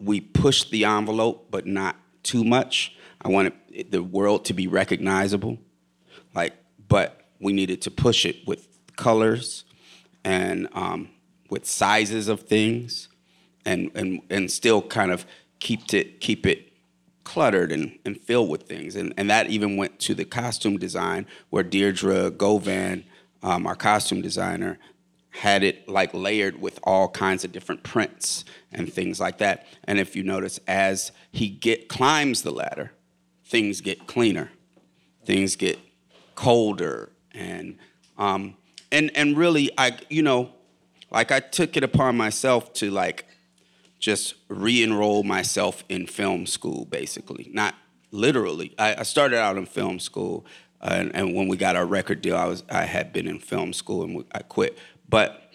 we 0.00 0.20
pushed 0.20 0.70
the 0.70 0.86
envelope, 0.86 1.48
but 1.50 1.66
not 1.66 1.96
too 2.22 2.42
much. 2.42 2.96
I 3.22 3.28
wanted 3.28 3.52
the 3.90 4.02
world 4.02 4.46
to 4.46 4.54
be 4.54 4.66
recognizable, 4.66 5.58
like, 6.34 6.54
but 6.88 7.20
we 7.38 7.52
needed 7.52 7.82
to 7.82 7.90
push 7.90 8.24
it 8.24 8.46
with 8.46 8.66
colors 8.96 9.64
and 10.24 10.68
um, 10.72 11.10
with 11.50 11.66
sizes 11.66 12.28
of 12.28 12.42
things, 12.42 13.08
and 13.64 13.90
and 13.94 14.22
and 14.30 14.50
still 14.50 14.82
kind 14.82 15.10
of 15.10 15.26
keep 15.58 15.92
it 15.92 16.20
keep 16.20 16.46
it 16.46 16.72
cluttered 17.24 17.70
and, 17.70 17.98
and 18.04 18.20
filled 18.20 18.48
with 18.48 18.62
things. 18.62 18.96
And 18.96 19.12
and 19.16 19.30
that 19.30 19.48
even 19.48 19.76
went 19.76 19.98
to 20.00 20.14
the 20.14 20.24
costume 20.24 20.78
design, 20.78 21.26
where 21.50 21.64
Deirdra 21.64 22.36
Govan, 22.36 23.04
um, 23.42 23.66
our 23.66 23.76
costume 23.76 24.22
designer, 24.22 24.78
had 25.30 25.62
it 25.62 25.88
like 25.88 26.12
layered 26.12 26.60
with 26.60 26.78
all 26.82 27.08
kinds 27.08 27.44
of 27.44 27.52
different 27.52 27.82
prints 27.82 28.44
and 28.72 28.92
things 28.92 29.20
like 29.20 29.38
that. 29.38 29.66
And 29.84 29.98
if 29.98 30.16
you 30.16 30.22
notice, 30.22 30.58
as 30.66 31.12
he 31.30 31.48
get 31.48 31.88
climbs 31.88 32.42
the 32.42 32.50
ladder, 32.50 32.92
things 33.44 33.80
get 33.80 34.06
cleaner, 34.06 34.50
things 35.24 35.56
get 35.56 35.78
colder, 36.34 37.12
and 37.32 37.78
um, 38.18 38.56
and 38.90 39.10
and 39.14 39.36
really, 39.36 39.70
I 39.78 39.98
you 40.08 40.22
know, 40.22 40.50
like 41.10 41.32
I 41.32 41.40
took 41.40 41.76
it 41.76 41.84
upon 41.84 42.16
myself 42.16 42.72
to 42.74 42.90
like 42.90 43.26
just 43.98 44.34
re-enroll 44.48 45.22
myself 45.22 45.84
in 45.88 46.06
film 46.06 46.46
school, 46.46 46.86
basically, 46.86 47.50
not 47.52 47.74
literally. 48.10 48.74
I, 48.78 48.96
I 48.98 49.02
started 49.02 49.38
out 49.38 49.56
in 49.56 49.66
film 49.66 49.98
school, 49.98 50.46
uh, 50.80 50.94
and, 50.94 51.14
and, 51.14 51.34
when 51.34 51.46
we 51.46 51.56
got 51.58 51.76
our 51.76 51.84
record 51.84 52.22
deal, 52.22 52.36
I 52.36 52.46
was 52.46 52.64
I 52.70 52.84
had 52.84 53.12
been 53.12 53.28
in 53.28 53.38
film 53.38 53.72
school 53.72 54.02
and 54.02 54.24
I 54.32 54.40
quit. 54.40 54.78
But 55.08 55.52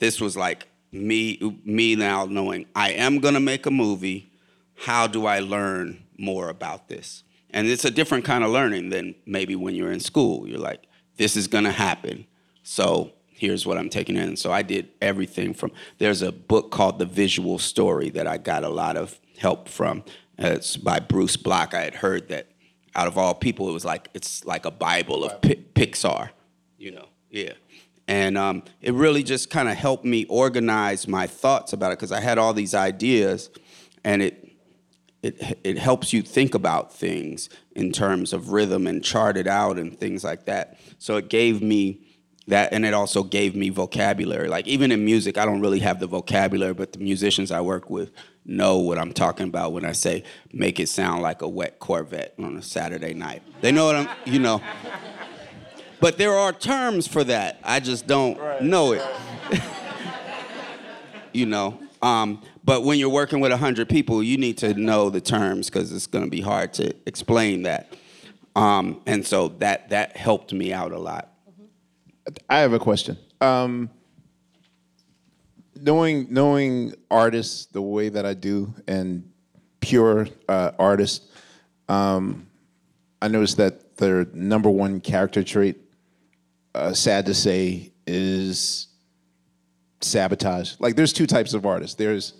this 0.00 0.20
was 0.20 0.36
like 0.36 0.66
me 0.90 1.38
me 1.64 1.94
now 1.94 2.26
knowing 2.26 2.66
I 2.74 2.90
am 2.90 3.20
gonna 3.20 3.40
make 3.40 3.66
a 3.66 3.70
movie. 3.70 4.32
How 4.76 5.06
do 5.06 5.26
I 5.26 5.38
learn 5.38 6.02
more 6.18 6.48
about 6.48 6.88
this? 6.88 7.22
And 7.50 7.68
it's 7.68 7.84
a 7.84 7.90
different 7.90 8.24
kind 8.24 8.42
of 8.42 8.50
learning 8.50 8.90
than 8.90 9.14
maybe 9.24 9.54
when 9.54 9.76
you're 9.76 9.92
in 9.92 10.00
school. 10.00 10.48
You're 10.48 10.58
like, 10.58 10.86
this 11.16 11.36
is 11.36 11.46
gonna 11.46 11.70
happen. 11.70 12.26
So 12.64 13.12
here's 13.34 13.66
what 13.66 13.76
I'm 13.76 13.90
taking 13.90 14.16
in. 14.16 14.36
So 14.36 14.52
I 14.52 14.62
did 14.62 14.88
everything 15.02 15.54
from 15.54 15.72
there's 15.98 16.22
a 16.22 16.32
book 16.32 16.70
called 16.70 16.98
The 16.98 17.06
Visual 17.06 17.58
Story 17.58 18.10
that 18.10 18.26
I 18.26 18.38
got 18.38 18.64
a 18.64 18.68
lot 18.68 18.96
of 18.96 19.20
help 19.38 19.68
from. 19.68 20.04
It's 20.38 20.76
by 20.76 21.00
Bruce 21.00 21.36
Block. 21.36 21.74
I 21.74 21.82
had 21.82 21.96
heard 21.96 22.28
that 22.28 22.48
out 22.94 23.08
of 23.08 23.18
all 23.18 23.34
people, 23.34 23.68
it 23.68 23.72
was 23.72 23.84
like 23.84 24.08
it's 24.14 24.44
like 24.44 24.64
a 24.64 24.70
Bible 24.70 25.24
of 25.24 25.40
P- 25.40 25.64
Pixar, 25.74 26.30
you 26.78 26.92
know. 26.92 27.06
Yeah. 27.30 27.54
And 28.06 28.36
um, 28.36 28.62
it 28.80 28.92
really 28.94 29.22
just 29.22 29.50
kind 29.50 29.68
of 29.68 29.76
helped 29.76 30.04
me 30.04 30.26
organize 30.26 31.08
my 31.08 31.26
thoughts 31.26 31.72
about 31.72 31.90
it 31.90 31.98
because 31.98 32.12
I 32.12 32.20
had 32.20 32.38
all 32.38 32.52
these 32.52 32.74
ideas, 32.74 33.50
and 34.04 34.22
it 34.22 34.44
it, 35.22 35.58
it 35.64 35.78
helps 35.78 36.12
you 36.12 36.20
think 36.20 36.54
about 36.54 36.92
things 36.92 37.48
in 37.74 37.92
terms 37.92 38.34
of 38.34 38.52
rhythm 38.52 38.86
and 38.86 39.02
chart 39.02 39.38
it 39.38 39.46
out 39.46 39.78
and 39.78 39.98
things 39.98 40.22
like 40.22 40.44
that. 40.44 40.78
So 40.98 41.16
it 41.16 41.30
gave 41.30 41.62
me 41.62 42.03
that, 42.48 42.72
and 42.72 42.84
it 42.84 42.92
also 42.92 43.22
gave 43.22 43.56
me 43.56 43.70
vocabulary. 43.70 44.48
Like 44.48 44.66
even 44.66 44.92
in 44.92 45.04
music, 45.04 45.38
I 45.38 45.44
don't 45.44 45.60
really 45.60 45.78
have 45.80 46.00
the 46.00 46.06
vocabulary, 46.06 46.74
but 46.74 46.92
the 46.92 46.98
musicians 46.98 47.50
I 47.50 47.60
work 47.60 47.88
with 47.88 48.10
know 48.44 48.78
what 48.78 48.98
I'm 48.98 49.12
talking 49.12 49.48
about 49.48 49.72
when 49.72 49.84
I 49.84 49.92
say 49.92 50.24
make 50.52 50.78
it 50.78 50.88
sound 50.88 51.22
like 51.22 51.40
a 51.40 51.48
wet 51.48 51.78
Corvette 51.78 52.34
on 52.38 52.56
a 52.56 52.62
Saturday 52.62 53.14
night. 53.14 53.42
They 53.60 53.72
know 53.72 53.86
what 53.86 53.96
I'm, 53.96 54.08
you 54.26 54.38
know. 54.38 54.60
But 56.00 56.18
there 56.18 56.34
are 56.34 56.52
terms 56.52 57.06
for 57.06 57.24
that. 57.24 57.60
I 57.64 57.80
just 57.80 58.06
don't 58.06 58.38
right. 58.38 58.60
know 58.60 58.92
it. 58.92 59.02
you 61.32 61.46
know. 61.46 61.78
Um, 62.02 62.42
but 62.62 62.84
when 62.84 62.98
you're 62.98 63.08
working 63.08 63.40
with 63.40 63.50
100 63.50 63.88
people, 63.88 64.22
you 64.22 64.36
need 64.36 64.58
to 64.58 64.74
know 64.74 65.08
the 65.08 65.22
terms 65.22 65.70
because 65.70 65.92
it's 65.92 66.06
going 66.06 66.24
to 66.24 66.30
be 66.30 66.42
hard 66.42 66.74
to 66.74 66.94
explain 67.06 67.62
that. 67.62 67.96
Um, 68.54 69.00
and 69.06 69.26
so 69.26 69.48
that 69.58 69.88
that 69.88 70.16
helped 70.16 70.52
me 70.52 70.72
out 70.72 70.92
a 70.92 70.98
lot. 70.98 71.33
I 72.48 72.58
have 72.58 72.72
a 72.72 72.78
question. 72.78 73.18
Um, 73.40 73.90
knowing 75.76 76.26
knowing 76.30 76.94
artists 77.10 77.66
the 77.66 77.82
way 77.82 78.08
that 78.08 78.24
I 78.24 78.34
do 78.34 78.74
and 78.86 79.30
pure 79.80 80.28
uh, 80.48 80.72
artists, 80.78 81.30
um, 81.88 82.46
I 83.20 83.28
noticed 83.28 83.58
that 83.58 83.96
their 83.96 84.24
number 84.32 84.70
one 84.70 85.00
character 85.00 85.42
trait, 85.42 85.76
uh, 86.74 86.92
sad 86.92 87.26
to 87.26 87.34
say, 87.34 87.92
is 88.06 88.88
sabotage. 90.00 90.74
Like 90.78 90.96
there's 90.96 91.12
two 91.12 91.26
types 91.26 91.54
of 91.54 91.66
artists. 91.66 91.96
There's 91.96 92.34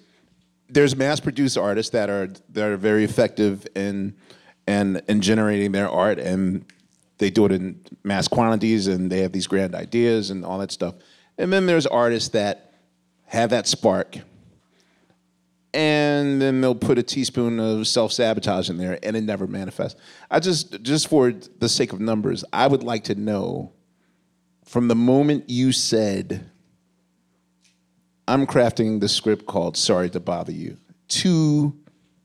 there's 0.68 0.96
mass 0.96 1.20
produced 1.20 1.58
artists 1.58 1.92
that 1.92 2.08
are 2.08 2.28
that 2.50 2.64
are 2.64 2.76
very 2.76 3.04
effective 3.04 3.66
in 3.74 4.14
and 4.66 5.02
in 5.08 5.20
generating 5.20 5.72
their 5.72 5.88
art 5.88 6.18
and 6.18 6.64
they 7.24 7.30
do 7.30 7.46
it 7.46 7.52
in 7.52 7.80
mass 8.02 8.28
quantities 8.28 8.86
and 8.86 9.10
they 9.10 9.20
have 9.20 9.32
these 9.32 9.46
grand 9.46 9.74
ideas 9.74 10.28
and 10.28 10.44
all 10.44 10.58
that 10.58 10.70
stuff. 10.70 10.94
And 11.38 11.50
then 11.50 11.64
there's 11.64 11.86
artists 11.86 12.28
that 12.30 12.74
have 13.24 13.48
that 13.48 13.66
spark 13.66 14.18
and 15.72 16.38
then 16.42 16.60
they'll 16.60 16.74
put 16.74 16.98
a 16.98 17.02
teaspoon 17.02 17.58
of 17.58 17.88
self-sabotage 17.88 18.68
in 18.68 18.76
there 18.76 18.98
and 19.02 19.16
it 19.16 19.22
never 19.22 19.46
manifests. 19.46 19.98
I 20.30 20.38
just 20.38 20.82
just 20.82 21.08
for 21.08 21.32
the 21.32 21.68
sake 21.68 21.94
of 21.94 22.00
numbers, 22.00 22.44
I 22.52 22.66
would 22.66 22.82
like 22.82 23.04
to 23.04 23.14
know 23.14 23.72
from 24.66 24.88
the 24.88 24.94
moment 24.94 25.48
you 25.48 25.72
said 25.72 26.50
I'm 28.28 28.46
crafting 28.46 29.00
the 29.00 29.08
script 29.08 29.46
called 29.46 29.78
Sorry 29.78 30.10
to 30.10 30.20
Bother 30.20 30.52
You 30.52 30.76
to 31.08 31.74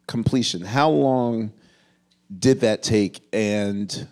completion. 0.07 0.59
How 0.59 0.89
long 0.89 1.53
did 2.37 2.59
that 2.59 2.83
take? 2.83 3.21
And 3.31 4.09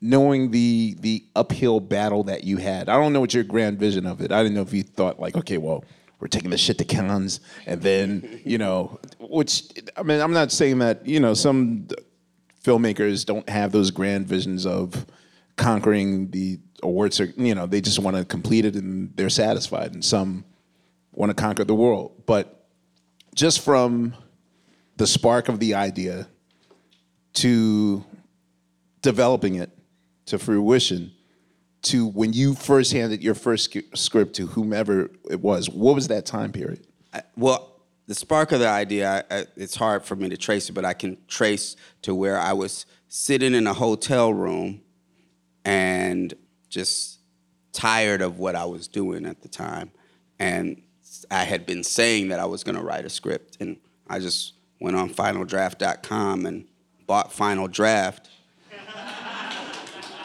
knowing 0.00 0.50
the 0.50 0.96
the 1.00 1.24
uphill 1.34 1.80
battle 1.80 2.24
that 2.24 2.44
you 2.44 2.58
had, 2.58 2.88
I 2.88 3.00
don't 3.00 3.12
know 3.12 3.20
what 3.20 3.34
your 3.34 3.44
grand 3.44 3.78
vision 3.78 4.06
of 4.06 4.20
it. 4.20 4.32
I 4.32 4.42
didn't 4.42 4.54
know 4.54 4.62
if 4.62 4.72
you 4.72 4.82
thought 4.82 5.18
like, 5.18 5.36
okay, 5.36 5.58
well, 5.58 5.84
we're 6.20 6.28
taking 6.28 6.50
this 6.50 6.60
shit 6.60 6.78
to 6.78 6.84
Cannes, 6.84 7.40
and 7.66 7.82
then 7.82 8.40
you 8.44 8.58
know, 8.58 8.98
which 9.18 9.64
I 9.96 10.02
mean, 10.02 10.20
I'm 10.20 10.32
not 10.32 10.52
saying 10.52 10.78
that 10.78 11.06
you 11.06 11.20
know 11.20 11.34
some 11.34 11.88
filmmakers 12.64 13.24
don't 13.24 13.48
have 13.48 13.72
those 13.72 13.90
grand 13.90 14.26
visions 14.26 14.66
of 14.66 15.06
conquering 15.56 16.30
the 16.30 16.58
awards. 16.82 17.20
Or, 17.20 17.26
you 17.36 17.54
know, 17.54 17.66
they 17.66 17.80
just 17.80 17.98
want 17.98 18.16
to 18.16 18.24
complete 18.24 18.64
it 18.64 18.74
and 18.74 19.14
they're 19.16 19.30
satisfied, 19.30 19.94
and 19.94 20.04
some 20.04 20.44
want 21.12 21.30
to 21.30 21.34
conquer 21.34 21.64
the 21.64 21.74
world. 21.74 22.22
But 22.26 22.66
just 23.34 23.60
from 23.60 24.14
the 24.96 25.06
spark 25.06 25.48
of 25.48 25.60
the 25.60 25.74
idea 25.74 26.26
to 27.34 28.04
developing 29.02 29.56
it 29.56 29.70
to 30.26 30.38
fruition 30.38 31.12
to 31.82 32.06
when 32.06 32.32
you 32.32 32.54
first 32.54 32.92
handed 32.92 33.22
your 33.22 33.34
first 33.34 33.76
script 33.94 34.34
to 34.34 34.46
whomever 34.46 35.10
it 35.30 35.40
was, 35.40 35.70
what 35.70 35.94
was 35.94 36.08
that 36.08 36.26
time 36.26 36.52
period? 36.52 36.84
I, 37.12 37.22
well, 37.36 37.80
the 38.06 38.14
spark 38.14 38.52
of 38.52 38.60
the 38.60 38.68
idea, 38.68 39.24
I, 39.30 39.36
I, 39.36 39.46
it's 39.56 39.76
hard 39.76 40.04
for 40.04 40.16
me 40.16 40.28
to 40.28 40.36
trace 40.36 40.68
it, 40.68 40.72
but 40.72 40.84
I 40.84 40.94
can 40.94 41.16
trace 41.28 41.76
to 42.02 42.14
where 42.14 42.38
I 42.38 42.52
was 42.52 42.86
sitting 43.08 43.54
in 43.54 43.66
a 43.66 43.72
hotel 43.72 44.32
room 44.32 44.80
and 45.64 46.34
just 46.68 47.20
tired 47.72 48.22
of 48.22 48.38
what 48.38 48.56
I 48.56 48.64
was 48.64 48.88
doing 48.88 49.26
at 49.26 49.42
the 49.42 49.48
time. 49.48 49.90
And 50.38 50.82
I 51.30 51.44
had 51.44 51.66
been 51.66 51.82
saying 51.82 52.28
that 52.28 52.40
I 52.40 52.46
was 52.46 52.64
going 52.64 52.76
to 52.76 52.82
write 52.82 53.04
a 53.04 53.10
script, 53.10 53.58
and 53.60 53.76
I 54.08 54.18
just 54.18 54.54
went 54.80 54.96
on 54.96 55.10
finaldraft.com 55.10 56.46
and 56.46 56.66
bought 57.06 57.32
Final 57.32 57.68
Draft. 57.68 58.28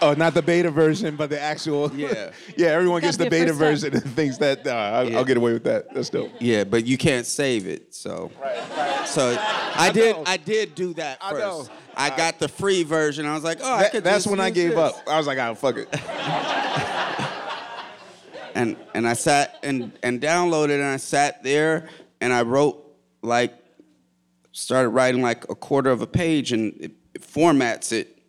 Oh, 0.03 0.13
not 0.13 0.33
the 0.33 0.41
beta 0.41 0.71
version, 0.71 1.15
but 1.15 1.29
the 1.29 1.39
actual. 1.39 1.91
Yeah. 1.93 2.31
yeah, 2.57 2.69
everyone 2.69 3.01
gets 3.01 3.17
the 3.17 3.29
beta 3.29 3.53
version 3.53 3.93
and 3.93 4.03
thinks 4.15 4.37
that 4.37 4.65
uh, 4.65 4.71
I'll, 4.71 5.09
yeah. 5.09 5.17
I'll, 5.17 5.25
get 5.25 5.37
away 5.37 5.53
with 5.53 5.63
that. 5.65 5.93
That's 5.93 6.09
dope. 6.09 6.31
Yeah, 6.39 6.63
but 6.63 6.85
you 6.85 6.97
can't 6.97 7.25
save 7.25 7.67
it, 7.67 7.93
so. 7.93 8.31
Right, 8.41 8.77
right. 8.77 9.07
So 9.07 9.37
I, 9.39 9.73
I 9.75 9.91
did. 9.91 10.15
I 10.25 10.37
did 10.37 10.73
do 10.73 10.93
that 10.95 11.21
first. 11.21 11.69
I, 11.95 12.07
I 12.07 12.17
got 12.17 12.39
the 12.39 12.47
free 12.47 12.83
version. 12.83 13.27
I 13.27 13.35
was 13.35 13.43
like, 13.43 13.59
oh, 13.61 13.77
that, 13.77 14.03
That's 14.03 14.25
when 14.25 14.39
I 14.39 14.49
gave 14.49 14.71
this. 14.71 14.79
up. 14.79 14.95
I 15.07 15.17
was 15.17 15.27
like, 15.27 15.37
oh, 15.37 15.53
fuck 15.53 15.77
it. 15.77 15.87
and 18.55 18.75
and 18.93 19.07
I 19.07 19.13
sat 19.13 19.59
and 19.63 19.91
and 20.03 20.21
downloaded 20.21 20.75
and 20.75 20.83
I 20.83 20.97
sat 20.97 21.43
there 21.43 21.89
and 22.19 22.33
I 22.33 22.41
wrote 22.41 22.83
like 23.21 23.53
started 24.51 24.89
writing 24.89 25.21
like 25.21 25.49
a 25.49 25.55
quarter 25.55 25.91
of 25.91 26.01
a 26.01 26.07
page 26.07 26.51
and 26.51 26.73
it, 26.79 26.91
it 27.13 27.21
formats 27.21 27.91
it 27.91 28.20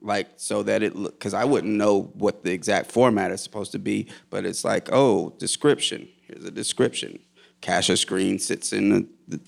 like 0.00 0.28
so 0.36 0.62
that 0.62 0.82
it 0.82 0.94
because 0.94 1.34
I 1.34 1.44
wouldn't 1.44 1.74
know 1.74 2.12
what 2.14 2.44
the 2.44 2.52
exact 2.52 2.90
format 2.90 3.30
is 3.30 3.42
supposed 3.42 3.72
to 3.72 3.78
be, 3.78 4.08
but 4.30 4.44
it's 4.44 4.64
like, 4.64 4.88
oh, 4.92 5.34
description. 5.38 6.08
Here's 6.22 6.44
a 6.44 6.50
description. 6.50 7.18
Cassius 7.60 8.04
Green 8.04 8.38
sits 8.38 8.72
in 8.72 8.90
the, 8.90 9.08
the, 9.26 9.40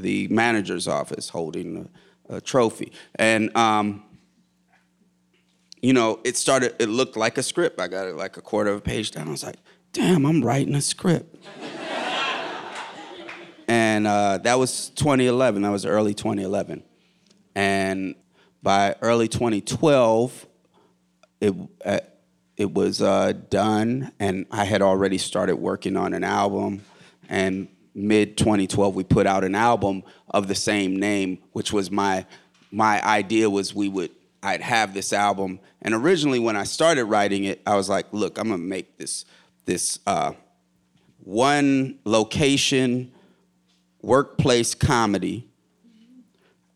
the 0.00 0.28
manager's 0.28 0.88
office 0.88 1.28
holding 1.28 1.88
a, 2.30 2.36
a 2.36 2.40
trophy. 2.40 2.92
And 3.16 3.54
um, 3.56 4.02
you 5.82 5.92
know, 5.92 6.20
it 6.24 6.36
started, 6.36 6.74
it 6.78 6.88
looked 6.88 7.16
like 7.16 7.38
a 7.38 7.42
script. 7.42 7.80
I 7.80 7.88
got 7.88 8.06
it 8.06 8.16
like 8.16 8.36
a 8.36 8.40
quarter 8.40 8.70
of 8.70 8.78
a 8.78 8.80
page 8.80 9.12
down. 9.12 9.28
I 9.28 9.30
was 9.30 9.44
like, 9.44 9.56
damn, 9.92 10.26
I'm 10.26 10.42
writing 10.42 10.74
a 10.74 10.80
script. 10.80 11.36
and 13.68 14.06
uh, 14.06 14.38
that 14.38 14.58
was 14.58 14.90
2011. 14.90 15.62
That 15.62 15.70
was 15.70 15.86
early 15.86 16.14
2011. 16.14 16.82
And 17.54 18.14
by 18.66 18.96
early 19.00 19.28
2012, 19.28 20.44
it, 21.40 21.54
uh, 21.84 22.00
it 22.56 22.74
was 22.74 23.00
uh, 23.00 23.32
done, 23.48 24.10
and 24.18 24.44
I 24.50 24.64
had 24.64 24.82
already 24.82 25.18
started 25.18 25.54
working 25.54 25.96
on 25.96 26.12
an 26.12 26.24
album. 26.24 26.82
And 27.28 27.68
mid 27.94 28.36
2012, 28.36 28.96
we 28.96 29.04
put 29.04 29.24
out 29.24 29.44
an 29.44 29.54
album 29.54 30.02
of 30.30 30.48
the 30.48 30.56
same 30.56 30.96
name, 30.96 31.38
which 31.52 31.72
was 31.72 31.92
my 31.92 32.26
my 32.72 33.00
idea 33.06 33.48
was 33.48 33.72
we 33.72 33.88
would 33.88 34.10
I'd 34.42 34.62
have 34.62 34.94
this 34.94 35.12
album. 35.12 35.60
And 35.80 35.94
originally, 35.94 36.40
when 36.40 36.56
I 36.56 36.64
started 36.64 37.04
writing 37.04 37.44
it, 37.44 37.62
I 37.68 37.76
was 37.76 37.88
like, 37.88 38.06
look, 38.10 38.36
I'm 38.36 38.48
gonna 38.48 38.58
make 38.58 38.98
this 38.98 39.26
this 39.64 40.00
uh, 40.08 40.32
one 41.22 42.00
location 42.04 43.12
workplace 44.02 44.74
comedy, 44.74 45.48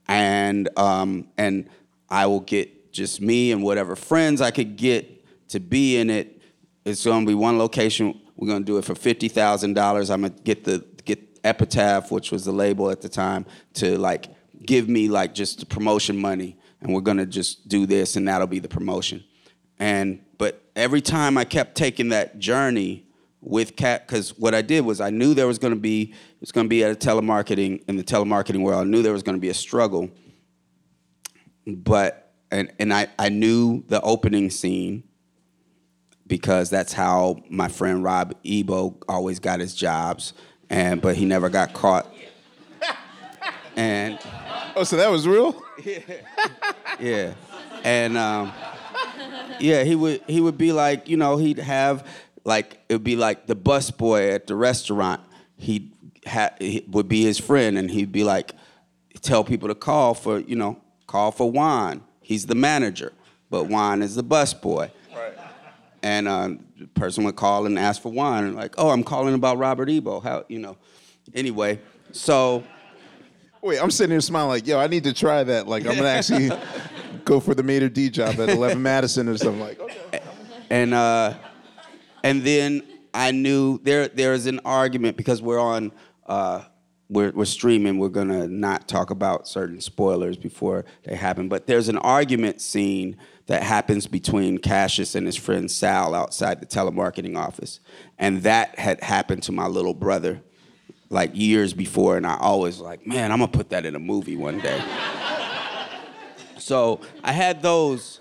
and 0.06 0.68
um, 0.78 1.26
and 1.36 1.68
I 2.10 2.26
will 2.26 2.40
get 2.40 2.92
just 2.92 3.20
me 3.20 3.52
and 3.52 3.62
whatever 3.62 3.94
friends 3.94 4.40
I 4.40 4.50
could 4.50 4.76
get 4.76 5.48
to 5.48 5.60
be 5.60 5.96
in 5.96 6.10
it. 6.10 6.42
It's 6.84 7.04
gonna 7.04 7.26
be 7.26 7.34
one 7.34 7.58
location. 7.58 8.20
We're 8.36 8.48
gonna 8.48 8.64
do 8.64 8.78
it 8.78 8.84
for 8.84 8.94
fifty 8.94 9.28
thousand 9.28 9.74
dollars. 9.74 10.10
I'm 10.10 10.22
gonna 10.22 10.34
get 10.44 10.64
the 10.64 10.84
get 11.04 11.20
Epitaph, 11.44 12.10
which 12.10 12.32
was 12.32 12.44
the 12.44 12.52
label 12.52 12.90
at 12.90 13.00
the 13.00 13.08
time, 13.08 13.46
to 13.74 13.98
like 13.98 14.26
give 14.64 14.88
me 14.88 15.08
like 15.08 15.34
just 15.34 15.60
the 15.60 15.66
promotion 15.66 16.16
money, 16.16 16.56
and 16.80 16.92
we're 16.92 17.00
gonna 17.00 17.26
just 17.26 17.68
do 17.68 17.86
this, 17.86 18.16
and 18.16 18.26
that'll 18.26 18.46
be 18.46 18.58
the 18.58 18.68
promotion. 18.68 19.22
And 19.78 20.20
but 20.38 20.62
every 20.76 21.00
time 21.00 21.38
I 21.38 21.44
kept 21.44 21.74
taking 21.74 22.08
that 22.10 22.38
journey 22.38 23.06
with 23.40 23.76
cat 23.76 24.06
because 24.06 24.36
what 24.38 24.54
I 24.54 24.62
did 24.62 24.84
was 24.84 25.00
I 25.00 25.10
knew 25.10 25.34
there 25.34 25.46
was 25.46 25.58
going 25.58 25.74
to 25.74 25.80
be 25.80 26.12
it 26.12 26.40
was 26.40 26.52
going 26.52 26.66
to 26.66 26.68
be 26.68 26.84
at 26.84 26.90
a 26.90 26.94
telemarketing 26.94 27.82
in 27.88 27.96
the 27.96 28.04
telemarketing 28.04 28.62
world. 28.62 28.80
I 28.82 28.84
knew 28.84 29.02
there 29.02 29.12
was 29.12 29.22
going 29.22 29.36
to 29.36 29.40
be 29.40 29.48
a 29.48 29.54
struggle, 29.54 30.10
but 31.66 32.32
and 32.50 32.72
and 32.78 32.92
I 32.92 33.08
I 33.18 33.28
knew 33.28 33.84
the 33.88 34.00
opening 34.00 34.50
scene 34.50 35.04
because 36.26 36.70
that's 36.70 36.92
how 36.92 37.42
my 37.48 37.68
friend 37.68 38.02
Rob 38.04 38.34
Ebo 38.44 38.96
always 39.08 39.38
got 39.40 39.60
his 39.60 39.74
jobs, 39.74 40.32
and 40.68 41.00
but 41.02 41.16
he 41.16 41.24
never 41.24 41.48
got 41.48 41.72
caught. 41.72 42.06
And 43.76 44.18
Oh, 44.76 44.84
so 44.84 44.96
that 44.96 45.10
was 45.10 45.26
real? 45.26 45.60
yeah, 45.84 45.98
yeah, 47.00 47.34
and 47.84 48.16
um, 48.16 48.52
yeah, 49.58 49.84
he 49.84 49.94
would 49.94 50.22
he 50.26 50.40
would 50.40 50.58
be 50.58 50.72
like, 50.72 51.08
you 51.08 51.16
know, 51.16 51.36
he'd 51.36 51.58
have 51.58 52.06
like 52.44 52.80
it 52.88 52.94
would 52.94 53.04
be 53.04 53.16
like 53.16 53.46
the 53.46 53.54
bus 53.54 53.90
boy 53.90 54.30
at 54.30 54.46
the 54.46 54.54
restaurant. 54.54 55.20
He 55.56 55.92
ha- 56.26 56.54
he 56.58 56.84
would 56.88 57.08
be 57.08 57.22
his 57.22 57.38
friend, 57.38 57.78
and 57.78 57.90
he'd 57.90 58.12
be 58.12 58.24
like, 58.24 58.52
tell 59.22 59.44
people 59.44 59.68
to 59.68 59.74
call 59.74 60.14
for 60.14 60.38
you 60.40 60.56
know 60.56 60.80
call 61.10 61.32
for 61.32 61.50
Juan. 61.50 62.02
He's 62.20 62.46
the 62.46 62.54
manager, 62.54 63.12
but 63.50 63.64
Juan 63.64 64.00
is 64.02 64.14
the 64.14 64.22
bus 64.22 64.54
boy. 64.54 64.92
Right. 65.14 65.32
And 66.02 66.28
uh, 66.28 66.50
the 66.78 66.86
person 66.86 67.24
would 67.24 67.36
call 67.36 67.66
and 67.66 67.78
ask 67.78 68.00
for 68.00 68.12
Juan, 68.12 68.44
and 68.44 68.54
like, 68.56 68.74
oh, 68.78 68.90
I'm 68.90 69.02
calling 69.02 69.34
about 69.34 69.58
Robert 69.58 69.90
Ebo. 69.90 70.20
How 70.20 70.44
you 70.48 70.60
know? 70.60 70.76
Anyway, 71.34 71.80
so 72.12 72.64
Wait, 73.62 73.78
I'm 73.78 73.90
sitting 73.90 74.12
here 74.12 74.22
smiling 74.22 74.48
like, 74.48 74.66
yo, 74.66 74.78
I 74.78 74.86
need 74.86 75.04
to 75.04 75.12
try 75.12 75.44
that. 75.44 75.68
Like, 75.68 75.86
I'm 75.86 75.94
gonna 75.94 76.08
actually 76.08 76.50
go 77.24 77.40
for 77.40 77.54
the 77.54 77.62
maître 77.62 77.92
d' 77.92 78.10
job 78.10 78.40
at 78.40 78.48
11 78.48 78.80
Madison 78.80 79.28
or 79.28 79.36
something. 79.36 79.60
Like, 79.60 79.78
okay. 79.78 80.20
and 80.70 80.94
uh, 80.94 81.34
and 82.24 82.42
then 82.42 82.82
I 83.12 83.32
knew 83.32 83.78
there 83.82 84.08
there's 84.08 84.46
an 84.46 84.60
argument 84.64 85.18
because 85.18 85.42
we're 85.42 85.60
on 85.60 85.92
uh, 86.26 86.64
we're 87.10 87.32
we're 87.32 87.44
streaming. 87.44 87.98
We're 87.98 88.08
gonna 88.08 88.46
not 88.46 88.88
talk 88.88 89.10
about 89.10 89.48
certain 89.48 89.80
spoilers 89.80 90.36
before 90.36 90.84
they 91.02 91.16
happen, 91.16 91.48
but 91.48 91.66
there's 91.66 91.88
an 91.88 91.98
argument 91.98 92.60
scene 92.60 93.16
that 93.46 93.64
happens 93.64 94.06
between 94.06 94.58
Cassius 94.58 95.16
and 95.16 95.26
his 95.26 95.36
friend 95.36 95.68
Sal 95.68 96.14
outside 96.14 96.60
the 96.60 96.66
telemarketing 96.66 97.36
office, 97.36 97.80
and 98.18 98.44
that 98.44 98.78
had 98.78 99.02
happened 99.02 99.42
to 99.42 99.52
my 99.52 99.66
little 99.66 99.92
brother 99.92 100.40
like 101.10 101.32
years 101.34 101.74
before, 101.74 102.16
and 102.16 102.24
I 102.24 102.36
always 102.38 102.78
like, 102.78 103.04
man, 103.06 103.32
I'm 103.32 103.40
gonna 103.40 103.50
put 103.50 103.70
that 103.70 103.84
in 103.84 103.96
a 103.96 104.00
movie 104.00 104.36
one 104.36 104.60
day. 104.60 104.80
so 106.58 107.00
I 107.24 107.32
had 107.32 107.60
those, 107.60 108.20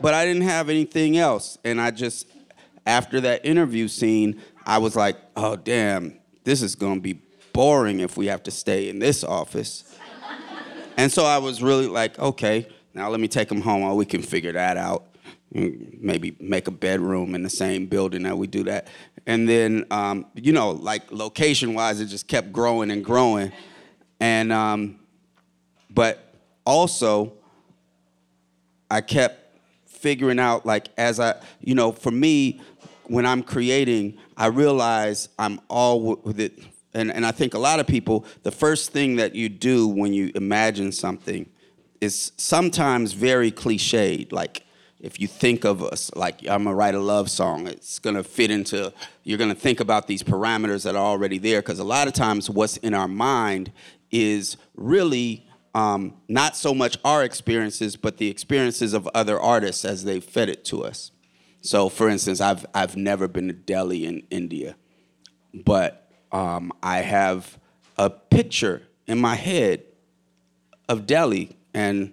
but 0.00 0.14
I 0.14 0.24
didn't 0.24 0.42
have 0.42 0.68
anything 0.68 1.18
else, 1.18 1.58
and 1.64 1.80
I 1.80 1.90
just 1.90 2.28
after 2.86 3.20
that 3.22 3.44
interview 3.44 3.88
scene, 3.88 4.40
I 4.64 4.78
was 4.78 4.94
like, 4.94 5.16
oh 5.36 5.56
damn, 5.56 6.20
this 6.44 6.62
is 6.62 6.76
gonna 6.76 7.00
be 7.00 7.22
boring 7.52 8.00
if 8.00 8.16
we 8.16 8.26
have 8.26 8.42
to 8.44 8.50
stay 8.50 8.88
in 8.88 8.98
this 8.98 9.24
office. 9.24 9.84
and 10.96 11.10
so 11.10 11.24
I 11.24 11.38
was 11.38 11.62
really 11.62 11.86
like, 11.86 12.18
okay, 12.18 12.66
now 12.94 13.08
let 13.08 13.20
me 13.20 13.28
take 13.28 13.50
him 13.50 13.60
home. 13.60 13.82
Oh, 13.82 13.94
we 13.94 14.06
can 14.06 14.22
figure 14.22 14.52
that 14.52 14.76
out. 14.76 15.06
Mm, 15.54 16.00
Maybe 16.00 16.36
make 16.40 16.68
a 16.68 16.70
bedroom 16.70 17.34
in 17.34 17.42
the 17.42 17.50
same 17.50 17.86
building 17.86 18.22
that 18.24 18.36
we 18.36 18.46
do 18.46 18.64
that. 18.64 18.88
And 19.26 19.48
then, 19.48 19.86
um, 19.90 20.26
you 20.34 20.52
know, 20.52 20.70
like 20.70 21.10
location 21.10 21.74
wise, 21.74 22.00
it 22.00 22.06
just 22.06 22.28
kept 22.28 22.52
growing 22.52 22.90
and 22.90 23.04
growing. 23.04 23.52
And, 24.20 24.52
um, 24.52 25.00
but 25.90 26.34
also, 26.64 27.32
I 28.90 29.00
kept 29.00 29.58
figuring 29.86 30.38
out 30.38 30.66
like 30.66 30.88
as 30.96 31.20
I, 31.20 31.34
you 31.60 31.74
know, 31.74 31.92
for 31.92 32.10
me, 32.10 32.60
when 33.04 33.26
I'm 33.26 33.42
creating, 33.42 34.18
I 34.36 34.46
realize 34.46 35.28
I'm 35.38 35.60
all 35.68 36.00
with 36.00 36.38
it. 36.40 36.58
And, 36.94 37.12
and 37.12 37.24
I 37.24 37.30
think 37.30 37.54
a 37.54 37.58
lot 37.58 37.80
of 37.80 37.86
people, 37.86 38.24
the 38.42 38.50
first 38.50 38.90
thing 38.90 39.16
that 39.16 39.34
you 39.34 39.48
do 39.48 39.86
when 39.86 40.12
you 40.12 40.32
imagine 40.34 40.92
something 40.92 41.48
is 42.00 42.32
sometimes 42.36 43.12
very 43.12 43.52
cliched. 43.52 44.32
Like 44.32 44.64
if 44.98 45.20
you 45.20 45.28
think 45.28 45.64
of 45.64 45.82
us, 45.82 46.10
like 46.16 46.40
I'm 46.48 46.64
gonna 46.64 46.74
write 46.74 46.94
a 46.94 47.00
love 47.00 47.30
song, 47.30 47.66
it's 47.66 47.98
gonna 47.98 48.24
fit 48.24 48.50
into, 48.50 48.92
you're 49.22 49.38
gonna 49.38 49.54
think 49.54 49.80
about 49.80 50.06
these 50.06 50.22
parameters 50.22 50.84
that 50.84 50.96
are 50.96 51.04
already 51.04 51.38
there. 51.38 51.60
Because 51.60 51.78
a 51.78 51.84
lot 51.84 52.08
of 52.08 52.14
times 52.14 52.50
what's 52.50 52.76
in 52.78 52.94
our 52.94 53.08
mind 53.08 53.72
is 54.10 54.56
really 54.74 55.46
um, 55.74 56.14
not 56.28 56.56
so 56.56 56.74
much 56.74 56.98
our 57.04 57.22
experiences, 57.22 57.96
but 57.96 58.16
the 58.16 58.28
experiences 58.28 58.92
of 58.92 59.08
other 59.14 59.38
artists 59.38 59.84
as 59.84 60.04
they 60.04 60.18
fed 60.18 60.48
it 60.48 60.64
to 60.66 60.84
us. 60.84 61.12
So, 61.60 61.88
for 61.88 62.08
instance, 62.08 62.40
I've 62.40 62.66
I've 62.74 62.96
never 62.96 63.28
been 63.28 63.46
to 63.48 63.52
Delhi 63.52 64.06
in 64.06 64.26
India, 64.30 64.76
but 65.54 66.09
um, 66.32 66.72
I 66.82 66.98
have 66.98 67.58
a 67.96 68.10
picture 68.10 68.82
in 69.06 69.18
my 69.18 69.34
head 69.34 69.82
of 70.88 71.06
Delhi 71.06 71.56
and 71.74 72.12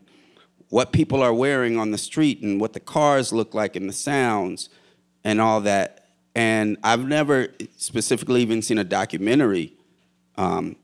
what 0.69 0.91
people 0.91 1.21
are 1.21 1.33
wearing 1.33 1.77
on 1.77 1.91
the 1.91 1.97
street 1.97 2.41
and 2.41 2.59
what 2.59 2.73
the 2.73 2.79
cars 2.79 3.31
look 3.31 3.53
like 3.53 3.75
and 3.75 3.87
the 3.87 3.93
sounds 3.93 4.69
and 5.23 5.39
all 5.39 5.61
that. 5.61 6.09
And 6.35 6.77
I've 6.83 7.05
never 7.05 7.47
specifically 7.77 8.41
even 8.41 8.61
seen 8.61 8.77
a 8.77 8.83
documentary 8.83 9.73
um, 10.35 10.75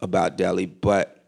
about 0.00 0.36
Delhi, 0.36 0.66
but 0.66 1.24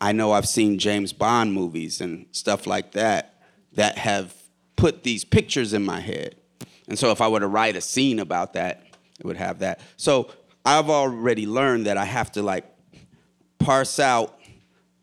I 0.00 0.12
know 0.12 0.32
I've 0.32 0.48
seen 0.48 0.78
James 0.78 1.12
Bond 1.12 1.52
movies 1.52 2.00
and 2.00 2.26
stuff 2.32 2.66
like 2.66 2.92
that 2.92 3.42
that 3.72 3.98
have 3.98 4.34
put 4.76 5.02
these 5.02 5.24
pictures 5.24 5.72
in 5.72 5.84
my 5.84 6.00
head. 6.00 6.36
And 6.88 6.98
so 6.98 7.10
if 7.10 7.20
I 7.20 7.28
were 7.28 7.40
to 7.40 7.46
write 7.46 7.76
a 7.76 7.80
scene 7.80 8.18
about 8.18 8.52
that, 8.54 8.86
it 9.18 9.26
would 9.26 9.36
have 9.36 9.60
that. 9.60 9.80
So 9.96 10.30
I've 10.64 10.88
already 10.88 11.46
learned 11.46 11.86
that 11.86 11.96
I 11.96 12.04
have 12.04 12.32
to 12.32 12.42
like 12.42 12.64
parse 13.58 13.98
out 13.98 14.38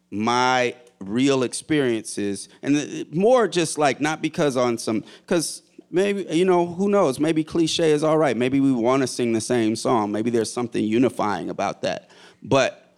my 0.10 0.76
real 1.00 1.44
experiences 1.44 2.50
and 2.62 3.12
more 3.14 3.48
just 3.48 3.78
like 3.78 4.00
not 4.00 4.22
because 4.22 4.56
on 4.56 4.78
some 4.78 5.04
because 5.26 5.64
maybe 5.90 6.26
you 6.30 6.46
know 6.46 6.66
who 6.68 6.90
knows? 6.90 7.20
Maybe 7.20 7.44
cliche 7.44 7.92
is 7.92 8.04
all 8.04 8.18
right. 8.18 8.36
Maybe 8.36 8.60
we 8.60 8.72
want 8.72 9.02
to 9.02 9.08
sing 9.08 9.34
the 9.34 9.42
same 9.42 9.76
song. 9.76 10.12
Maybe 10.12 10.30
there's 10.30 10.52
something 10.52 10.84
unifying 10.84 11.50
about 11.50 11.82
that. 11.82 12.10
But 12.44 12.94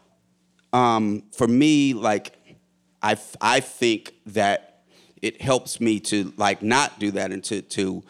um, 0.72 1.24
for 1.32 1.48
me 1.48 1.94
like 1.94 2.38
I, 3.04 3.18
I 3.42 3.60
think 3.60 4.14
that 4.28 4.86
it 5.22 5.42
helps 5.42 5.82
me 5.82 6.00
to 6.00 6.34
like 6.38 6.64
not 6.64 7.00
do 7.00 7.12
that 7.12 7.32
and 7.32 7.44
to, 7.46 7.62
to 7.62 8.04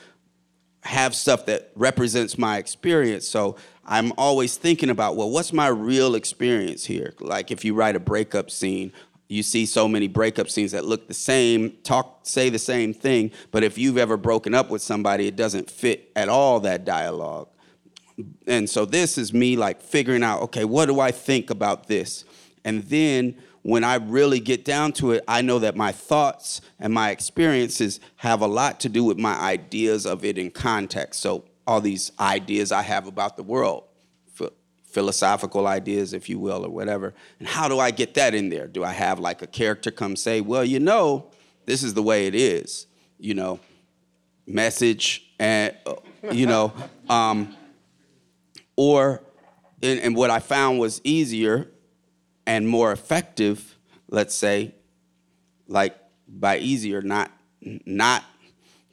have 0.81 1.15
stuff 1.15 1.47
that 1.47 1.71
represents 1.75 2.37
my 2.37 2.57
experience. 2.57 3.27
So 3.27 3.55
I'm 3.85 4.13
always 4.17 4.57
thinking 4.57 4.89
about, 4.89 5.15
well, 5.15 5.29
what's 5.29 5.51
my 5.51 5.67
real 5.67 6.15
experience 6.15 6.85
here? 6.85 7.13
Like 7.19 7.51
if 7.51 7.65
you 7.65 7.73
write 7.73 7.95
a 7.95 7.99
breakup 7.99 8.49
scene, 8.49 8.93
you 9.27 9.43
see 9.43 9.65
so 9.65 9.87
many 9.87 10.07
breakup 10.07 10.49
scenes 10.49 10.71
that 10.71 10.85
look 10.85 11.07
the 11.07 11.13
same, 11.13 11.71
talk, 11.83 12.19
say 12.23 12.49
the 12.49 12.59
same 12.59 12.93
thing, 12.93 13.31
but 13.51 13.63
if 13.63 13.77
you've 13.77 13.97
ever 13.97 14.15
broken 14.15 14.53
up 14.53 14.69
with 14.69 14.81
somebody, 14.81 15.27
it 15.27 15.35
doesn't 15.35 15.69
fit 15.69 16.11
at 16.15 16.29
all 16.29 16.59
that 16.61 16.85
dialogue. 16.85 17.49
And 18.47 18.69
so 18.69 18.85
this 18.85 19.17
is 19.17 19.33
me 19.33 19.57
like 19.57 19.81
figuring 19.81 20.23
out, 20.23 20.41
okay, 20.43 20.65
what 20.65 20.85
do 20.85 20.99
I 20.99 21.11
think 21.11 21.49
about 21.49 21.87
this? 21.87 22.25
And 22.63 22.83
then 22.83 23.35
when 23.63 23.83
I 23.83 23.95
really 23.95 24.39
get 24.39 24.65
down 24.65 24.91
to 24.93 25.11
it, 25.13 25.23
I 25.27 25.41
know 25.41 25.57
that 25.59 25.75
my 25.75 25.91
thoughts 25.91 26.61
and 26.79 26.93
my 26.93 27.09
experiences 27.09 27.99
have 28.17 28.41
a 28.41 28.47
lot 28.47 28.79
to 28.81 28.89
do 28.89 29.03
with 29.03 29.17
my 29.17 29.35
ideas 29.35 30.05
of 30.05 30.23
it 30.23 30.37
in 30.37 30.51
context. 30.51 31.21
So 31.21 31.45
all 31.65 31.81
these 31.81 32.11
ideas 32.19 32.71
I 32.71 32.81
have 32.81 33.07
about 33.07 33.37
the 33.37 33.43
world, 33.43 33.85
philosophical 34.93 35.65
ideas, 35.65 36.13
if 36.13 36.29
you 36.29 36.37
will, 36.37 36.63
or 36.63 36.69
whatever. 36.69 37.13
And 37.39 37.47
how 37.47 37.67
do 37.67 37.79
I 37.79 37.89
get 37.89 38.13
that 38.13 38.35
in 38.35 38.49
there? 38.49 38.67
Do 38.67 38.83
I 38.83 38.91
have 38.91 39.19
like 39.19 39.41
a 39.41 39.47
character 39.47 39.89
come 39.89 40.15
say, 40.15 40.39
well, 40.39 40.63
you 40.63 40.79
know, 40.79 41.31
this 41.65 41.81
is 41.81 41.95
the 41.95 42.03
way 42.03 42.27
it 42.27 42.35
is, 42.35 42.85
you 43.17 43.33
know, 43.33 43.59
message 44.45 45.25
and, 45.39 45.75
uh, 45.87 45.95
you 46.31 46.45
know, 46.45 46.71
um, 47.09 47.55
or, 48.75 49.21
and, 49.81 49.99
and 49.99 50.15
what 50.15 50.29
I 50.29 50.39
found 50.39 50.79
was 50.79 51.01
easier 51.03 51.67
and 52.45 52.67
more 52.67 52.91
effective, 52.91 53.77
let's 54.09 54.35
say, 54.35 54.75
like 55.67 55.95
by 56.27 56.57
easier, 56.57 57.01
not 57.01 57.31
not 57.85 58.23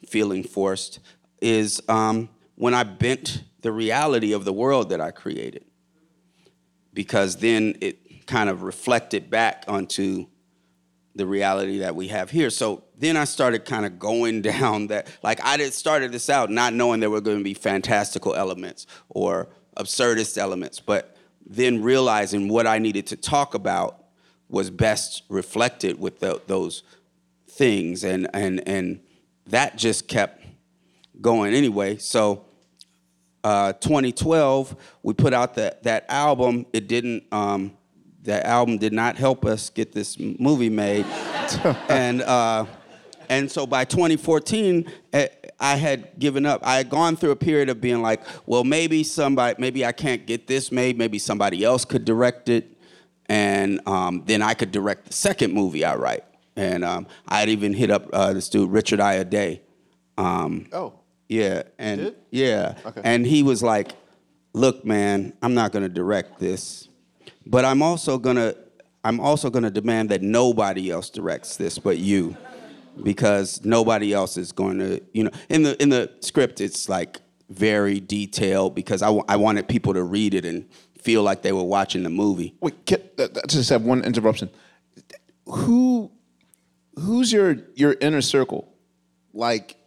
feeling 0.07 0.43
forced, 0.43 0.99
is 1.41 1.81
um, 1.89 2.29
when 2.61 2.75
I 2.75 2.83
bent 2.83 3.41
the 3.61 3.71
reality 3.71 4.33
of 4.33 4.45
the 4.45 4.53
world 4.53 4.89
that 4.89 5.01
I 5.01 5.09
created, 5.09 5.65
because 6.93 7.37
then 7.37 7.75
it 7.81 8.27
kind 8.27 8.51
of 8.51 8.61
reflected 8.61 9.31
back 9.31 9.63
onto 9.67 10.27
the 11.15 11.25
reality 11.25 11.79
that 11.79 11.95
we 11.95 12.09
have 12.09 12.29
here. 12.29 12.51
So 12.51 12.83
then 12.95 13.17
I 13.17 13.23
started 13.23 13.65
kind 13.65 13.83
of 13.83 13.97
going 13.97 14.41
down 14.53 14.85
that, 14.87 15.07
like 15.23 15.43
I 15.43 15.57
did 15.57 15.73
started 15.73 16.11
this 16.11 16.29
out 16.29 16.51
not 16.51 16.71
knowing 16.75 16.99
there 16.99 17.09
were 17.09 17.19
going 17.19 17.39
to 17.39 17.43
be 17.43 17.55
fantastical 17.55 18.35
elements 18.35 18.85
or 19.09 19.49
absurdist 19.75 20.37
elements, 20.37 20.79
but 20.79 21.17
then 21.43 21.81
realizing 21.81 22.47
what 22.47 22.67
I 22.67 22.77
needed 22.77 23.07
to 23.07 23.15
talk 23.15 23.55
about 23.55 24.05
was 24.49 24.69
best 24.69 25.23
reflected 25.29 25.99
with 25.99 26.19
the, 26.19 26.39
those 26.45 26.83
things, 27.49 28.03
and 28.03 28.29
and 28.35 28.61
and 28.67 28.99
that 29.47 29.77
just 29.77 30.07
kept 30.07 30.45
going 31.21 31.55
anyway. 31.55 31.97
So, 31.97 32.45
uh, 33.43 33.73
2012, 33.73 34.75
we 35.03 35.13
put 35.13 35.33
out 35.33 35.55
that 35.55 35.83
that 35.83 36.05
album. 36.09 36.65
It 36.73 36.87
didn't. 36.87 37.23
Um, 37.31 37.77
that 38.23 38.45
album 38.45 38.77
did 38.77 38.93
not 38.93 39.15
help 39.15 39.45
us 39.45 39.69
get 39.71 39.93
this 39.93 40.19
movie 40.19 40.69
made, 40.69 41.05
and 41.89 42.21
uh, 42.21 42.65
and 43.29 43.49
so 43.49 43.65
by 43.65 43.83
2014, 43.85 44.91
eh, 45.13 45.27
I 45.59 45.75
had 45.75 46.19
given 46.19 46.45
up. 46.45 46.61
I 46.63 46.77
had 46.77 46.89
gone 46.89 47.15
through 47.15 47.31
a 47.31 47.35
period 47.35 47.69
of 47.69 47.81
being 47.81 48.01
like, 48.01 48.21
well, 48.45 48.63
maybe 48.63 49.03
somebody, 49.03 49.55
maybe 49.59 49.85
I 49.85 49.91
can't 49.91 50.25
get 50.25 50.47
this 50.47 50.71
made. 50.71 50.97
Maybe 50.97 51.17
somebody 51.17 51.63
else 51.63 51.83
could 51.83 52.05
direct 52.05 52.49
it, 52.49 52.77
and 53.27 53.79
um, 53.87 54.23
then 54.25 54.41
I 54.41 54.53
could 54.53 54.71
direct 54.71 55.07
the 55.07 55.13
second 55.13 55.53
movie 55.53 55.83
I 55.83 55.95
write. 55.95 56.23
And 56.55 56.83
um, 56.83 57.07
I 57.27 57.39
had 57.39 57.49
even 57.49 57.73
hit 57.73 57.89
up 57.89 58.07
uh, 58.13 58.33
this 58.33 58.49
dude 58.49 58.69
Richard 58.69 58.99
Ayoade. 58.99 59.61
Um, 60.17 60.67
oh. 60.73 61.00
Yeah, 61.31 61.63
and 61.79 62.13
yeah, 62.29 62.75
Okay. 62.85 62.99
and 63.05 63.25
he 63.25 63.41
was 63.41 63.63
like, 63.63 63.93
"Look, 64.51 64.83
man, 64.83 65.31
I'm 65.41 65.53
not 65.53 65.71
gonna 65.71 65.87
direct 65.87 66.39
this, 66.39 66.89
but 67.45 67.63
I'm 67.63 67.81
also 67.81 68.17
gonna, 68.17 68.53
I'm 69.05 69.21
also 69.21 69.49
gonna 69.49 69.71
demand 69.71 70.09
that 70.09 70.21
nobody 70.21 70.91
else 70.91 71.09
directs 71.09 71.55
this 71.57 71.79
but 71.79 71.97
you." 71.97 72.35
because 73.03 73.63
nobody 73.63 74.11
else 74.11 74.35
is 74.35 74.51
going 74.51 74.77
to, 74.77 75.01
you 75.13 75.23
know, 75.23 75.31
in 75.47 75.63
the 75.63 75.81
in 75.81 75.87
the 75.87 76.11
script 76.19 76.59
it's 76.59 76.89
like 76.89 77.21
very 77.49 78.01
detailed 78.01 78.75
because 78.75 79.01
I, 79.01 79.05
w- 79.05 79.23
I 79.29 79.37
wanted 79.37 79.69
people 79.69 79.93
to 79.93 80.03
read 80.03 80.33
it 80.33 80.43
and 80.43 80.67
feel 80.99 81.23
like 81.23 81.41
they 81.41 81.53
were 81.53 81.63
watching 81.63 82.03
the 82.03 82.09
movie. 82.09 82.53
Wait, 82.59 82.85
can, 82.85 82.99
uh, 83.17 83.29
just 83.47 83.69
have 83.69 83.83
one 83.83 84.03
interruption. 84.03 84.49
Who, 85.45 86.11
who's 86.99 87.31
your 87.31 87.55
your 87.75 87.95
inner 88.01 88.21
circle? 88.21 88.67
Like, 89.33 89.77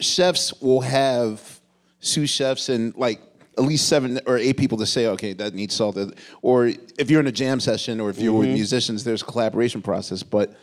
chefs 0.00 0.52
will 0.60 0.80
have 0.80 1.60
sous 2.00 2.28
chefs 2.30 2.68
and 2.68 2.94
like 2.96 3.20
at 3.56 3.64
least 3.64 3.88
seven 3.88 4.18
or 4.26 4.36
eight 4.36 4.56
people 4.56 4.76
to 4.78 4.86
say, 4.86 5.06
okay, 5.06 5.32
that 5.34 5.54
needs 5.54 5.74
salt. 5.74 5.96
Or 6.42 6.66
if 6.66 7.10
you're 7.10 7.20
in 7.20 7.26
a 7.28 7.32
jam 7.32 7.60
session 7.60 8.00
or 8.00 8.10
if 8.10 8.18
you're 8.18 8.32
with 8.32 8.48
musicians, 8.48 9.04
there's 9.04 9.22
a 9.22 9.24
collaboration 9.24 9.80
process. 9.82 10.22
But 10.22 10.56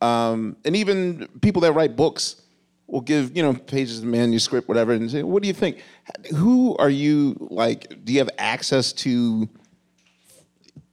um, 0.00 0.56
and 0.64 0.74
even 0.74 1.28
people 1.40 1.62
that 1.62 1.72
write 1.74 1.94
books 1.94 2.42
will 2.88 3.00
give 3.00 3.36
you 3.36 3.42
know 3.42 3.54
pages 3.54 3.98
of 4.00 4.04
manuscript, 4.04 4.68
whatever, 4.68 4.92
and 4.92 5.08
say, 5.10 5.22
what 5.22 5.42
do 5.42 5.46
you 5.48 5.54
think? 5.54 5.80
Who 6.34 6.76
are 6.78 6.90
you 6.90 7.36
like? 7.50 8.04
Do 8.04 8.12
you 8.12 8.18
have 8.18 8.30
access 8.38 8.92
to? 8.94 9.48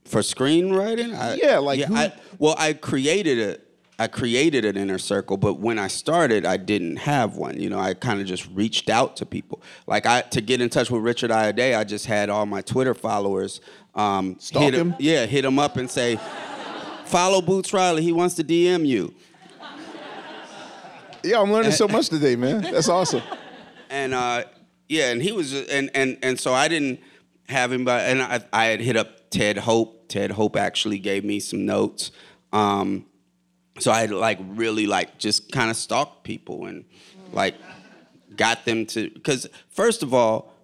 For 0.04 0.20
screenwriting, 0.22 1.14
I, 1.16 1.34
Yeah, 1.34 1.58
like 1.58 1.80
who- 1.82 1.94
I, 1.94 2.12
well, 2.38 2.56
I 2.58 2.72
created 2.72 3.38
a, 3.38 3.58
I 4.00 4.08
created 4.08 4.64
an 4.64 4.76
inner 4.76 4.98
circle, 4.98 5.36
but 5.36 5.60
when 5.60 5.78
I 5.78 5.88
started, 5.88 6.46
I 6.46 6.56
didn't 6.56 6.96
have 6.96 7.36
one. 7.36 7.60
You 7.60 7.70
know, 7.70 7.78
I 7.78 7.94
kind 7.94 8.20
of 8.20 8.26
just 8.26 8.48
reached 8.52 8.88
out 8.88 9.16
to 9.16 9.26
people. 9.26 9.62
Like 9.86 10.06
I 10.06 10.22
to 10.22 10.40
get 10.40 10.60
in 10.60 10.70
touch 10.70 10.90
with 10.90 11.02
Richard 11.02 11.30
Ayoade, 11.30 11.76
I 11.78 11.84
just 11.84 12.06
had 12.06 12.30
all 12.30 12.46
my 12.46 12.62
Twitter 12.62 12.94
followers 12.94 13.60
um, 13.94 14.36
Stalk 14.38 14.62
hit 14.62 14.74
him? 14.74 14.94
Yeah, 14.98 15.26
hit 15.26 15.44
him 15.44 15.58
up 15.58 15.76
and 15.76 15.90
say, 15.90 16.18
follow 17.04 17.42
Boots 17.42 17.72
Riley. 17.72 18.02
He 18.02 18.12
wants 18.12 18.34
to 18.36 18.44
DM 18.44 18.86
you. 18.86 19.14
Yeah, 21.22 21.40
I'm 21.40 21.52
learning 21.52 21.72
so 21.72 21.86
much 21.86 22.08
today, 22.08 22.34
man. 22.34 22.62
That's 22.62 22.88
awesome. 22.88 23.22
and 23.90 24.14
uh, 24.14 24.44
yeah, 24.88 25.10
and 25.10 25.20
he 25.20 25.32
was, 25.32 25.52
and 25.68 25.90
and 25.94 26.16
and 26.22 26.40
so 26.40 26.54
I 26.54 26.66
didn't 26.68 27.00
have 27.48 27.70
him, 27.70 27.84
but 27.84 28.08
and 28.08 28.22
I, 28.22 28.40
I 28.52 28.64
had 28.66 28.80
hit 28.80 28.96
up 28.96 29.28
Ted 29.28 29.58
Hope. 29.58 30.08
Ted 30.08 30.30
Hope 30.30 30.56
actually 30.56 30.98
gave 30.98 31.24
me 31.24 31.38
some 31.38 31.66
notes. 31.66 32.10
Um, 32.54 33.04
so 33.80 33.90
I 33.90 34.00
had 34.02 34.10
like 34.10 34.38
really 34.40 34.86
like 34.86 35.18
just 35.18 35.50
kind 35.52 35.70
of 35.70 35.76
stalked 35.76 36.24
people 36.24 36.66
and 36.66 36.84
like 37.32 37.54
got 38.36 38.64
them 38.64 38.86
to 38.86 39.10
because 39.10 39.46
first 39.70 40.02
of 40.02 40.14
all, 40.14 40.54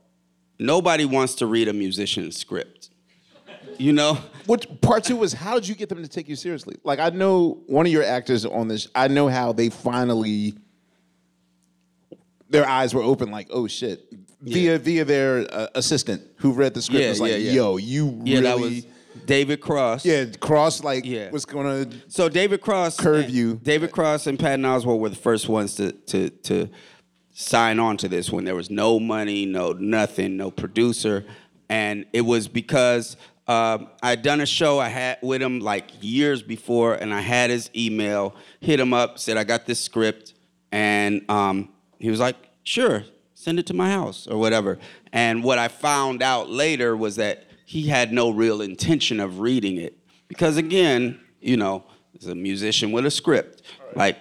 nobody 0.59 1.05
wants 1.05 1.35
to 1.37 1.47
read 1.47 1.69
a 1.69 1.73
musician's 1.73 2.37
script. 2.37 2.91
You 3.79 3.93
know, 3.93 4.19
What 4.47 4.81
part 4.81 5.05
two 5.05 5.17
was 5.17 5.35
how 5.35 5.55
did 5.57 5.69
you 5.69 5.75
get 5.75 5.89
them 5.91 6.03
to 6.03 6.09
take 6.09 6.29
you 6.29 6.37
seriously? 6.37 6.77
Like 6.83 6.99
I 6.99 7.11
know 7.11 7.63
one 7.67 7.85
of 7.85 7.93
your 7.93 8.05
actors 8.05 8.47
on 8.47 8.69
this. 8.69 8.89
I 8.95 9.09
know 9.09 9.29
how 9.29 9.53
they 9.53 9.69
finally 9.71 10.55
their 12.49 12.67
eyes 12.67 12.95
were 12.95 13.03
open, 13.03 13.31
like 13.31 13.49
oh 13.51 13.67
shit, 13.67 14.07
via 14.41 14.79
via 14.79 15.05
their 15.05 15.47
uh, 15.53 15.67
assistant 15.75 16.23
who 16.37 16.53
read 16.53 16.75
the 16.75 16.81
script 16.83 17.03
Yeah, 17.03 17.11
was 17.11 17.21
like, 17.21 17.33
yeah, 17.33 17.37
yeah. 17.39 17.53
yo, 17.53 17.77
you 17.77 18.21
yeah, 18.25 18.39
really 18.39 18.43
that 18.45 18.59
was 18.59 18.87
David 19.25 19.61
Cross. 19.61 20.05
yeah 20.05 20.27
cross 20.41 20.83
like 20.83 21.05
Yeah. 21.05 21.31
was 21.31 21.45
gonna 21.45 21.89
So 22.09 22.29
David 22.29 22.61
Cross, 22.61 22.99
Curve 22.99 23.31
you. 23.31 23.61
David 23.63 23.93
Cross 23.93 24.27
and 24.27 24.39
Patton 24.39 24.63
Oswalt 24.65 24.99
were 24.99 25.09
the 25.09 25.17
first 25.17 25.49
ones 25.49 25.75
to 25.77 25.93
to 25.93 26.31
to 26.31 26.69
sign 27.33 27.79
on 27.79 27.97
to 27.99 28.09
this 28.09 28.31
when 28.31 28.45
there 28.45 28.55
was 28.55 28.71
no 28.71 28.99
money, 28.99 29.45
no 29.47 29.73
nothing, 29.73 30.37
no 30.37 30.51
producer, 30.51 31.25
and 31.69 32.07
it 32.13 32.23
was 32.23 32.49
because 32.49 33.17
um, 33.49 33.89
I'd 34.03 34.23
done 34.23 34.41
a 34.41 34.47
show 34.47 34.81
I 34.81 34.89
had 34.89 35.19
with 35.23 35.41
him 35.41 35.61
like 35.61 35.91
years 36.01 36.43
before, 36.43 36.95
and 36.95 37.15
I 37.15 37.21
had 37.21 37.51
his 37.51 37.71
email. 37.77 38.35
Hit 38.61 38.81
him 38.81 38.93
up, 38.93 39.19
said 39.21 39.37
I 39.37 39.45
got 39.45 39.67
this 39.67 39.79
script, 39.81 40.35
and 40.73 41.23
um, 41.31 41.69
he 42.01 42.11
was 42.11 42.19
like, 42.19 42.37
"Sure, 42.65 43.05
send 43.35 43.59
it 43.61 43.67
to 43.67 43.75
my 43.75 43.89
house 43.91 44.27
or 44.27 44.37
whatever." 44.39 44.79
And 45.13 45.45
what 45.45 45.59
I 45.59 45.69
found 45.69 46.23
out 46.23 46.51
later 46.51 46.97
was 46.97 47.17
that 47.17 47.46
he 47.67 47.89
had 47.89 48.13
no 48.13 48.31
real 48.31 48.63
intention 48.63 49.21
of 49.21 49.41
reading 49.41 49.77
it 49.77 49.99
because, 50.29 50.57
again, 50.57 51.21
you 51.41 51.59
know, 51.59 51.85
as 52.19 52.29
a 52.29 52.35
musician 52.35 52.93
with 52.93 53.05
a 53.05 53.11
script, 53.11 53.61
like 53.95 54.17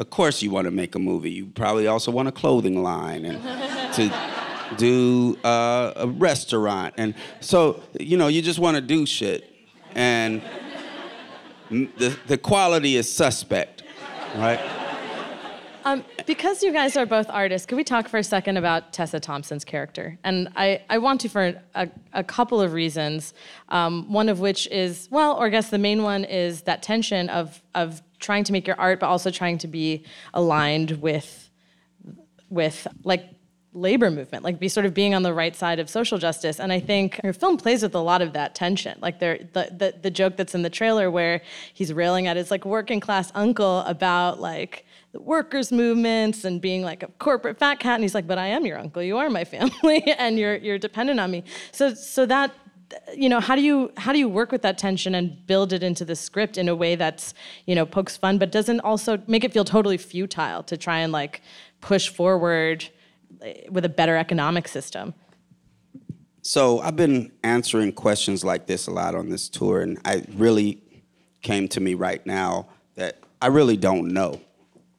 of 0.00 0.08
course 0.08 0.40
you 0.40 0.50
want 0.50 0.64
to 0.64 0.70
make 0.70 0.94
a 0.94 0.98
movie. 0.98 1.30
You 1.30 1.46
probably 1.46 1.86
also 1.86 2.10
want 2.10 2.26
a 2.26 2.32
clothing 2.32 2.82
line 2.82 3.26
and 3.26 3.42
to 3.94 4.76
do 4.76 5.36
uh, 5.44 5.92
a 5.96 6.08
restaurant. 6.08 6.94
And 6.96 7.14
so, 7.40 7.82
you 7.98 8.16
know, 8.16 8.28
you 8.28 8.40
just 8.40 8.58
want 8.58 8.76
to 8.76 8.80
do 8.80 9.04
shit. 9.04 9.52
And 9.94 10.42
the, 11.70 12.16
the 12.26 12.38
quality 12.38 12.96
is 12.96 13.12
suspect, 13.12 13.82
right? 14.36 14.79
Um, 15.84 16.04
because 16.26 16.62
you 16.62 16.72
guys 16.72 16.96
are 16.96 17.06
both 17.06 17.28
artists, 17.30 17.66
could 17.66 17.76
we 17.76 17.84
talk 17.84 18.08
for 18.08 18.18
a 18.18 18.24
second 18.24 18.56
about 18.56 18.92
Tessa 18.92 19.18
Thompson's 19.18 19.64
character? 19.64 20.18
And 20.24 20.48
I, 20.56 20.82
I 20.90 20.98
want 20.98 21.20
to 21.22 21.28
for 21.28 21.60
a, 21.74 21.88
a 22.12 22.22
couple 22.22 22.60
of 22.60 22.72
reasons. 22.72 23.32
Um, 23.70 24.12
one 24.12 24.28
of 24.28 24.40
which 24.40 24.66
is, 24.68 25.08
well, 25.10 25.36
or 25.36 25.46
I 25.46 25.48
guess 25.48 25.70
the 25.70 25.78
main 25.78 26.02
one 26.02 26.24
is 26.24 26.62
that 26.62 26.82
tension 26.82 27.28
of, 27.30 27.62
of 27.74 28.02
trying 28.18 28.44
to 28.44 28.52
make 28.52 28.66
your 28.66 28.78
art, 28.78 29.00
but 29.00 29.06
also 29.06 29.30
trying 29.30 29.58
to 29.58 29.68
be 29.68 30.04
aligned 30.34 31.00
with, 31.00 31.50
with 32.50 32.86
like 33.04 33.24
labor 33.72 34.10
movement, 34.10 34.44
like 34.44 34.58
be 34.58 34.68
sort 34.68 34.84
of 34.84 34.92
being 34.92 35.14
on 35.14 35.22
the 35.22 35.32
right 35.32 35.54
side 35.54 35.78
of 35.78 35.88
social 35.88 36.18
justice. 36.18 36.58
And 36.60 36.72
I 36.72 36.80
think 36.80 37.20
your 37.22 37.32
film 37.32 37.56
plays 37.56 37.82
with 37.82 37.94
a 37.94 38.00
lot 38.00 38.20
of 38.20 38.32
that 38.32 38.54
tension. 38.54 38.98
Like 39.00 39.20
there, 39.20 39.38
the, 39.52 39.68
the, 39.70 39.94
the 40.02 40.10
joke 40.10 40.36
that's 40.36 40.54
in 40.54 40.62
the 40.62 40.70
trailer 40.70 41.10
where 41.10 41.40
he's 41.72 41.92
railing 41.92 42.26
at 42.26 42.36
his 42.36 42.50
like 42.50 42.64
working 42.64 43.00
class 43.00 43.30
uncle 43.34 43.80
about 43.80 44.40
like 44.40 44.84
the 45.12 45.20
workers' 45.20 45.72
movements 45.72 46.44
and 46.44 46.60
being 46.60 46.82
like 46.82 47.02
a 47.02 47.08
corporate 47.18 47.58
fat 47.58 47.80
cat. 47.80 47.94
And 47.94 48.04
he's 48.04 48.14
like, 48.14 48.26
but 48.26 48.38
I 48.38 48.46
am 48.46 48.64
your 48.64 48.78
uncle. 48.78 49.02
You 49.02 49.18
are 49.18 49.28
my 49.28 49.44
family 49.44 50.02
and 50.18 50.38
you're, 50.38 50.56
you're 50.56 50.78
dependent 50.78 51.18
on 51.18 51.30
me. 51.30 51.44
So, 51.72 51.94
so 51.94 52.26
that, 52.26 52.52
you 53.14 53.28
know, 53.28 53.40
how 53.40 53.54
do 53.54 53.62
you 53.62 53.92
how 53.96 54.12
do 54.12 54.18
you 54.18 54.28
work 54.28 54.50
with 54.50 54.62
that 54.62 54.78
tension 54.78 55.14
and 55.14 55.46
build 55.46 55.72
it 55.72 55.82
into 55.82 56.04
the 56.04 56.16
script 56.16 56.58
in 56.58 56.68
a 56.68 56.74
way 56.74 56.96
that's 56.96 57.34
you 57.66 57.74
know 57.74 57.86
pokes 57.86 58.16
fun, 58.16 58.38
but 58.38 58.50
doesn't 58.50 58.80
also 58.80 59.22
make 59.26 59.44
it 59.44 59.52
feel 59.52 59.64
totally 59.64 59.96
futile 59.96 60.62
to 60.64 60.76
try 60.76 60.98
and 60.98 61.12
like 61.12 61.40
push 61.80 62.08
forward 62.08 62.88
eh, 63.42 63.68
with 63.70 63.84
a 63.84 63.88
better 63.88 64.16
economic 64.16 64.66
system? 64.66 65.14
So 66.42 66.80
I've 66.80 66.96
been 66.96 67.32
answering 67.44 67.92
questions 67.92 68.42
like 68.44 68.66
this 68.66 68.86
a 68.86 68.90
lot 68.90 69.14
on 69.14 69.28
this 69.28 69.48
tour, 69.48 69.82
and 69.82 69.98
I 70.04 70.24
really 70.34 70.82
came 71.42 71.68
to 71.68 71.80
me 71.80 71.94
right 71.94 72.24
now 72.26 72.68
that 72.96 73.18
I 73.40 73.48
really 73.48 73.76
don't 73.76 74.12
know. 74.12 74.40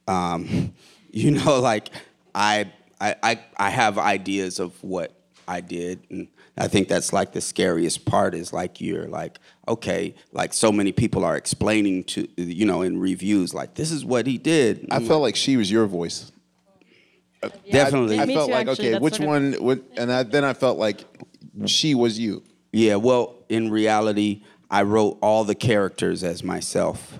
Um, 0.06 0.74
you 1.10 1.30
know, 1.30 1.60
like 1.60 1.88
I, 2.34 2.70
I, 3.00 3.16
I, 3.22 3.40
I 3.56 3.70
have 3.70 3.98
ideas 3.98 4.58
of 4.58 4.82
what 4.82 5.12
I 5.48 5.60
did, 5.60 6.00
and 6.10 6.28
I 6.56 6.68
think 6.68 6.88
that's 6.88 7.12
like 7.12 7.32
the 7.32 7.40
scariest 7.40 8.04
part 8.04 8.34
is 8.34 8.52
like 8.52 8.80
you're 8.80 9.08
like, 9.08 9.38
okay, 9.66 10.14
like 10.32 10.52
so 10.52 10.70
many 10.70 10.92
people 10.92 11.24
are 11.24 11.36
explaining 11.36 12.04
to 12.04 12.28
you 12.36 12.66
know 12.66 12.82
in 12.82 12.98
reviews 12.98 13.54
like 13.54 13.74
this 13.74 13.90
is 13.90 14.04
what 14.04 14.26
he 14.26 14.38
did. 14.38 14.86
I 14.90 15.00
felt 15.00 15.22
like 15.22 15.36
she 15.36 15.56
was 15.56 15.70
your 15.70 15.86
voice. 15.86 16.30
Definitely. 17.70 18.20
I 18.20 18.26
Me 18.26 18.34
felt 18.34 18.48
too, 18.48 18.54
like 18.54 18.68
actually. 18.68 18.94
okay, 18.94 18.98
which 18.98 19.18
one? 19.18 19.54
What, 19.54 19.82
and 19.96 20.12
I, 20.12 20.22
then 20.22 20.44
I 20.44 20.52
felt 20.52 20.78
like 20.78 21.04
she 21.66 21.94
was 21.94 22.18
you. 22.18 22.42
Yeah, 22.72 22.96
well, 22.96 23.36
in 23.48 23.70
reality, 23.70 24.42
I 24.70 24.82
wrote 24.82 25.18
all 25.20 25.44
the 25.44 25.54
characters 25.54 26.22
as 26.24 26.42
myself. 26.42 27.18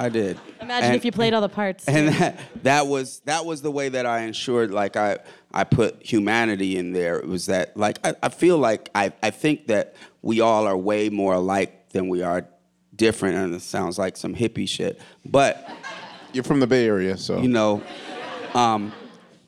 I 0.00 0.08
did. 0.08 0.38
Imagine 0.60 0.86
And- 0.86 0.96
if 0.96 1.04
you 1.04 1.10
played 1.12 1.34
all 1.34 1.40
the 1.40 1.48
parts. 1.48 1.84
and 1.88 2.08
that, 2.08 2.38
that 2.62 2.86
was 2.86 3.20
that 3.24 3.44
was 3.44 3.62
the 3.62 3.70
way 3.70 3.88
that 3.88 4.06
I 4.06 4.20
ensured 4.20 4.70
like 4.70 4.96
I 4.96 5.18
I 5.52 5.64
put 5.64 6.00
humanity 6.04 6.76
in 6.76 6.92
there. 6.92 7.18
It 7.18 7.26
was 7.26 7.46
that 7.46 7.76
like 7.76 7.98
I, 8.06 8.14
I 8.22 8.28
feel 8.28 8.58
like 8.58 8.90
I, 8.94 9.12
I 9.22 9.30
think 9.30 9.66
that 9.66 9.96
we 10.22 10.40
all 10.40 10.66
are 10.66 10.76
way 10.76 11.08
more 11.08 11.34
alike 11.34 11.90
than 11.90 12.08
we 12.08 12.22
are 12.22 12.46
different 12.94 13.36
and 13.36 13.54
it 13.54 13.62
sounds 13.62 13.98
like 13.98 14.16
some 14.16 14.34
hippie 14.34 14.68
shit. 14.68 15.00
But 15.24 15.68
You're 16.32 16.44
from 16.44 16.60
the 16.60 16.66
Bay 16.66 16.86
Area, 16.86 17.16
so 17.16 17.40
you 17.40 17.48
know, 17.48 17.82
um, 18.54 18.92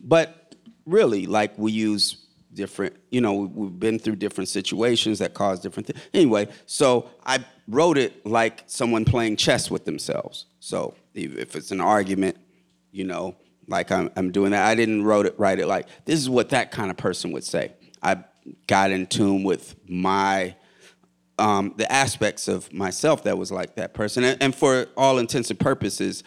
but 0.01 0.55
really 0.86 1.26
like 1.26 1.57
we 1.59 1.70
use 1.72 2.16
different 2.55 2.94
you 3.11 3.20
know 3.20 3.32
we- 3.34 3.46
we've 3.46 3.78
been 3.78 3.98
through 3.98 4.16
different 4.16 4.48
situations 4.48 5.18
that 5.20 5.34
cause 5.34 5.61
different 5.61 5.86
things 5.86 6.01
anyway 6.12 6.48
so 6.66 7.09
i 7.24 7.38
wrote 7.68 7.96
it 7.96 8.26
like 8.26 8.64
someone 8.66 9.05
playing 9.05 9.36
chess 9.36 9.70
with 9.70 9.84
themselves. 9.84 10.46
So 10.59 10.94
if 11.14 11.36
if 11.38 11.57
it's 11.57 11.70
an 11.70 11.80
argument 11.80 12.36
you 12.90 13.05
know 13.05 13.36
like 13.68 13.92
i'm, 13.92 14.11
I'm 14.16 14.32
doing 14.32 14.51
that 14.51 14.66
i 14.66 14.74
didn't 14.74 15.05
wrote 15.05 15.26
it 15.26 15.34
write 15.38 15.61
it 15.61 15.66
like 15.68 15.86
this 16.05 16.18
is 16.18 16.28
what 16.28 16.48
that 16.51 16.70
kind 16.72 16.90
of 16.90 16.96
person 16.96 17.30
would 17.32 17.44
say. 17.44 17.72
I 18.03 18.24
got 18.66 18.90
in 18.90 19.07
tune 19.07 19.44
with 19.44 19.76
my 19.88 20.57
um, 21.38 21.72
the 21.76 21.90
aspects 21.90 22.48
of 22.48 22.70
myself 22.72 23.22
that 23.24 23.38
was 23.38 23.51
like 23.53 23.76
that 23.76 23.94
person 23.94 24.24
and, 24.24 24.42
and 24.42 24.55
for 24.55 24.86
all 24.96 25.18
intents 25.18 25.51
and 25.51 25.59
purposes 25.61 26.24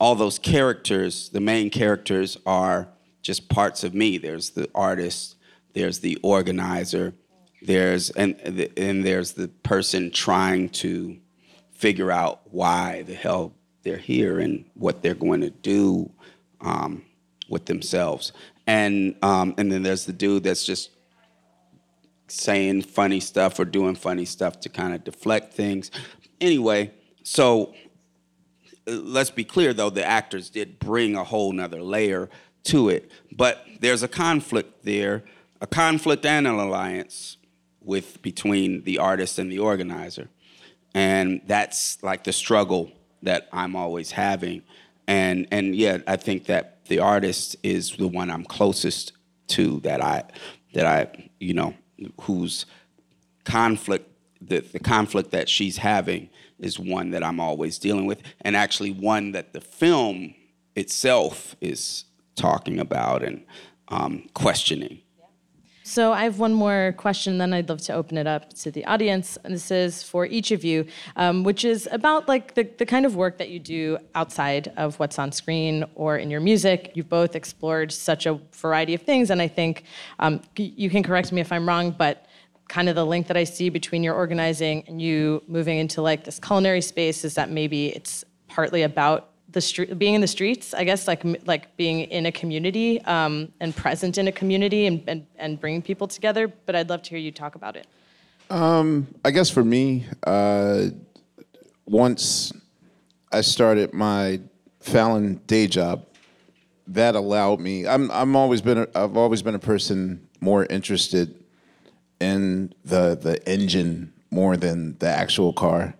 all 0.00 0.14
those 0.14 0.38
characters, 0.38 1.28
the 1.30 1.40
main 1.40 1.70
characters 1.70 2.36
are 2.46 2.88
just 3.28 3.50
parts 3.50 3.84
of 3.84 3.92
me. 3.92 4.16
There's 4.16 4.50
the 4.50 4.70
artist, 4.74 5.36
there's 5.74 5.98
the 5.98 6.16
organizer, 6.22 7.12
there's 7.60 8.08
and 8.08 8.34
and 8.78 9.04
there's 9.04 9.32
the 9.32 9.48
person 9.48 10.10
trying 10.10 10.70
to 10.70 11.18
figure 11.70 12.10
out 12.10 12.40
why 12.50 13.02
the 13.02 13.12
hell 13.12 13.52
they're 13.82 13.98
here 13.98 14.40
and 14.40 14.64
what 14.72 15.02
they're 15.02 15.12
going 15.14 15.42
to 15.42 15.50
do 15.50 16.10
um, 16.62 17.04
with 17.50 17.66
themselves. 17.66 18.32
And 18.66 19.14
um, 19.20 19.54
and 19.58 19.70
then 19.70 19.82
there's 19.82 20.06
the 20.06 20.14
dude 20.14 20.44
that's 20.44 20.64
just 20.64 20.88
saying 22.28 22.80
funny 22.80 23.20
stuff 23.20 23.60
or 23.60 23.66
doing 23.66 23.94
funny 23.94 24.24
stuff 24.24 24.58
to 24.60 24.70
kind 24.70 24.94
of 24.94 25.04
deflect 25.04 25.52
things. 25.52 25.90
Anyway, 26.40 26.92
so 27.24 27.74
let's 28.86 29.30
be 29.30 29.44
clear 29.44 29.74
though 29.74 29.90
the 29.90 30.04
actors 30.04 30.48
did 30.48 30.78
bring 30.78 31.14
a 31.14 31.24
whole 31.24 31.52
nother 31.52 31.82
layer 31.82 32.30
to 32.64 32.88
it 32.88 33.10
but 33.32 33.64
there's 33.80 34.02
a 34.02 34.08
conflict 34.08 34.84
there 34.84 35.24
a 35.60 35.66
conflict 35.66 36.24
and 36.24 36.46
an 36.46 36.54
alliance 36.54 37.36
with 37.88 38.20
between 38.22 38.84
the 38.84 38.98
artist 38.98 39.38
and 39.38 39.50
the 39.50 39.58
organizer. 39.58 40.28
And 40.94 41.40
that's 41.46 42.02
like 42.02 42.24
the 42.24 42.32
struggle 42.32 42.92
that 43.22 43.48
i'm 43.52 43.74
always 43.74 44.12
having. 44.12 44.62
And 45.06 45.48
and 45.50 45.74
yeah 45.74 45.98
i 46.06 46.16
think 46.16 46.46
that 46.46 46.84
the 46.84 46.98
artist 46.98 47.56
is 47.62 47.96
the 47.96 48.06
one 48.06 48.30
i'm 48.30 48.44
closest 48.44 49.12
to 49.48 49.80
that 49.80 50.02
i 50.02 50.24
that 50.74 50.84
i 50.84 51.30
you 51.40 51.54
know 51.54 51.74
whose 52.22 52.66
conflict 53.44 54.06
the, 54.40 54.60
the 54.60 54.78
conflict 54.78 55.30
that 55.30 55.48
she's 55.48 55.78
having 55.78 56.28
is 56.58 56.78
one 56.78 57.10
that 57.10 57.24
I'm 57.24 57.40
always 57.40 57.78
dealing 57.78 58.06
with, 58.06 58.22
and 58.42 58.54
actually 58.54 58.92
one 58.92 59.32
that 59.32 59.52
the 59.52 59.60
film 59.60 60.34
itself 60.76 61.56
is 61.60 62.04
talking 62.38 62.78
about 62.78 63.22
and 63.22 63.44
um, 63.88 64.28
questioning. 64.34 65.02
So 65.88 66.12
I 66.12 66.24
have 66.24 66.38
one 66.38 66.52
more 66.52 66.94
question, 66.98 67.38
then 67.38 67.54
I'd 67.54 67.70
love 67.70 67.80
to 67.82 67.94
open 67.94 68.18
it 68.18 68.26
up 68.26 68.52
to 68.56 68.70
the 68.70 68.84
audience. 68.84 69.38
And 69.42 69.54
this 69.54 69.70
is 69.70 70.02
for 70.02 70.26
each 70.26 70.50
of 70.50 70.62
you, 70.62 70.84
um, 71.16 71.44
which 71.44 71.64
is 71.64 71.88
about 71.90 72.28
like 72.28 72.52
the, 72.56 72.64
the 72.76 72.84
kind 72.84 73.06
of 73.06 73.16
work 73.16 73.38
that 73.38 73.48
you 73.48 73.58
do 73.58 73.96
outside 74.14 74.70
of 74.76 74.98
what's 74.98 75.18
on 75.18 75.32
screen 75.32 75.86
or 75.94 76.18
in 76.18 76.30
your 76.30 76.40
music. 76.40 76.92
You've 76.94 77.08
both 77.08 77.34
explored 77.34 77.90
such 77.90 78.26
a 78.26 78.38
variety 78.52 78.92
of 78.92 79.00
things, 79.00 79.30
and 79.30 79.40
I 79.40 79.48
think 79.48 79.84
um, 80.18 80.42
you 80.56 80.90
can 80.90 81.02
correct 81.02 81.32
me 81.32 81.40
if 81.40 81.50
I'm 81.50 81.66
wrong, 81.66 81.92
but 81.92 82.26
kind 82.68 82.90
of 82.90 82.94
the 82.94 83.06
link 83.06 83.26
that 83.28 83.38
I 83.38 83.44
see 83.44 83.70
between 83.70 84.02
your 84.02 84.14
organizing 84.14 84.84
and 84.88 85.00
you 85.00 85.42
moving 85.48 85.78
into 85.78 86.02
like 86.02 86.24
this 86.24 86.38
culinary 86.38 86.82
space 86.82 87.24
is 87.24 87.34
that 87.36 87.50
maybe 87.50 87.88
it's 87.88 88.24
partly 88.46 88.82
about 88.82 89.27
the 89.50 89.60
street, 89.60 89.98
being 89.98 90.14
in 90.14 90.20
the 90.20 90.26
streets, 90.26 90.74
I 90.74 90.84
guess, 90.84 91.08
like 91.08 91.22
like 91.46 91.76
being 91.76 92.00
in 92.00 92.26
a 92.26 92.32
community 92.32 93.00
um, 93.02 93.50
and 93.60 93.74
present 93.74 94.18
in 94.18 94.28
a 94.28 94.32
community 94.32 94.86
and, 94.86 95.02
and 95.06 95.26
and 95.36 95.60
bringing 95.60 95.82
people 95.82 96.06
together. 96.06 96.48
But 96.66 96.76
I'd 96.76 96.90
love 96.90 97.02
to 97.02 97.10
hear 97.10 97.18
you 97.18 97.32
talk 97.32 97.54
about 97.54 97.76
it. 97.76 97.86
I 99.24 99.30
guess 99.30 99.50
for 99.50 99.64
me, 99.64 100.06
uh, 100.26 100.88
once 101.86 102.52
I 103.32 103.42
started 103.42 103.92
my 103.92 104.40
Fallon 104.80 105.40
day 105.46 105.66
job, 105.66 106.06
that 106.88 107.14
allowed 107.14 107.60
me. 107.60 107.86
I'm 107.86 108.10
I'm 108.10 108.36
always 108.36 108.60
been 108.60 108.78
a, 108.78 108.86
I've 108.94 109.16
always 109.16 109.42
been 109.42 109.54
a 109.54 109.58
person 109.58 110.28
more 110.40 110.66
interested 110.66 111.42
in 112.20 112.72
the 112.84 113.18
the 113.20 113.46
engine 113.48 114.12
more 114.30 114.56
than 114.56 114.96
the 114.98 115.08
actual 115.08 115.52
car, 115.52 115.94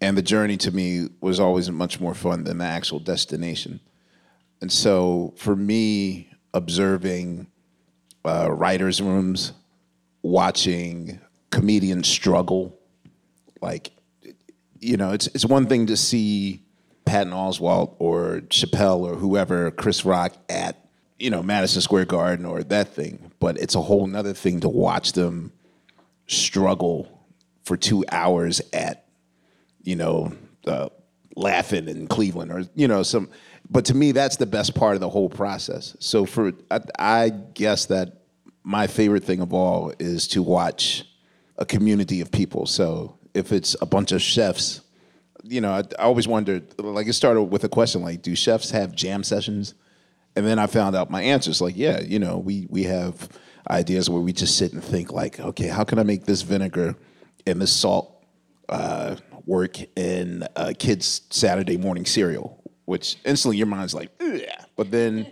and 0.00 0.16
the 0.16 0.22
journey 0.22 0.56
to 0.58 0.70
me 0.70 1.08
was 1.20 1.40
always 1.40 1.70
much 1.70 2.00
more 2.00 2.14
fun 2.14 2.44
than 2.44 2.58
the 2.58 2.64
actual 2.64 2.98
destination. 2.98 3.80
And 4.60 4.70
so 4.70 5.34
for 5.36 5.56
me, 5.56 6.28
observing 6.52 7.46
uh, 8.24 8.50
writers' 8.50 9.00
rooms, 9.00 9.52
watching 10.22 11.20
comedians 11.50 12.08
struggle, 12.08 12.78
like 13.60 13.92
you 14.80 14.96
know, 14.96 15.12
it's 15.12 15.26
it's 15.28 15.44
one 15.44 15.66
thing 15.66 15.86
to 15.86 15.96
see 15.96 16.62
Patton 17.04 17.32
Oswalt 17.32 17.94
or 17.98 18.42
Chappelle 18.48 19.00
or 19.00 19.14
whoever, 19.14 19.70
Chris 19.70 20.04
Rock 20.04 20.34
at 20.48 20.88
you 21.18 21.30
know 21.30 21.42
Madison 21.42 21.80
Square 21.80 22.06
Garden 22.06 22.44
or 22.44 22.62
that 22.62 22.88
thing, 22.88 23.32
but 23.40 23.58
it's 23.58 23.74
a 23.74 23.80
whole 23.80 24.06
nother 24.06 24.34
thing 24.34 24.60
to 24.60 24.68
watch 24.68 25.12
them 25.12 25.52
struggle 26.26 27.26
for 27.64 27.76
two 27.76 28.04
hours 28.10 28.60
at 28.72 29.03
you 29.84 29.96
know 29.96 30.32
uh, 30.66 30.88
laughing 31.36 31.88
in 31.88 32.06
Cleveland 32.06 32.50
or 32.50 32.64
you 32.74 32.88
know 32.88 33.02
some. 33.02 33.30
But 33.70 33.86
to 33.86 33.94
me, 33.94 34.12
that's 34.12 34.36
the 34.36 34.46
best 34.46 34.74
part 34.74 34.94
of 34.94 35.00
the 35.00 35.08
whole 35.08 35.30
process. 35.30 35.96
So 35.98 36.26
for 36.26 36.52
I, 36.70 36.80
I 36.98 37.28
guess 37.30 37.86
that 37.86 38.24
my 38.62 38.86
favorite 38.86 39.24
thing 39.24 39.40
of 39.40 39.52
all 39.52 39.92
is 39.98 40.28
to 40.28 40.42
watch 40.42 41.04
a 41.58 41.64
community 41.64 42.20
of 42.20 42.30
people. 42.30 42.66
So 42.66 43.18
if 43.34 43.52
it's 43.52 43.76
a 43.80 43.86
bunch 43.86 44.12
of 44.12 44.20
chefs, 44.20 44.80
you 45.42 45.60
know, 45.60 45.72
I, 45.72 45.82
I 45.98 46.02
always 46.02 46.26
wondered. 46.26 46.74
Like 46.78 47.06
it 47.06 47.12
started 47.12 47.42
with 47.44 47.64
a 47.64 47.68
question 47.68 48.02
like, 48.02 48.22
do 48.22 48.34
chefs 48.34 48.70
have 48.70 48.94
jam 48.94 49.22
sessions? 49.22 49.74
And 50.36 50.44
then 50.44 50.58
I 50.58 50.66
found 50.66 50.96
out 50.96 51.10
my 51.10 51.22
answers 51.22 51.60
like, 51.60 51.76
yeah, 51.76 52.00
you 52.00 52.18
know, 52.18 52.38
we 52.38 52.66
we 52.68 52.84
have 52.84 53.28
ideas 53.70 54.10
where 54.10 54.20
we 54.20 54.32
just 54.32 54.58
sit 54.58 54.72
and 54.72 54.82
think 54.82 55.12
like, 55.12 55.40
okay, 55.40 55.68
how 55.68 55.84
can 55.84 55.98
I 55.98 56.02
make 56.02 56.24
this 56.24 56.42
vinegar 56.42 56.96
and 57.46 57.60
this 57.60 57.72
salt 57.72 58.14
uh, 58.68 59.16
work 59.46 59.78
in 59.96 60.46
a 60.56 60.74
kid's 60.74 61.22
Saturday 61.30 61.76
morning 61.76 62.06
cereal? 62.06 62.60
Which 62.84 63.16
instantly 63.24 63.56
your 63.56 63.66
mind's 63.66 63.94
like, 63.94 64.10
yeah. 64.20 64.64
But 64.76 64.90
then 64.90 65.26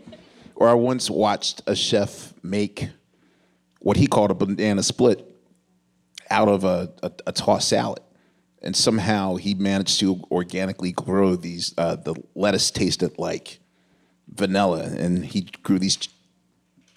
or 0.63 0.69
I 0.69 0.75
once 0.75 1.11
watched 1.11 1.63
a 1.67 1.75
chef 1.75 2.33
make 2.43 2.89
what 3.81 3.97
he 3.97 4.07
called 4.07 4.31
a 4.31 4.35
banana 4.35 4.83
split 4.83 5.27
out 6.31 6.49
of 6.49 6.63
a, 6.63 6.93
a, 7.03 7.11
a 7.27 7.33
tossed 7.33 7.69
salad. 7.69 8.01
And 8.63 8.77
somehow 8.77 9.35
he 9.35 9.55
managed 9.55 9.99
to 10.01 10.23
organically 10.31 10.93
grow 10.93 11.35
these. 11.35 11.75
Uh, 11.77 11.97
the 11.97 12.15
lettuce 12.37 12.71
tasted 12.71 13.19
like 13.19 13.59
vanilla, 14.29 14.85
and 14.85 15.25
he 15.25 15.49
grew 15.65 15.81
these 15.81 15.99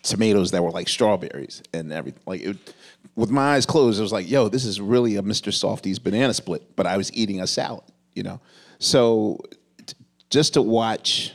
tomatoes 0.04 0.52
that 0.52 0.64
were 0.64 0.70
like 0.70 0.88
strawberries 0.88 1.64
and 1.74 1.92
everything. 1.92 2.22
Like 2.28 2.42
it, 2.42 2.76
with 3.16 3.30
my 3.30 3.56
eyes 3.56 3.66
closed, 3.66 4.00
it 4.00 4.02
was 4.02 4.12
like, 4.12 4.30
"Yo, 4.30 4.50
this 4.50 4.66
is 4.66 4.82
really 4.82 5.16
a 5.16 5.22
Mr. 5.22 5.54
Softee's 5.54 6.00
banana 6.00 6.34
split," 6.34 6.76
but 6.76 6.86
I 6.86 6.98
was 6.98 7.14
eating 7.14 7.42
a 7.42 7.48
salad, 7.48 7.86
you 8.14 8.24
know. 8.24 8.42
So 8.80 9.40
t- 9.86 9.96
just 10.30 10.54
to 10.56 10.62
watch 10.62 11.34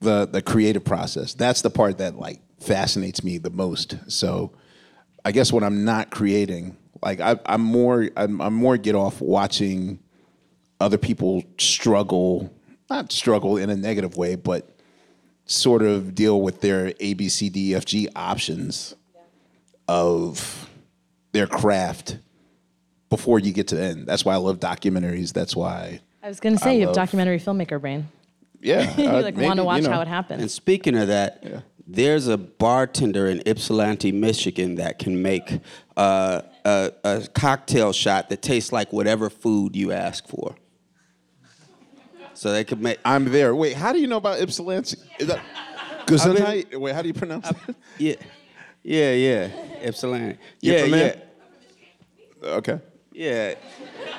the 0.00 0.26
the 0.26 0.42
creative 0.42 0.84
process, 0.84 1.34
that's 1.34 1.62
the 1.62 1.70
part 1.70 1.98
that 1.98 2.16
like 2.16 2.40
fascinates 2.60 3.24
me 3.24 3.38
the 3.38 3.50
most. 3.50 3.96
So 4.08 4.52
I 5.24 5.32
guess 5.32 5.52
when 5.52 5.64
I'm 5.64 5.84
not 5.84 6.10
creating, 6.10 6.76
like 7.02 7.20
I, 7.20 7.38
I'm 7.46 7.62
more 7.62 8.08
I'm, 8.16 8.40
I'm 8.40 8.54
more 8.54 8.76
get 8.76 8.94
off 8.94 9.20
watching 9.20 9.98
other 10.80 10.98
people 10.98 11.42
struggle, 11.58 12.52
not 12.88 13.12
struggle 13.12 13.56
in 13.56 13.70
a 13.70 13.76
negative 13.76 14.16
way, 14.16 14.36
but 14.36 14.70
sort 15.46 15.82
of 15.82 16.14
deal 16.14 16.40
with 16.40 16.60
their 16.60 16.92
A 17.00 17.14
B 17.14 17.28
C 17.28 17.48
D 17.48 17.74
F 17.74 17.84
G 17.84 18.08
options 18.14 18.94
of 19.90 20.70
their 21.32 21.48
craft 21.48 22.18
before 23.08 23.40
you 23.40 23.52
get 23.52 23.66
to 23.68 23.74
the 23.74 23.82
end. 23.82 24.06
That's 24.06 24.24
why 24.24 24.34
I 24.34 24.36
love 24.36 24.60
documentaries. 24.60 25.32
That's 25.32 25.56
why 25.56 26.00
I 26.22 26.28
was 26.28 26.38
going 26.38 26.56
to 26.56 26.62
say 26.62 26.70
I 26.70 26.74
you 26.74 26.80
have 26.82 26.88
love- 26.90 26.96
documentary 26.96 27.40
filmmaker 27.40 27.80
brain. 27.80 28.06
yeah, 28.60 28.96
you 29.00 29.08
uh, 29.08 29.20
like 29.20 29.34
maybe, 29.34 29.46
want 29.46 29.56
to 29.58 29.62
you 29.62 29.66
watch 29.66 29.82
know. 29.82 29.90
how 29.90 30.00
it 30.00 30.06
happens. 30.08 30.42
And 30.42 30.50
speaking 30.50 30.96
of 30.96 31.08
that, 31.08 31.44
there's 31.88 32.28
a 32.28 32.38
bartender 32.38 33.26
in 33.26 33.42
Ypsilanti, 33.44 34.12
Michigan, 34.12 34.76
that 34.76 35.00
can 35.00 35.20
make 35.22 35.58
uh, 35.96 36.42
a, 36.64 36.92
a 37.02 37.26
cocktail 37.34 37.92
shot 37.92 38.28
that 38.28 38.42
tastes 38.42 38.72
like 38.72 38.92
whatever 38.92 39.28
food 39.28 39.74
you 39.74 39.90
ask 39.90 40.28
for. 40.28 40.54
So 42.34 42.52
they 42.52 42.62
could 42.62 42.80
make. 42.80 42.98
I'm 43.04 43.24
there. 43.24 43.56
Wait, 43.56 43.74
how 43.74 43.92
do 43.92 43.98
you 43.98 44.06
know 44.06 44.18
about 44.18 44.40
Ypsilanti? 44.40 44.98
Is 45.18 45.26
that 45.26 45.40
Gesundheit? 46.06 46.76
Wait, 46.76 46.94
how 46.94 47.02
do 47.02 47.08
you 47.08 47.14
pronounce 47.14 47.50
it? 47.50 47.56
Yeah, 47.98 48.14
yeah, 48.82 49.12
yeah. 49.12 49.48
Ypsilanti. 49.82 50.38
Yeah, 50.60 50.82
from 50.82 50.90
yeah, 50.90 50.98
there? 50.98 51.22
Okay. 52.42 52.80
yeah. 53.12 53.54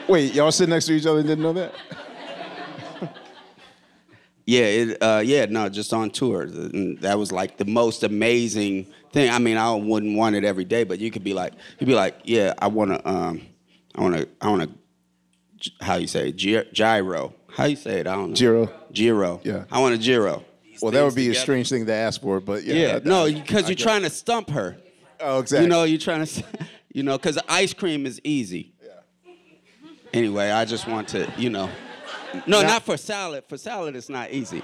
Wait, 0.08 0.34
y'all 0.34 0.52
sit 0.52 0.70
next 0.70 0.86
to 0.86 0.94
each 0.94 1.06
other 1.06 1.20
and 1.20 1.28
didn't 1.28 1.44
know 1.44 1.54
that? 1.54 1.74
Yeah, 4.46 4.64
it, 4.64 4.98
uh, 5.02 5.22
yeah, 5.24 5.46
no, 5.46 5.70
just 5.70 5.94
on 5.94 6.10
tour. 6.10 6.42
And 6.42 7.00
that 7.00 7.18
was 7.18 7.32
like 7.32 7.58
the 7.58 7.64
most 7.64 8.04
amazing 8.04 8.88
thing. 9.14 9.30
I 9.30 9.40
mean, 9.40 9.56
I 9.56 9.74
wouldn't 9.74 10.18
want 10.18 10.36
it 10.36 10.44
every 10.44 10.66
day, 10.66 10.84
but 10.84 11.00
you 11.00 11.12
could 11.12 11.24
be 11.24 11.34
like, 11.34 11.54
you'd 11.80 11.88
be 11.88 11.96
like, 11.96 12.20
yeah, 12.26 12.54
I 12.60 12.68
want 12.68 12.92
to, 12.92 13.10
um, 13.10 13.42
I 13.96 14.02
want 14.02 14.16
to, 14.18 14.28
I 14.42 14.50
want 14.50 14.64
to, 14.64 15.72
how 15.80 15.96
you 15.96 16.08
say, 16.08 16.30
it? 16.30 16.36
Gy- 16.36 16.70
gyro. 16.74 17.34
How 17.56 17.66
you 17.66 17.76
say 17.76 18.00
it? 18.00 18.08
I 18.08 18.16
don't 18.16 18.30
know. 18.30 18.36
Gyro. 18.36 18.70
Gyro. 18.92 19.42
Yeah. 19.44 19.66
I 19.72 19.80
want 19.80 19.96
a 19.96 19.98
gyro. 19.98 20.44
Well, 20.82 20.92
that 20.92 21.02
would 21.04 21.14
Things 21.14 21.28
be 21.28 21.32
a 21.32 21.36
strange 21.36 21.70
thing 21.70 21.86
to 21.86 21.94
ask 21.94 22.22
for, 22.22 22.40
but 22.40 22.64
yeah. 22.64 22.74
Yeah, 22.74 22.96
I- 22.96 23.08
no, 23.08 23.26
because 23.32 23.68
you're 23.68 23.76
get 23.76 23.84
trying 23.84 24.02
to 24.04 24.10
stump 24.10 24.50
her. 24.50 24.78
Oh, 25.20 25.40
exactly. 25.40 25.66
You 25.66 25.70
know, 25.70 25.84
you're 25.84 26.00
trying 26.00 26.26
to, 26.26 26.44
you 26.94 27.04
know, 27.04 27.18
because 27.18 27.38
ice 27.48 27.74
cream 27.74 28.06
is 28.06 28.20
easy. 28.24 28.74
Yeah. 28.84 28.90
Anyway, 30.14 30.50
I 30.50 30.66
just 30.66 30.88
want 30.88 31.08
to, 31.10 31.32
you 31.38 31.50
know, 31.50 31.70
no, 32.48 32.62
Now- 32.62 32.68
not 32.68 32.84
for 32.84 32.98
salad. 32.98 33.44
For 33.48 33.58
salad, 33.58 33.96
it's 33.96 34.10
not 34.10 34.32
easy. 34.32 34.62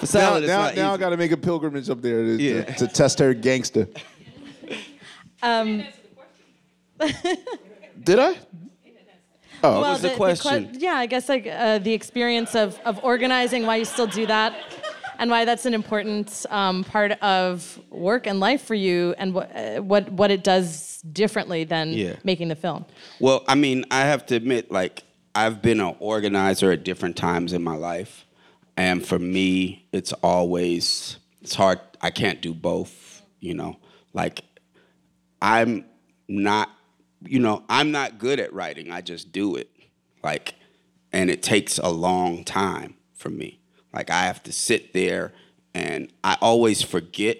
For 0.00 0.06
now, 0.06 0.06
salad, 0.06 0.42
it's 0.44 0.48
now, 0.48 0.62
not 0.62 0.76
now 0.76 0.94
I 0.94 0.96
got 0.96 1.10
to 1.10 1.16
make 1.18 1.30
a 1.30 1.36
pilgrimage 1.36 1.90
up 1.90 2.00
there 2.00 2.24
to, 2.24 2.38
to- 2.38 2.72
to, 2.74 2.86
test 2.88 3.18
her 3.18 3.34
gangster. 3.34 3.86
Um, 5.42 5.84
Did 8.04 8.18
I? 8.18 8.36
Oh, 9.62 9.80
was 9.80 10.02
the 10.02 10.08
que- 10.10 10.16
question? 10.16 10.70
yeah, 10.78 10.94
I 10.94 11.06
guess 11.06 11.28
like 11.28 11.46
uh, 11.46 11.78
the 11.78 11.92
experience 11.92 12.54
of, 12.54 12.78
of 12.84 13.02
organizing, 13.04 13.66
why 13.66 13.76
you 13.76 13.84
still 13.84 14.06
do 14.06 14.26
that, 14.26 14.54
and 15.18 15.30
why 15.30 15.44
that's 15.44 15.66
an 15.66 15.74
important 15.74 16.46
um, 16.50 16.84
part 16.84 17.12
of 17.22 17.78
work 17.90 18.26
and 18.26 18.40
life 18.40 18.62
for 18.64 18.74
you, 18.74 19.14
and 19.18 19.34
what 19.34 19.54
uh, 19.54 19.80
what 19.80 20.10
what 20.12 20.30
it 20.30 20.42
does 20.44 21.00
differently 21.12 21.64
than 21.64 21.92
Yeah. 21.92 22.16
making 22.24 22.48
the 22.48 22.56
film. 22.56 22.84
Well, 23.20 23.44
I 23.48 23.54
mean, 23.54 23.84
I 23.90 24.00
have 24.02 24.26
to 24.26 24.34
admit, 24.36 24.70
like, 24.70 25.02
I've 25.34 25.62
been 25.62 25.80
an 25.80 25.94
organizer 25.98 26.72
at 26.72 26.84
different 26.84 27.16
times 27.16 27.52
in 27.52 27.62
my 27.62 27.76
life. 27.76 28.26
And 28.76 29.04
for 29.06 29.18
me, 29.18 29.86
it's 29.92 30.12
always, 30.22 31.18
it's 31.42 31.54
hard. 31.54 31.80
I 32.00 32.10
can't 32.10 32.40
do 32.40 32.54
both, 32.54 33.22
you 33.40 33.52
know? 33.54 33.76
Like, 34.14 34.40
I'm 35.42 35.84
not, 36.28 36.70
you 37.24 37.38
know, 37.38 37.64
I'm 37.68 37.90
not 37.90 38.18
good 38.18 38.40
at 38.40 38.52
writing. 38.52 38.90
I 38.90 39.00
just 39.00 39.32
do 39.32 39.56
it. 39.56 39.70
Like, 40.22 40.54
and 41.12 41.30
it 41.30 41.42
takes 41.42 41.78
a 41.78 41.88
long 41.88 42.44
time 42.44 42.94
for 43.14 43.30
me. 43.30 43.60
Like, 43.92 44.10
I 44.10 44.24
have 44.24 44.42
to 44.44 44.52
sit 44.52 44.92
there 44.92 45.32
and 45.74 46.12
I 46.22 46.36
always 46.40 46.82
forget 46.82 47.38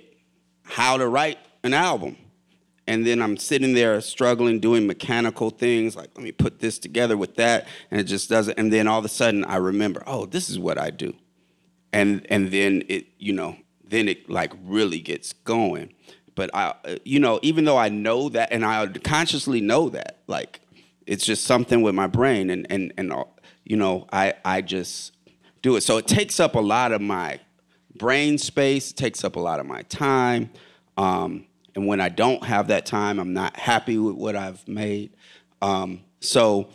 how 0.65 0.97
to 0.97 1.07
write 1.07 1.39
an 1.63 1.75
album. 1.75 2.17
And 2.87 3.07
then 3.07 3.23
I'm 3.23 3.37
sitting 3.37 3.75
there 3.75 4.01
struggling, 4.01 4.59
doing 4.59 4.87
mechanical 4.87 5.51
things, 5.51 5.95
like, 5.95 6.11
let 6.17 6.25
me 6.25 6.33
put 6.33 6.59
this 6.59 6.79
together 6.79 7.17
with 7.17 7.37
that. 7.37 7.69
And 7.91 8.01
it 8.01 8.05
just 8.05 8.29
doesn't. 8.29 8.59
And 8.59 8.73
then 8.73 8.89
all 8.89 8.99
of 8.99 9.05
a 9.05 9.09
sudden 9.09 9.45
I 9.45 9.57
remember, 9.57 10.03
oh, 10.07 10.27
this 10.27 10.51
is 10.51 10.59
what 10.59 10.79
I 10.79 10.91
do. 10.91 11.15
And, 11.93 12.27
and 12.31 12.51
then 12.51 12.83
it, 12.89 13.07
you 13.19 13.33
know, 13.33 13.57
then 13.85 14.09
it 14.09 14.29
like 14.31 14.53
really 14.65 15.01
gets 15.01 15.33
going. 15.33 15.93
But 16.41 16.49
I, 16.55 16.73
you 17.05 17.21
know, 17.21 17.39
even 17.43 17.67
though 17.67 17.77
I 17.77 17.91
know 17.91 18.31
that 18.31 18.51
and 18.51 18.65
I 18.65 18.87
consciously 18.87 19.61
know 19.61 19.91
that, 19.91 20.21
like, 20.27 20.61
it's 21.05 21.27
just 21.27 21.45
something 21.45 21.83
with 21.83 21.95
my 21.95 22.07
brain 22.07 22.49
and, 22.49 22.67
and, 22.71 22.95
and 22.97 23.13
uh, 23.13 23.25
you 23.63 23.77
know, 23.77 24.07
I, 24.11 24.33
I 24.43 24.63
just 24.63 25.13
do 25.61 25.77
it. 25.77 25.83
So 25.83 25.99
it 25.99 26.07
takes 26.07 26.41
up 26.41 26.55
a 26.55 26.61
lot 26.61 26.93
of 26.93 27.03
my 27.03 27.41
brain 27.95 28.39
space, 28.39 28.91
it 28.91 28.97
takes 28.97 29.23
up 29.23 29.37
a 29.37 29.39
lot 29.39 29.61
of 29.61 29.67
my 29.67 29.83
time. 29.83 30.49
Um, 30.97 31.45
and 31.75 31.87
when 31.87 32.01
I 32.01 32.09
don't 32.09 32.43
have 32.45 32.69
that 32.69 32.87
time, 32.87 33.19
I'm 33.19 33.35
not 33.35 33.59
happy 33.59 33.99
with 33.99 34.15
what 34.15 34.35
I've 34.35 34.67
made. 34.67 35.11
Um, 35.61 36.01
so 36.21 36.71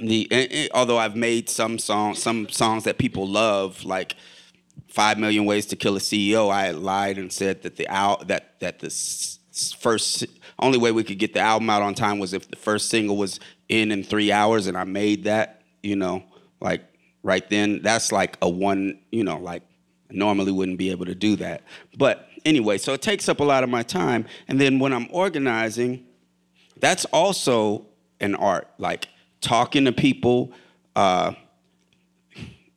the 0.00 0.28
and- 0.30 0.52
and 0.52 0.70
although 0.74 0.98
I've 0.98 1.16
made 1.16 1.48
some 1.48 1.80
songs, 1.80 2.22
some 2.22 2.48
songs 2.50 2.84
that 2.84 2.98
people 2.98 3.26
love, 3.26 3.84
like 3.84 4.14
Five 4.88 5.18
Million 5.18 5.44
Ways 5.44 5.66
to 5.66 5.76
Kill 5.76 5.96
a 5.96 6.00
CEO, 6.00 6.50
I 6.50 6.66
had 6.66 6.76
lied 6.76 7.18
and 7.18 7.32
said 7.32 7.62
that 7.62 7.76
the 7.76 7.86
al- 7.88 8.24
that 8.26 8.60
that 8.60 8.78
the 8.78 8.90
first 9.78 10.24
only 10.58 10.78
way 10.78 10.92
we 10.92 11.04
could 11.04 11.18
get 11.18 11.34
the 11.34 11.40
album 11.40 11.68
out 11.70 11.82
on 11.82 11.94
time 11.94 12.18
was 12.18 12.32
if 12.32 12.48
the 12.48 12.56
first 12.56 12.88
single 12.88 13.16
was 13.16 13.40
in 13.68 13.90
in 13.90 14.04
three 14.04 14.30
hours, 14.30 14.66
and 14.66 14.76
I 14.76 14.84
made 14.84 15.24
that. 15.24 15.62
You 15.82 15.96
know, 15.96 16.24
like 16.60 16.84
right 17.22 17.48
then, 17.50 17.82
that's 17.82 18.12
like 18.12 18.38
a 18.40 18.48
one. 18.48 19.00
You 19.10 19.24
know, 19.24 19.38
like 19.38 19.62
normally 20.10 20.52
wouldn't 20.52 20.78
be 20.78 20.90
able 20.90 21.06
to 21.06 21.14
do 21.14 21.36
that. 21.36 21.62
But 21.96 22.28
anyway, 22.44 22.78
so 22.78 22.92
it 22.92 23.02
takes 23.02 23.28
up 23.28 23.40
a 23.40 23.44
lot 23.44 23.64
of 23.64 23.70
my 23.70 23.82
time, 23.82 24.26
and 24.48 24.60
then 24.60 24.78
when 24.78 24.92
I'm 24.92 25.08
organizing, 25.10 26.06
that's 26.78 27.04
also 27.06 27.86
an 28.20 28.34
art 28.34 28.68
like 28.78 29.08
talking 29.40 29.84
to 29.84 29.92
people 29.92 30.52
uh, 30.96 31.32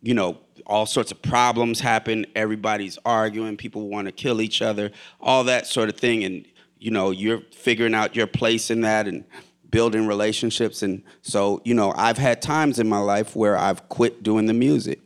you 0.01 0.13
know 0.13 0.37
all 0.67 0.85
sorts 0.85 1.11
of 1.11 1.21
problems 1.21 1.79
happen. 1.79 2.25
Everybody's 2.35 2.99
arguing. 3.05 3.57
People 3.57 3.89
want 3.89 4.07
to 4.07 4.11
kill 4.11 4.41
each 4.41 4.61
other. 4.61 4.91
All 5.19 5.43
that 5.45 5.65
sort 5.65 5.89
of 5.89 5.97
thing. 5.97 6.23
And 6.23 6.45
you 6.77 6.91
know 6.91 7.09
you're 7.11 7.41
figuring 7.51 7.95
out 7.95 8.15
your 8.15 8.27
place 8.27 8.69
in 8.69 8.81
that 8.81 9.07
and 9.07 9.25
building 9.69 10.05
relationships. 10.07 10.83
And 10.83 11.03
so 11.21 11.61
you 11.65 11.73
know 11.73 11.93
i've 11.95 12.17
had 12.17 12.41
times 12.41 12.79
in 12.79 12.87
my 12.87 12.99
life 12.99 13.35
where 13.35 13.57
i've 13.57 13.89
quit 13.89 14.21
doing 14.21 14.45
the 14.45 14.53
music 14.53 15.01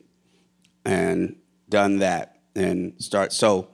and 0.84 1.38
done 1.70 2.00
that 2.00 2.40
and 2.56 2.94
start 3.02 3.32
so 3.32 3.70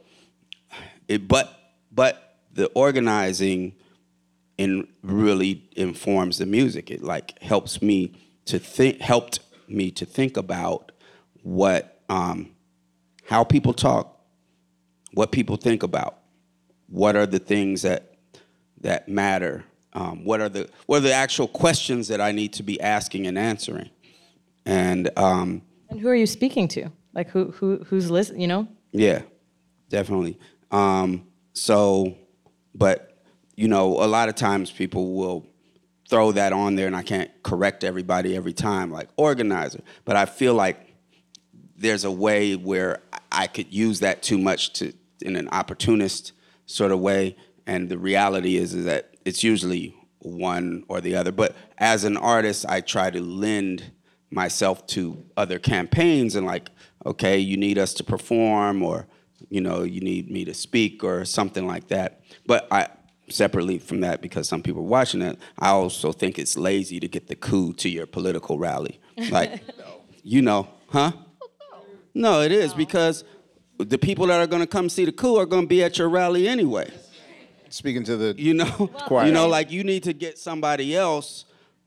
it 1.07 1.27
but 1.27 1.51
but 1.91 2.37
the 2.53 2.67
organizing 2.67 3.73
and 4.59 4.87
really 5.03 5.69
informs 5.75 6.37
the 6.37 6.45
music. 6.45 6.89
It 6.89 7.03
like 7.03 7.41
helps 7.41 7.81
me 7.81 8.13
to 8.45 8.59
think, 8.59 8.99
helped 9.01 9.39
me 9.67 9.91
to 9.91 10.05
think 10.05 10.37
about 10.37 10.91
what, 11.47 12.01
um, 12.09 12.51
how 13.23 13.43
people 13.45 13.73
talk, 13.73 14.19
what 15.13 15.31
people 15.31 15.55
think 15.55 15.81
about, 15.81 16.19
what 16.87 17.15
are 17.15 17.25
the 17.25 17.39
things 17.39 17.83
that 17.83 18.13
that 18.81 19.07
matter, 19.07 19.63
um, 19.93 20.23
what 20.25 20.41
are 20.41 20.49
the 20.49 20.69
what 20.85 20.97
are 20.97 21.01
the 21.01 21.13
actual 21.13 21.47
questions 21.47 22.09
that 22.09 22.19
I 22.19 22.31
need 22.31 22.53
to 22.53 22.63
be 22.63 22.79
asking 22.81 23.27
and 23.27 23.37
answering, 23.37 23.89
and 24.65 25.09
um, 25.17 25.61
And 25.89 25.99
who 25.99 26.09
are 26.09 26.15
you 26.15 26.27
speaking 26.27 26.67
to? 26.69 26.91
Like 27.13 27.29
who 27.29 27.51
who 27.51 27.77
who's 27.85 28.11
listening? 28.11 28.41
You 28.41 28.47
know. 28.47 28.67
yeah, 28.91 29.21
definitely. 29.89 30.37
Um, 30.69 31.27
so, 31.53 32.15
but 32.75 33.23
you 33.55 33.69
know, 33.69 34.03
a 34.03 34.05
lot 34.05 34.29
of 34.29 34.35
times 34.35 34.69
people 34.69 35.13
will 35.15 35.47
throw 36.09 36.33
that 36.33 36.53
on 36.53 36.75
there, 36.75 36.87
and 36.87 36.95
I 36.95 37.03
can't 37.03 37.31
correct 37.41 37.83
everybody 37.83 38.35
every 38.35 38.53
time, 38.53 38.91
like 38.91 39.09
organizer. 39.17 39.81
But 40.05 40.17
I 40.17 40.25
feel 40.25 40.53
like 40.53 40.86
there's 41.77 42.03
a 42.03 42.11
way 42.11 42.55
where 42.55 43.01
I 43.31 43.47
could 43.47 43.73
use 43.73 43.99
that 43.99 44.23
too 44.23 44.37
much 44.37 44.73
to 44.73 44.93
in 45.21 45.35
an 45.35 45.49
opportunist 45.49 46.33
sort 46.65 46.91
of 46.91 46.99
way. 46.99 47.35
And 47.65 47.89
the 47.89 47.97
reality 47.97 48.57
is, 48.57 48.73
is 48.73 48.85
that 48.85 49.15
it's 49.25 49.43
usually 49.43 49.95
one 50.19 50.83
or 50.87 51.01
the 51.01 51.15
other. 51.15 51.31
But 51.31 51.55
as 51.77 52.03
an 52.03 52.17
artist, 52.17 52.65
I 52.67 52.81
try 52.81 53.09
to 53.09 53.21
lend 53.21 53.91
myself 54.29 54.85
to 54.87 55.23
other 55.35 55.59
campaigns 55.59 56.35
and 56.35 56.45
like, 56.45 56.69
okay, 57.05 57.39
you 57.39 57.57
need 57.57 57.77
us 57.77 57.93
to 57.95 58.03
perform 58.03 58.83
or 58.83 59.07
you 59.49 59.61
know, 59.61 59.83
you 59.83 60.01
need 60.01 60.31
me 60.31 60.45
to 60.45 60.53
speak 60.53 61.03
or 61.03 61.23
something 61.23 61.67
like 61.67 61.87
that. 61.89 62.21
But 62.45 62.67
I 62.71 62.87
separately 63.29 63.77
from 63.77 64.01
that, 64.01 64.21
because 64.21 64.47
some 64.47 64.61
people 64.61 64.81
are 64.81 64.85
watching 64.85 65.21
it, 65.21 65.37
I 65.59 65.69
also 65.69 66.11
think 66.11 66.39
it's 66.39 66.57
lazy 66.57 66.99
to 66.99 67.07
get 67.07 67.27
the 67.27 67.35
coup 67.35 67.73
to 67.73 67.89
your 67.89 68.05
political 68.05 68.57
rally. 68.57 68.99
Like, 69.29 69.61
you 70.23 70.41
know, 70.41 70.67
huh? 70.89 71.11
No, 72.17 72.41
it 72.41 72.51
is 72.51 72.73
because 72.73 73.23
the 73.77 73.97
people 73.97 74.25
that 74.27 74.39
are 74.39 74.47
going 74.47 74.63
to 74.63 74.67
come 74.67 74.89
see 74.89 75.05
the 75.05 75.11
coup 75.11 75.35
are 75.37 75.45
going 75.45 75.63
to 75.63 75.67
be 75.67 75.83
at 75.83 75.99
your 75.99 76.09
rally 76.09 76.47
anyway. 76.47 76.91
Speaking 77.69 78.03
to 78.05 78.17
the 78.17 78.35
You 78.37 78.55
know, 78.55 78.65
Choir. 79.05 79.27
you 79.27 79.31
know, 79.31 79.47
like 79.47 79.71
you 79.71 79.83
need 79.83 80.03
to 80.03 80.13
get 80.13 80.39
somebody 80.39 80.95
else 80.95 81.45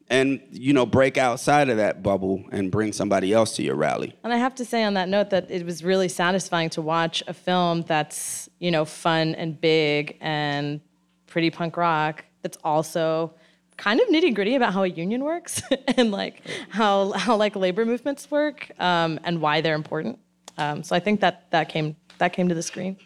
and 0.09 0.41
you 0.51 0.72
know 0.72 0.85
break 0.87 1.16
outside 1.18 1.68
of 1.68 1.78
that 1.78 2.03
bubble 2.03 2.45
and 2.53 2.70
bring 2.70 2.93
somebody 2.93 3.33
else 3.33 3.57
to 3.57 3.62
your 3.62 3.74
rally. 3.74 4.14
And 4.22 4.33
I 4.33 4.37
have 4.37 4.55
to 4.57 4.64
say 4.64 4.85
on 4.85 4.95
that 4.95 5.09
note 5.09 5.31
that 5.31 5.51
it 5.51 5.64
was 5.64 5.83
really 5.83 6.09
satisfying 6.09 6.70
to 6.70 6.83
watch 6.83 7.22
a 7.26 7.35
film 7.35 7.83
that's, 7.83 8.49
you 8.61 8.70
know, 8.70 8.85
fun 8.85 9.35
and 9.35 9.61
big 9.61 10.16
and 10.20 10.81
pretty 11.26 11.51
punk 11.51 11.76
rock 11.76 12.24
that's 12.43 12.59
also 12.62 13.35
kind 13.81 13.99
of 13.99 14.09
nitty 14.09 14.35
gritty 14.35 14.57
about 14.57 14.74
how 14.74 14.83
a 14.83 14.89
union 14.89 15.24
works 15.24 15.62
and 15.97 16.11
like 16.11 16.43
how, 16.68 17.12
how 17.12 17.35
like 17.35 17.57
labor 17.57 17.87
movements 17.87 18.31
work 18.31 18.70
um, 18.78 19.18
and 19.24 19.41
why 19.41 19.62
they're 19.62 19.74
important. 19.74 20.18
Um, 20.59 20.83
so 20.83 20.95
I 20.95 21.01
think 21.01 21.20
that 21.20 21.51
that 21.51 21.70
came 21.70 21.97
that 22.18 22.35
came 22.35 22.49
to 22.51 22.55
the 22.55 22.62
screen. 22.62 22.99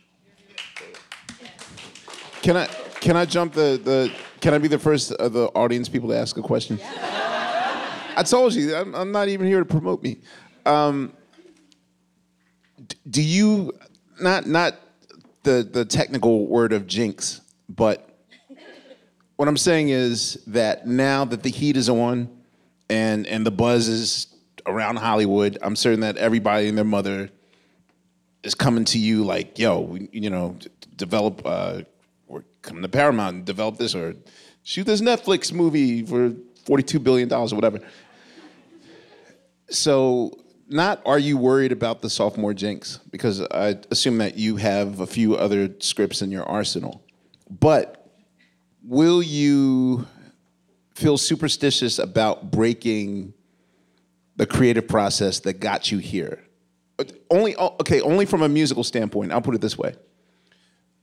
Can 2.42 2.56
I 2.56 2.66
can 3.00 3.16
I 3.16 3.24
jump 3.24 3.52
the 3.52 3.80
the 3.82 4.12
can 4.40 4.52
I 4.52 4.58
be 4.58 4.66
the 4.66 4.78
first 4.78 5.12
of 5.12 5.32
the 5.32 5.46
audience 5.54 5.88
people 5.88 6.08
to 6.08 6.18
ask 6.18 6.36
a 6.36 6.42
question? 6.42 6.80
I 8.16 8.24
told 8.24 8.54
you 8.54 8.74
I'm, 8.74 8.94
I'm 8.94 9.12
not 9.12 9.28
even 9.28 9.46
here 9.46 9.60
to 9.60 9.64
promote 9.64 10.02
me. 10.02 10.18
Um, 10.66 11.12
do 13.08 13.22
you 13.22 13.72
not 14.20 14.46
not 14.46 14.80
the 15.44 15.68
the 15.70 15.84
technical 15.84 16.48
word 16.48 16.72
of 16.72 16.88
jinx, 16.88 17.40
but 17.68 18.13
what 19.36 19.48
I'm 19.48 19.56
saying 19.56 19.88
is 19.88 20.42
that 20.46 20.86
now 20.86 21.24
that 21.24 21.42
the 21.42 21.50
heat 21.50 21.76
is 21.76 21.88
on 21.88 22.28
and 22.88 23.26
and 23.26 23.44
the 23.44 23.50
buzz 23.50 23.88
is 23.88 24.26
around 24.66 24.96
Hollywood, 24.96 25.58
I'm 25.62 25.76
certain 25.76 26.00
that 26.00 26.16
everybody 26.16 26.68
and 26.68 26.78
their 26.78 26.84
mother 26.84 27.30
is 28.42 28.54
coming 28.54 28.84
to 28.86 28.98
you 28.98 29.24
like, 29.24 29.58
yo, 29.58 29.96
you 30.12 30.30
know, 30.30 30.56
develop 30.96 31.42
uh, 31.44 31.82
or 32.28 32.44
come 32.62 32.82
to 32.82 32.88
Paramount 32.88 33.36
and 33.36 33.44
develop 33.44 33.78
this 33.78 33.94
or 33.94 34.14
shoot 34.62 34.84
this 34.84 35.00
Netflix 35.00 35.52
movie 35.52 36.04
for 36.04 36.30
$42 36.66 37.02
billion 37.02 37.32
or 37.32 37.46
whatever. 37.48 37.80
So, 39.70 40.38
not 40.68 41.02
are 41.04 41.18
you 41.18 41.36
worried 41.36 41.72
about 41.72 42.00
the 42.00 42.08
sophomore 42.08 42.54
jinx? 42.54 42.98
Because 43.10 43.42
I 43.42 43.78
assume 43.90 44.18
that 44.18 44.38
you 44.38 44.56
have 44.56 45.00
a 45.00 45.06
few 45.06 45.36
other 45.36 45.70
scripts 45.80 46.22
in 46.22 46.30
your 46.30 46.44
arsenal. 46.44 47.02
But 47.50 48.03
will 48.86 49.22
you 49.22 50.06
feel 50.94 51.18
superstitious 51.18 51.98
about 51.98 52.50
breaking 52.50 53.34
the 54.36 54.46
creative 54.46 54.86
process 54.86 55.40
that 55.40 55.54
got 55.54 55.90
you 55.90 55.98
here? 55.98 56.40
Only 57.30 57.56
okay, 57.56 58.00
only 58.00 58.26
from 58.26 58.42
a 58.42 58.48
musical 58.48 58.84
standpoint. 58.84 59.32
I'll 59.32 59.42
put 59.42 59.56
it 59.56 59.60
this 59.60 59.76
way: 59.76 59.94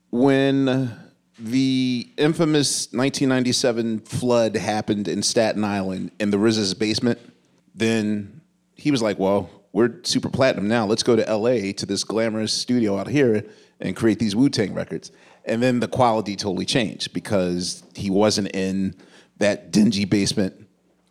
when 0.10 0.96
the 1.38 2.08
infamous 2.18 2.86
1997 2.94 4.00
flood 4.02 4.56
happened 4.56 5.08
in 5.10 5.22
Staten 5.24 5.64
Island 5.66 6.12
in 6.20 6.30
the 6.30 6.38
RZA's 6.38 6.74
basement, 6.74 7.20
then 7.76 8.42
he 8.76 8.90
was 8.90 9.02
like, 9.02 9.20
"Well, 9.20 9.50
we're 9.74 9.96
super 10.04 10.30
platinum 10.30 10.70
now. 10.70 10.86
Let's 10.86 11.04
go 11.04 11.18
to 11.18 11.30
LA 11.30 11.74
to 11.74 11.86
this 11.86 12.06
glamorous 12.06 12.54
studio 12.54 12.98
out 12.98 13.10
here 13.10 13.44
and 13.82 13.94
create 13.94 14.20
these 14.20 14.34
Wu 14.34 14.48
Tang 14.48 14.74
records." 14.74 15.12
And 15.46 15.62
then 15.62 15.80
the 15.80 15.88
quality 15.88 16.36
totally 16.36 16.66
changed 16.66 17.14
because 17.14 17.84
he 17.96 18.10
wasn't 18.10 18.56
in 18.56 18.96
that 19.38 19.72
dingy 19.72 20.06
basement 20.06 20.68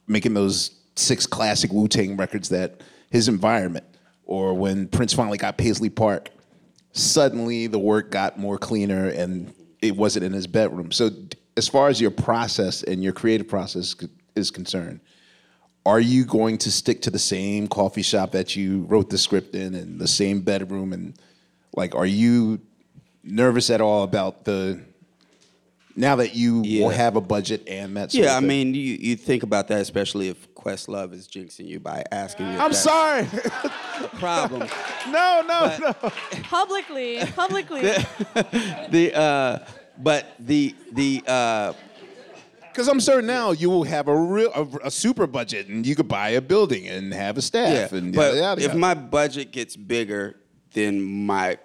making 0.07 0.35
those 0.35 0.71
six 0.97 1.27
classic 1.27 1.73
Wu 1.73 1.89
Tang 1.89 2.17
records 2.17 2.49
that 2.51 2.81
his 3.11 3.29
environment. 3.29 3.85
Or 4.25 4.55
when 4.55 4.89
Prince 4.89 5.13
finally 5.13 5.39
got 5.39 5.59
Paisley 5.59 5.91
Park, 5.91 6.31
suddenly 6.93 7.67
the 7.67 7.79
work 7.79 8.11
got 8.11 8.39
more 8.39 8.59
cleaner 8.59 9.09
and 9.09 9.53
it 9.83 9.97
wasn't 9.97 10.25
in 10.25 10.33
his 10.33 10.47
bedroom. 10.47 10.93
So, 10.93 11.11
as 11.57 11.69
far 11.69 11.89
as 11.89 12.01
your 12.01 12.13
process 12.13 12.83
and 12.85 13.03
your 13.03 13.13
creative 13.13 13.49
process 13.49 13.97
is 14.37 14.51
concerned, 14.51 15.01
are 15.85 16.01
you 16.01 16.25
going 16.25 16.59
to 16.59 16.71
stick 16.71 17.03
to 17.03 17.11
the 17.11 17.19
same 17.19 17.67
coffee 17.67 18.03
shop 18.03 18.33
that 18.33 18.55
you 18.55 18.83
wrote 18.83 19.11
the 19.11 19.19
script 19.19 19.55
in 19.55 19.75
and 19.75 20.01
the 20.01 20.07
same 20.07 20.43
bedroom? 20.43 20.93
And 20.93 21.19
like, 21.75 21.95
are 21.95 22.07
you 22.07 22.61
nervous 23.23 23.71
at 23.71 23.81
all 23.81 24.03
about 24.03 24.45
the 24.45 24.81
now 25.97 26.17
that 26.17 26.35
you 26.35 26.63
Yeah. 26.65 26.85
will 26.85 26.91
have 26.91 27.17
a 27.17 27.21
budget 27.21 27.69
and 27.69 27.97
that 27.97 28.15
Yeah, 28.15 28.37
of 28.37 28.43
I 28.45 28.47
mean, 28.47 28.75
you, 28.75 28.97
you 29.01 29.17
think 29.17 29.43
about 29.43 29.69
that, 29.69 29.81
especially 29.81 30.29
if 30.29 30.55
Questlove 30.55 31.13
is 31.13 31.27
jinxing 31.29 31.67
you 31.67 31.81
by 31.81 32.05
asking 32.13 32.47
you. 32.47 32.53
I'm 32.53 32.71
that's 32.73 32.81
sorry. 32.81 33.27
Problem. 34.19 34.69
no, 35.11 35.43
no, 35.47 35.77
no. 35.79 35.93
Publicly, 36.45 37.19
publicly. 37.35 37.81
the 38.91 39.13
uh, 39.15 39.59
but 39.99 40.35
the 40.39 40.75
the 40.93 41.23
uh, 41.27 41.73
Because 42.71 42.89
I'm 42.89 43.01
certain 43.01 43.27
now 43.27 43.51
you 43.51 43.69
will 43.69 43.85
have 43.85 44.09
a 44.09 44.17
real 44.17 44.53
a, 44.55 44.87
a 44.87 44.91
super 44.91 45.27
budget 45.27 45.67
and 45.69 45.85
you 45.87 45.95
could 45.97 46.09
buy 46.09 46.31
a 46.31 46.41
building 46.41 46.87
and 46.89 47.13
have 47.13 47.37
a 47.37 47.43
staff 47.43 47.93
yeah. 47.93 47.99
and 47.99 48.15
But 48.15 48.37
yada, 48.37 48.61
yada, 48.61 48.63
if 48.63 48.75
my 48.75 48.95
budget 48.95 49.51
gets 49.53 49.77
bigger, 49.77 50.37
then 50.73 51.03
my, 51.03 51.59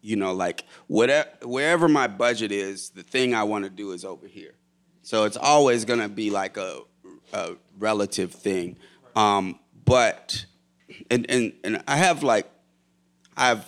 you 0.00 0.16
know, 0.16 0.32
like 0.32 0.64
whatever 0.86 1.28
wherever 1.42 1.88
my 1.88 2.06
budget 2.06 2.52
is, 2.52 2.90
the 2.90 3.02
thing 3.02 3.34
I 3.34 3.42
want 3.44 3.64
to 3.64 3.70
do 3.70 3.92
is 3.92 4.04
over 4.04 4.26
here. 4.26 4.54
So 5.02 5.24
it's 5.24 5.36
always 5.36 5.84
gonna 5.84 6.08
be 6.08 6.30
like 6.30 6.56
a, 6.56 6.80
a 7.32 7.56
relative 7.78 8.32
thing. 8.32 8.76
Um, 9.16 9.58
but 9.84 10.44
and, 11.10 11.26
and 11.30 11.52
and 11.64 11.82
I 11.88 11.96
have 11.96 12.22
like 12.22 12.48
I've 13.36 13.64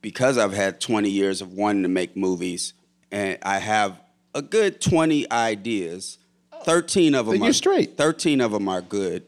because 0.00 0.36
I've 0.36 0.52
had 0.52 0.80
20 0.80 1.08
years 1.08 1.40
of 1.40 1.52
wanting 1.52 1.84
to 1.84 1.88
make 1.88 2.16
movies, 2.16 2.74
and 3.10 3.38
I 3.42 3.58
have 3.58 4.00
a 4.34 4.42
good 4.42 4.80
20 4.80 5.30
ideas. 5.30 6.18
13 6.64 7.14
of 7.14 7.26
them 7.26 7.34
Then 7.34 7.42
are 7.42 7.46
you're 7.46 7.52
straight. 7.54 7.96
13 7.96 8.40
of 8.40 8.52
them 8.52 8.68
are 8.68 8.80
good. 8.80 9.24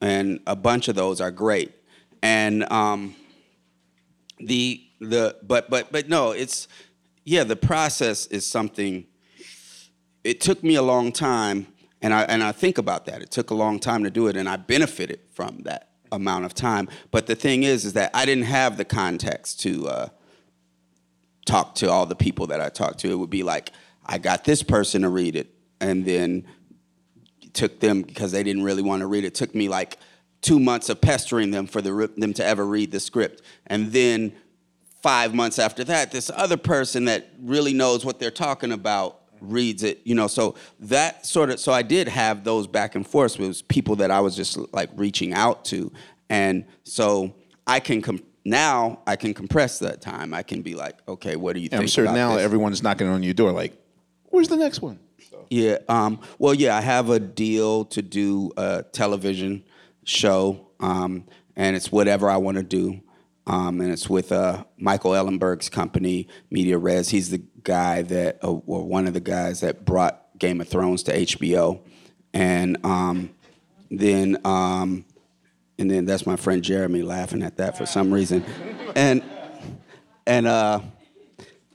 and 0.00 0.40
a 0.46 0.54
bunch 0.56 0.88
of 0.88 0.94
those 0.94 1.20
are 1.20 1.30
great. 1.30 1.72
And 2.22 2.70
um, 2.72 3.14
the 4.40 4.84
the 5.00 5.36
but 5.42 5.70
but 5.70 5.92
but 5.92 6.08
no, 6.08 6.32
it's 6.32 6.68
yeah, 7.24 7.44
the 7.44 7.56
process 7.56 8.26
is 8.26 8.46
something 8.46 9.06
it 10.24 10.40
took 10.40 10.62
me 10.62 10.74
a 10.74 10.82
long 10.82 11.12
time 11.12 11.66
and 12.00 12.14
I 12.14 12.22
and 12.22 12.42
I 12.42 12.52
think 12.52 12.78
about 12.78 13.06
that. 13.06 13.22
It 13.22 13.30
took 13.30 13.50
a 13.50 13.54
long 13.54 13.78
time 13.78 14.04
to 14.04 14.10
do 14.10 14.26
it 14.28 14.36
and 14.36 14.48
I 14.48 14.56
benefited 14.56 15.20
from 15.32 15.62
that 15.64 15.90
amount 16.12 16.44
of 16.44 16.54
time. 16.54 16.88
But 17.10 17.26
the 17.26 17.34
thing 17.34 17.62
is 17.62 17.84
is 17.84 17.92
that 17.94 18.10
I 18.14 18.24
didn't 18.24 18.44
have 18.44 18.76
the 18.76 18.84
context 18.84 19.60
to 19.60 19.88
uh, 19.88 20.08
talk 21.44 21.74
to 21.76 21.90
all 21.90 22.06
the 22.06 22.16
people 22.16 22.46
that 22.48 22.60
I 22.60 22.68
talked 22.68 23.00
to. 23.00 23.10
It 23.10 23.16
would 23.16 23.30
be 23.30 23.42
like 23.42 23.72
I 24.04 24.18
got 24.18 24.44
this 24.44 24.62
person 24.62 25.02
to 25.02 25.08
read 25.08 25.36
it 25.36 25.52
and 25.80 26.04
then 26.04 26.46
took 27.52 27.80
them 27.80 28.02
because 28.02 28.32
they 28.32 28.42
didn't 28.42 28.62
really 28.62 28.82
want 28.82 29.00
to 29.00 29.06
read 29.06 29.24
it. 29.24 29.34
Took 29.34 29.54
me 29.54 29.68
like 29.68 29.98
two 30.40 30.60
months 30.60 30.88
of 30.88 31.00
pestering 31.00 31.50
them 31.50 31.66
for 31.66 31.82
the, 31.82 32.10
them 32.16 32.32
to 32.34 32.44
ever 32.44 32.66
read 32.66 32.90
the 32.90 33.00
script, 33.00 33.42
and 33.66 33.92
then 33.92 34.32
five 35.02 35.34
months 35.34 35.58
after 35.58 35.84
that, 35.84 36.10
this 36.10 36.30
other 36.34 36.56
person 36.56 37.04
that 37.06 37.28
really 37.40 37.72
knows 37.72 38.04
what 38.04 38.18
they're 38.18 38.30
talking 38.30 38.72
about 38.72 39.20
reads 39.40 39.82
it. 39.82 40.00
You 40.04 40.14
know, 40.14 40.26
so 40.26 40.54
that 40.80 41.26
sort 41.26 41.50
of 41.50 41.60
so 41.60 41.72
I 41.72 41.82
did 41.82 42.08
have 42.08 42.44
those 42.44 42.66
back 42.66 42.94
and 42.94 43.06
forths 43.06 43.38
with 43.38 43.66
people 43.68 43.96
that 43.96 44.10
I 44.10 44.20
was 44.20 44.36
just 44.36 44.58
like 44.72 44.90
reaching 44.96 45.32
out 45.32 45.64
to, 45.66 45.92
and 46.28 46.64
so 46.84 47.34
I 47.66 47.80
can. 47.80 48.02
Com- 48.02 48.22
now 48.44 49.00
I 49.06 49.16
can 49.16 49.34
compress 49.34 49.78
that 49.80 50.00
time. 50.00 50.32
I 50.32 50.42
can 50.42 50.62
be 50.62 50.74
like, 50.74 50.96
okay, 51.06 51.36
what 51.36 51.52
do 51.52 51.60
you 51.60 51.68
think? 51.68 51.82
I'm 51.82 51.88
sure 51.88 52.06
now 52.06 52.36
this? 52.36 52.44
everyone's 52.44 52.82
knocking 52.82 53.06
on 53.06 53.22
your 53.22 53.34
door 53.34 53.52
like, 53.52 53.74
where's 54.30 54.48
the 54.48 54.56
next 54.56 54.80
one? 54.80 54.98
Yeah. 55.50 55.78
Um, 55.88 56.20
well, 56.38 56.54
yeah, 56.54 56.76
I 56.76 56.80
have 56.80 57.10
a 57.10 57.18
deal 57.18 57.84
to 57.86 58.02
do 58.02 58.50
a 58.56 58.84
television 58.92 59.64
show, 60.08 60.68
um, 60.80 61.24
and 61.56 61.76
it's 61.76 61.92
whatever 61.92 62.28
I 62.28 62.36
want 62.36 62.56
to 62.56 62.62
do. 62.62 63.00
Um, 63.46 63.80
and 63.80 63.90
it's 63.90 64.10
with 64.10 64.30
uh, 64.30 64.64
Michael 64.76 65.12
Ellenberg's 65.12 65.70
company, 65.70 66.28
Media 66.50 66.76
Res. 66.76 67.08
He's 67.08 67.30
the 67.30 67.42
guy 67.62 68.02
that, 68.02 68.38
uh, 68.44 68.48
or 68.48 68.84
one 68.84 69.06
of 69.06 69.14
the 69.14 69.20
guys 69.20 69.60
that 69.60 69.86
brought 69.86 70.38
Game 70.38 70.60
of 70.60 70.68
Thrones 70.68 71.02
to 71.04 71.12
HBO. 71.12 71.80
And 72.34 72.76
um, 72.84 73.30
then 73.90 74.36
um, 74.44 75.06
and 75.78 75.90
then 75.90 76.04
that's 76.04 76.26
my 76.26 76.36
friend 76.36 76.62
Jeremy 76.62 77.02
laughing 77.02 77.42
at 77.42 77.56
that 77.56 77.78
for 77.78 77.86
some 77.86 78.12
reason, 78.12 78.44
and 78.94 79.22
and 80.26 80.46
uh, 80.46 80.80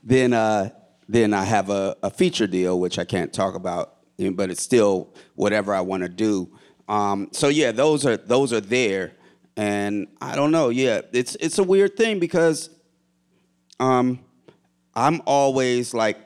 then 0.02 0.32
uh, 0.32 0.70
then 1.08 1.34
I 1.34 1.44
have 1.44 1.70
a, 1.70 1.96
a 2.02 2.10
feature 2.10 2.46
deal 2.46 2.78
which 2.78 2.98
I 2.98 3.04
can't 3.04 3.32
talk 3.32 3.54
about, 3.54 3.96
but 4.32 4.50
it's 4.50 4.62
still 4.62 5.12
whatever 5.34 5.74
I 5.74 5.80
want 5.80 6.02
to 6.02 6.08
do. 6.08 6.50
Um, 6.88 7.28
so 7.32 7.48
yeah, 7.48 7.72
those 7.72 8.04
are 8.06 8.16
those 8.16 8.52
are 8.52 8.60
there, 8.60 9.12
and 9.56 10.06
I 10.20 10.36
don't 10.36 10.50
know. 10.50 10.68
Yeah, 10.68 11.00
it's 11.12 11.34
it's 11.36 11.58
a 11.58 11.64
weird 11.64 11.96
thing 11.96 12.18
because 12.18 12.70
um, 13.80 14.20
I'm 14.94 15.22
always 15.26 15.94
like 15.94 16.18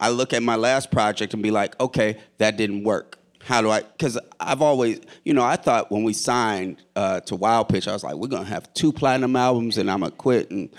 I 0.00 0.10
look 0.10 0.32
at 0.32 0.42
my 0.42 0.56
last 0.56 0.90
project 0.90 1.34
and 1.34 1.42
be 1.42 1.50
like, 1.50 1.78
okay, 1.80 2.18
that 2.38 2.56
didn't 2.56 2.84
work. 2.84 3.18
How 3.42 3.60
do 3.60 3.70
I? 3.70 3.82
Because 3.82 4.18
I've 4.40 4.62
always, 4.62 5.00
you 5.24 5.34
know, 5.34 5.42
I 5.42 5.56
thought 5.56 5.90
when 5.90 6.02
we 6.02 6.12
signed 6.14 6.82
uh, 6.96 7.20
to 7.20 7.36
Wild 7.36 7.68
Pitch, 7.68 7.86
I 7.88 7.92
was 7.92 8.02
like, 8.02 8.14
we're 8.14 8.28
gonna 8.28 8.44
have 8.44 8.72
two 8.74 8.92
platinum 8.92 9.36
albums, 9.36 9.78
and 9.78 9.90
I'm 9.90 10.00
gonna 10.00 10.12
quit 10.12 10.50
and 10.50 10.70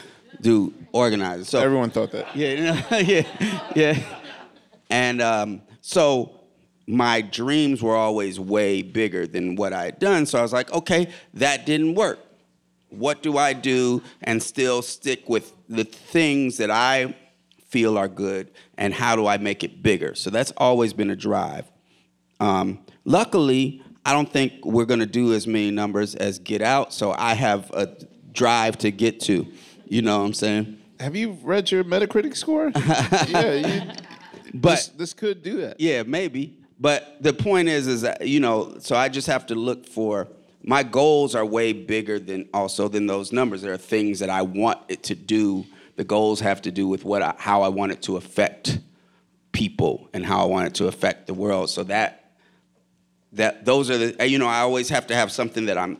do 0.42 0.74
organizer. 0.92 1.44
So 1.46 1.60
Everyone 1.60 1.92
thought 1.92 2.12
that. 2.12 2.36
yeah, 2.36 2.84
yeah, 3.00 3.24
yeah. 3.76 4.00
And 4.90 5.22
um, 5.22 5.62
so 5.82 6.35
my 6.88 7.22
dreams 7.22 7.82
were 7.82 7.96
always 7.96 8.40
way 8.40 8.82
bigger 8.82 9.26
than 9.26 9.56
what 9.56 9.74
I 9.74 9.86
had 9.86 10.00
done. 10.00 10.26
So 10.26 10.40
I 10.40 10.42
was 10.42 10.54
like, 10.54 10.72
okay, 10.72 11.10
that 11.34 11.66
didn't 11.66 11.96
work. 11.96 12.20
What 12.90 13.24
do 13.24 13.38
I 13.38 13.54
do 13.54 14.04
and 14.22 14.42
still 14.42 14.82
stick 14.82 15.28
with 15.28 15.54
the 15.68 15.84
things 15.84 16.58
that 16.58 16.72
I 16.72 17.16
feel 17.68 17.98
are 17.98 18.08
good, 18.08 18.52
and 18.78 18.94
how 18.94 19.16
do 19.16 19.28
I 19.28 19.38
make 19.38 19.64
it 19.64 19.84
bigger? 19.84 20.16
So 20.16 20.30
that's 20.30 20.54
always 20.58 20.94
been 20.94 21.10
a 21.10 21.16
drive. 21.16 21.70
Um, 22.40 22.80
luckily, 23.04 23.84
I 24.06 24.14
don't 24.14 24.32
think 24.32 24.64
we're 24.64 24.86
going 24.86 25.00
to 25.00 25.06
do 25.06 25.34
as 25.34 25.48
many 25.48 25.72
numbers 25.72 26.16
as 26.16 26.40
Get 26.40 26.62
Out, 26.62 26.94
so 26.94 27.14
I 27.18 27.34
have 27.34 27.72
a 27.72 27.90
drive 28.32 28.78
to 28.80 28.92
get 28.92 29.20
to. 29.22 29.48
You 29.88 30.02
know 30.04 30.20
what 30.20 30.26
I'm 30.26 30.34
saying? 30.34 30.80
Have 31.00 31.16
you 31.16 31.38
read 31.44 31.72
your 31.72 31.84
Metacritic 31.84 32.38
score? 32.38 32.72
yeah, 33.28 33.54
you, 33.54 33.92
But 34.54 34.76
this, 34.76 34.88
this 34.90 35.14
could 35.14 35.44
do 35.44 35.58
that. 35.62 35.80
Yeah, 35.80 36.04
maybe. 36.04 36.58
But 36.80 37.18
the 37.22 37.34
point 37.34 37.70
is, 37.70 37.88
is 37.88 38.02
that 38.02 38.28
you 38.28 38.40
know, 38.40 38.78
so 38.80 38.96
I 38.96 39.10
just 39.10 39.28
have 39.28 39.46
to 39.48 39.56
look 39.56 39.86
for. 39.86 40.28
My 40.64 40.82
goals 40.82 41.36
are 41.36 41.46
way 41.46 41.74
bigger 41.74 42.20
than 42.20 42.50
also 42.54 42.88
than 42.88 43.06
those 43.08 43.32
numbers. 43.32 43.62
There 43.62 43.74
are 43.74 43.78
things 43.78 44.20
that 44.20 44.30
I 44.30 44.42
want 44.42 44.80
it 44.88 45.04
to 45.04 45.16
do. 45.16 45.66
The 45.96 46.04
goals 46.04 46.40
have 46.42 46.62
to 46.64 46.72
do 46.72 46.88
with 46.88 47.06
what 47.06 47.22
I, 47.22 47.36
how 47.38 47.62
I 47.62 47.70
want 47.70 47.92
it 47.92 48.02
to 48.04 48.18
affect 48.18 48.80
people 49.52 50.10
and 50.14 50.26
how 50.26 50.42
I 50.42 50.46
want 50.46 50.68
it 50.68 50.74
to 50.76 50.88
affect 50.88 51.28
the 51.28 51.34
world. 51.34 51.70
So 51.70 51.84
that 51.84 52.34
that 53.34 53.66
those 53.66 53.90
are 53.90 53.98
the 53.98 54.22
uh, 54.22 54.26
you 54.26 54.40
know 54.40 54.48
I 54.48 54.60
always 54.60 54.90
have 54.90 55.08
to 55.08 55.16
have 55.16 55.32
something 55.32 55.68
that 55.68 55.78
I'm 55.78 56.00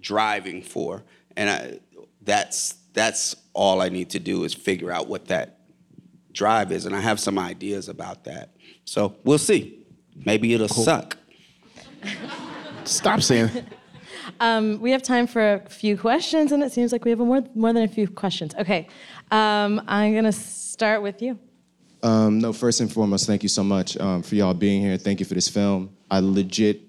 driving 0.00 0.62
for, 0.62 1.02
and 1.36 1.50
I, 1.50 1.80
that's 2.22 2.74
that's 2.94 3.36
all 3.52 3.82
I 3.82 3.88
need 3.88 4.10
to 4.10 4.18
do 4.18 4.44
is 4.44 4.54
figure 4.54 4.90
out 4.90 5.08
what 5.08 5.26
that 5.26 5.58
drive 6.32 6.72
is, 6.72 6.86
and 6.86 6.94
I 6.94 7.00
have 7.00 7.20
some 7.20 7.38
ideas 7.38 7.88
about 7.88 8.24
that. 8.24 8.50
So 8.84 9.16
we'll 9.24 9.38
see. 9.38 9.83
Maybe 10.24 10.54
it'll 10.54 10.68
suck. 10.68 11.16
Stop 12.84 13.22
saying. 13.22 13.50
Um, 14.40 14.80
we 14.80 14.90
have 14.90 15.02
time 15.02 15.26
for 15.26 15.54
a 15.54 15.68
few 15.68 15.96
questions, 15.96 16.52
and 16.52 16.62
it 16.62 16.72
seems 16.72 16.92
like 16.92 17.04
we 17.04 17.10
have 17.10 17.18
more, 17.18 17.44
more 17.54 17.72
than 17.72 17.82
a 17.84 17.88
few 17.88 18.08
questions. 18.08 18.54
Okay, 18.56 18.88
um, 19.30 19.82
I'm 19.86 20.12
going 20.12 20.24
to 20.24 20.32
start 20.32 21.02
with 21.02 21.22
you. 21.22 21.38
Um, 22.02 22.38
no, 22.38 22.52
first 22.52 22.80
and 22.80 22.92
foremost, 22.92 23.26
thank 23.26 23.42
you 23.42 23.48
so 23.48 23.64
much 23.64 23.96
um, 23.96 24.22
for 24.22 24.34
y'all 24.34 24.52
being 24.52 24.82
here. 24.82 24.98
Thank 24.98 25.20
you 25.20 25.26
for 25.26 25.34
this 25.34 25.48
film. 25.48 25.96
I 26.10 26.20
legit 26.20 26.82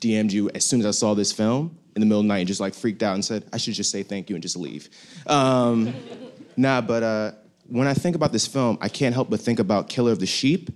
DM'd 0.00 0.32
you 0.32 0.50
as 0.54 0.64
soon 0.64 0.80
as 0.80 0.86
I 0.86 0.90
saw 0.90 1.14
this 1.14 1.30
film 1.30 1.78
in 1.94 2.00
the 2.00 2.06
middle 2.06 2.20
of 2.20 2.24
the 2.24 2.28
night 2.28 2.38
and 2.38 2.48
just 2.48 2.60
like 2.60 2.74
freaked 2.74 3.02
out 3.02 3.14
and 3.14 3.24
said, 3.24 3.44
I 3.52 3.58
should 3.58 3.74
just 3.74 3.92
say 3.92 4.02
thank 4.02 4.28
you 4.28 4.34
and 4.34 4.42
just 4.42 4.56
leave. 4.56 4.88
Um, 5.26 5.94
nah, 6.56 6.80
but 6.80 7.02
uh, 7.02 7.32
when 7.68 7.86
I 7.86 7.94
think 7.94 8.16
about 8.16 8.32
this 8.32 8.46
film, 8.46 8.76
I 8.80 8.88
can't 8.88 9.14
help 9.14 9.30
but 9.30 9.40
think 9.40 9.60
about 9.60 9.88
Killer 9.88 10.10
of 10.10 10.18
the 10.18 10.26
Sheep 10.26 10.70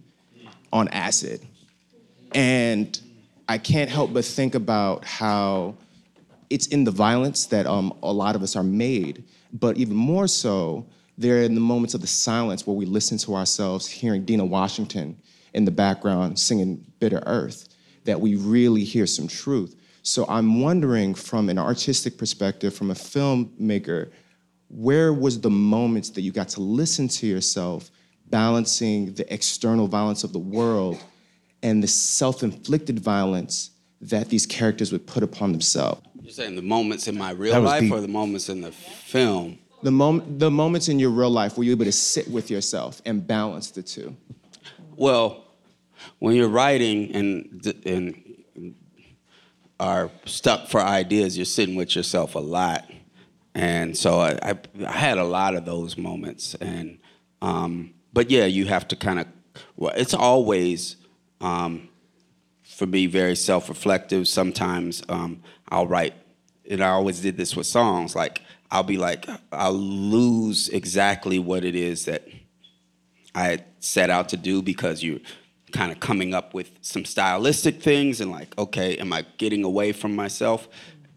on 0.73 0.87
acid. 0.89 1.45
And 2.35 3.01
I 3.49 3.59
can't 3.59 3.89
help 3.89 4.13
but 4.13 4.25
think 4.25 4.55
about 4.55 5.05
how 5.05 5.77
it's 6.51 6.67
in 6.67 6.85
the 6.85 6.91
violence 6.91 7.47
that 7.47 7.67
um, 7.67 7.97
a 8.03 8.13
lot 8.13 8.37
of 8.37 8.43
us 8.43 8.57
are 8.57 8.63
made, 8.63 9.25
but 9.53 9.77
even 9.77 9.97
more 9.97 10.27
so, 10.27 10.87
they're 11.17 11.43
in 11.43 11.55
the 11.55 11.61
moments 11.61 11.95
of 11.95 12.01
the 12.01 12.07
silence 12.07 12.67
where 12.67 12.77
we 12.77 12.87
listen 12.87 13.19
to 13.19 13.37
ourselves 13.37 13.89
hearing 13.89 14.25
Dinah 14.25 14.45
Washington 14.45 15.17
in 15.53 15.65
the 15.65 15.71
background 15.71 16.39
singing 16.39 16.85
Bitter 16.99 17.23
Earth, 17.27 17.69
that 18.05 18.21
we 18.21 18.35
really 18.35 18.83
hear 18.83 19.07
some 19.07 19.29
truth. 19.29 19.77
So 20.03 20.27
I'm 20.29 20.61
wondering 20.61 21.15
from 21.15 21.49
an 21.49 21.59
artistic 21.59 22.19
perspective, 22.19 22.75
from 22.75 22.91
a 22.91 22.95
filmmaker, 22.95 24.11
where 24.69 25.13
was 25.13 25.41
the 25.41 25.51
moments 25.51 26.11
that 26.11 26.23
you 26.23 26.33
got 26.33 26.49
to 26.51 26.61
listen 26.61 27.07
to 27.09 27.27
yourself 27.27 27.91
balancing 28.27 29.15
the 29.15 29.33
external 29.33 29.87
violence 29.87 30.25
of 30.25 30.33
the 30.33 30.39
world 30.39 30.99
and 31.65 31.83
the 31.83 31.89
self-inflicted 31.89 33.01
violence 33.01 33.71
that 34.03 34.29
these 34.29 34.45
characters 34.45 34.93
would 34.93 35.07
put 35.07 35.23
upon 35.23 35.51
themselves? 35.51 36.03
You're 36.21 36.31
saying 36.31 36.57
the 36.57 36.63
moments 36.63 37.09
in 37.09 37.17
my 37.17 37.31
real 37.31 37.61
life 37.61 37.81
deep. 37.81 37.93
or 37.93 38.01
the 38.01 38.09
moments 38.09 38.49
in 38.51 38.61
the 38.61 38.71
film? 38.71 39.59
The, 39.83 39.91
mom- 39.91 40.39
the 40.39 40.51
moments 40.51 40.89
in 40.89 40.99
your 40.99 41.11
real 41.11 41.31
life 41.31 41.57
where 41.57 41.65
you're 41.65 41.73
able 41.73 41.87
to 41.87 41.93
sit 41.93 42.29
with 42.31 42.51
yourself 42.51 43.01
and 43.07 43.27
balance 43.27 43.71
the 43.71 43.83
two. 43.83 44.15
Well, 44.95 45.45
when 46.19 46.37
you're 46.37 46.49
writing 46.49 47.15
and 47.15 47.83
and 47.87 48.75
are 49.81 50.11
stuck 50.27 50.69
for 50.69 50.81
ideas, 50.81 51.37
you're 51.37 51.45
sitting 51.45 51.75
with 51.75 51.97
yourself 51.97 52.35
a 52.35 52.41
lot, 52.41 52.85
and 53.55 53.97
so 53.97 54.21
I, 54.21 54.39
I, 54.43 54.59
I 54.87 54.93
had 54.93 55.19
a 55.19 55.25
lot 55.25 55.55
of 55.55 55.65
those 55.65 55.97
moments. 55.97 56.55
And 56.57 56.99
um, 57.43 57.95
but 58.13 58.31
yeah, 58.31 58.45
you 58.45 58.67
have 58.67 58.87
to 58.89 58.97
kind 58.97 59.19
of. 59.19 59.27
Well, 59.77 59.93
it's 59.97 60.15
always 60.15 60.97
um, 61.41 61.89
for 62.63 62.87
me 62.87 63.07
very 63.07 63.37
self-reflective. 63.37 64.27
Sometimes 64.27 65.03
um, 65.09 65.43
I'll 65.69 65.87
write, 65.87 66.15
and 66.69 66.83
I 66.83 66.89
always 66.89 67.21
did 67.21 67.37
this 67.37 67.55
with 67.57 67.67
songs. 67.67 68.15
Like 68.17 68.41
I'll 68.71 68.83
be 68.83 68.97
like, 68.97 69.29
I'll 69.53 69.73
lose 69.73 70.69
exactly 70.69 71.39
what 71.39 71.65
it 71.65 71.75
is 71.75 72.07
that 72.07 72.27
I 73.35 73.61
set 73.81 74.11
out 74.11 74.29
to 74.31 74.37
do 74.37 74.63
because 74.63 75.03
you're 75.03 75.21
kind 75.73 75.91
of 75.93 76.01
coming 76.01 76.35
up 76.35 76.55
with 76.55 76.71
some 76.81 77.05
stylistic 77.05 77.83
things 77.83 78.21
and 78.21 78.31
like, 78.31 78.57
okay, 78.59 78.97
am 78.97 79.13
I 79.13 79.27
getting 79.39 79.65
away 79.65 79.93
from 79.93 80.15
myself 80.15 80.69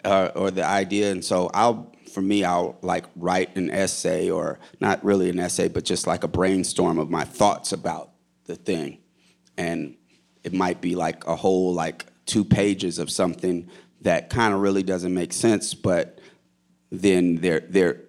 uh, 0.04 0.32
or 0.36 0.52
the 0.52 0.66
idea? 0.66 1.12
And 1.12 1.24
so 1.24 1.50
I'll, 1.54 1.94
for 2.12 2.22
me, 2.22 2.44
I'll 2.44 2.78
like 2.82 3.06
write 3.16 3.56
an 3.56 3.70
essay 3.70 4.30
or 4.30 4.60
not 4.80 5.04
really 5.04 5.30
an 5.30 5.40
essay, 5.40 5.68
but 5.68 5.84
just 5.84 6.08
like 6.08 6.24
a 6.24 6.28
brainstorm 6.28 6.98
of 6.98 7.10
my 7.10 7.24
thoughts 7.24 7.72
about 7.72 8.12
the 8.46 8.56
thing. 8.56 8.98
And 9.58 9.96
it 10.48 10.54
might 10.54 10.80
be 10.80 10.96
like 10.96 11.28
a 11.28 11.36
whole 11.36 11.74
like 11.74 12.06
two 12.26 12.46
pages 12.46 13.00
of 13.00 13.12
something 13.12 13.70
that 14.02 14.30
kind 14.30 14.54
of 14.54 14.62
really 14.62 14.82
doesn't 14.82 15.14
make 15.14 15.34
sense, 15.34 15.74
but 15.74 16.20
then 16.90 17.36
there 17.36 17.60
there 17.68 18.04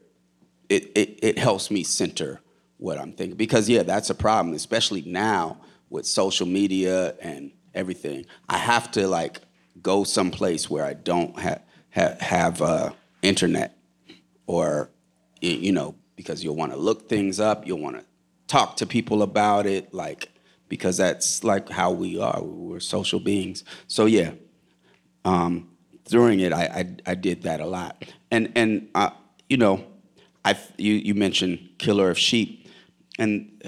it, 0.69 0.93
it 0.95 1.19
it 1.21 1.37
helps 1.37 1.69
me 1.69 1.83
center 1.83 2.41
what 2.77 2.97
I'm 2.97 3.11
thinking 3.11 3.37
because 3.37 3.69
yeah, 3.69 3.83
that's 3.83 4.09
a 4.09 4.15
problem, 4.15 4.55
especially 4.55 5.03
now 5.03 5.59
with 5.91 6.07
social 6.07 6.47
media 6.47 7.17
and 7.21 7.51
everything. 7.75 8.25
I 8.49 8.59
have 8.59 8.89
to 8.93 9.09
like 9.09 9.41
go 9.83 10.05
someplace 10.05 10.71
where 10.71 10.85
I 10.85 10.95
don't 10.95 11.37
have 11.41 11.63
ha- 11.93 12.17
have 12.21 12.63
uh, 12.63 12.93
internet 13.21 13.77
or 14.47 14.91
you 15.41 15.73
know 15.73 15.97
because 16.15 16.45
you'll 16.45 16.55
want 16.55 16.71
to 16.71 16.79
look 16.79 17.09
things 17.09 17.41
up, 17.41 17.67
you'll 17.67 17.81
want 17.81 17.97
to 17.97 18.05
talk 18.47 18.77
to 18.77 18.87
people 18.87 19.25
about 19.25 19.67
it, 19.67 19.93
like 19.93 20.31
because 20.69 20.97
that's 20.97 21.45
like 21.45 21.69
how 21.69 21.91
we 21.91 22.19
are. 22.19 22.43
We're 22.43 22.81
social 22.81 23.21
beings. 23.21 23.65
So 23.87 24.07
yeah, 24.07 24.33
um, 25.25 25.71
during 26.05 26.41
it, 26.41 26.53
I, 26.53 26.65
I 26.65 27.11
I 27.13 27.15
did 27.15 27.43
that 27.43 27.61
a 27.61 27.67
lot, 27.67 28.05
and 28.31 28.53
and 28.55 28.89
uh, 28.95 29.11
you 29.49 29.57
know, 29.57 29.85
I 30.45 30.59
you 30.77 30.95
you 30.95 31.15
mentioned 31.15 31.71
Killer 31.79 32.11
of 32.11 32.19
Sheep, 32.19 32.69
and 33.19 33.63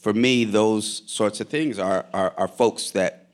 for 0.00 0.12
me, 0.12 0.44
those 0.44 1.02
sorts 1.06 1.40
of 1.40 1.48
things 1.48 1.78
are 1.78 2.06
are, 2.12 2.34
are 2.36 2.48
folks 2.48 2.90
that 2.92 3.28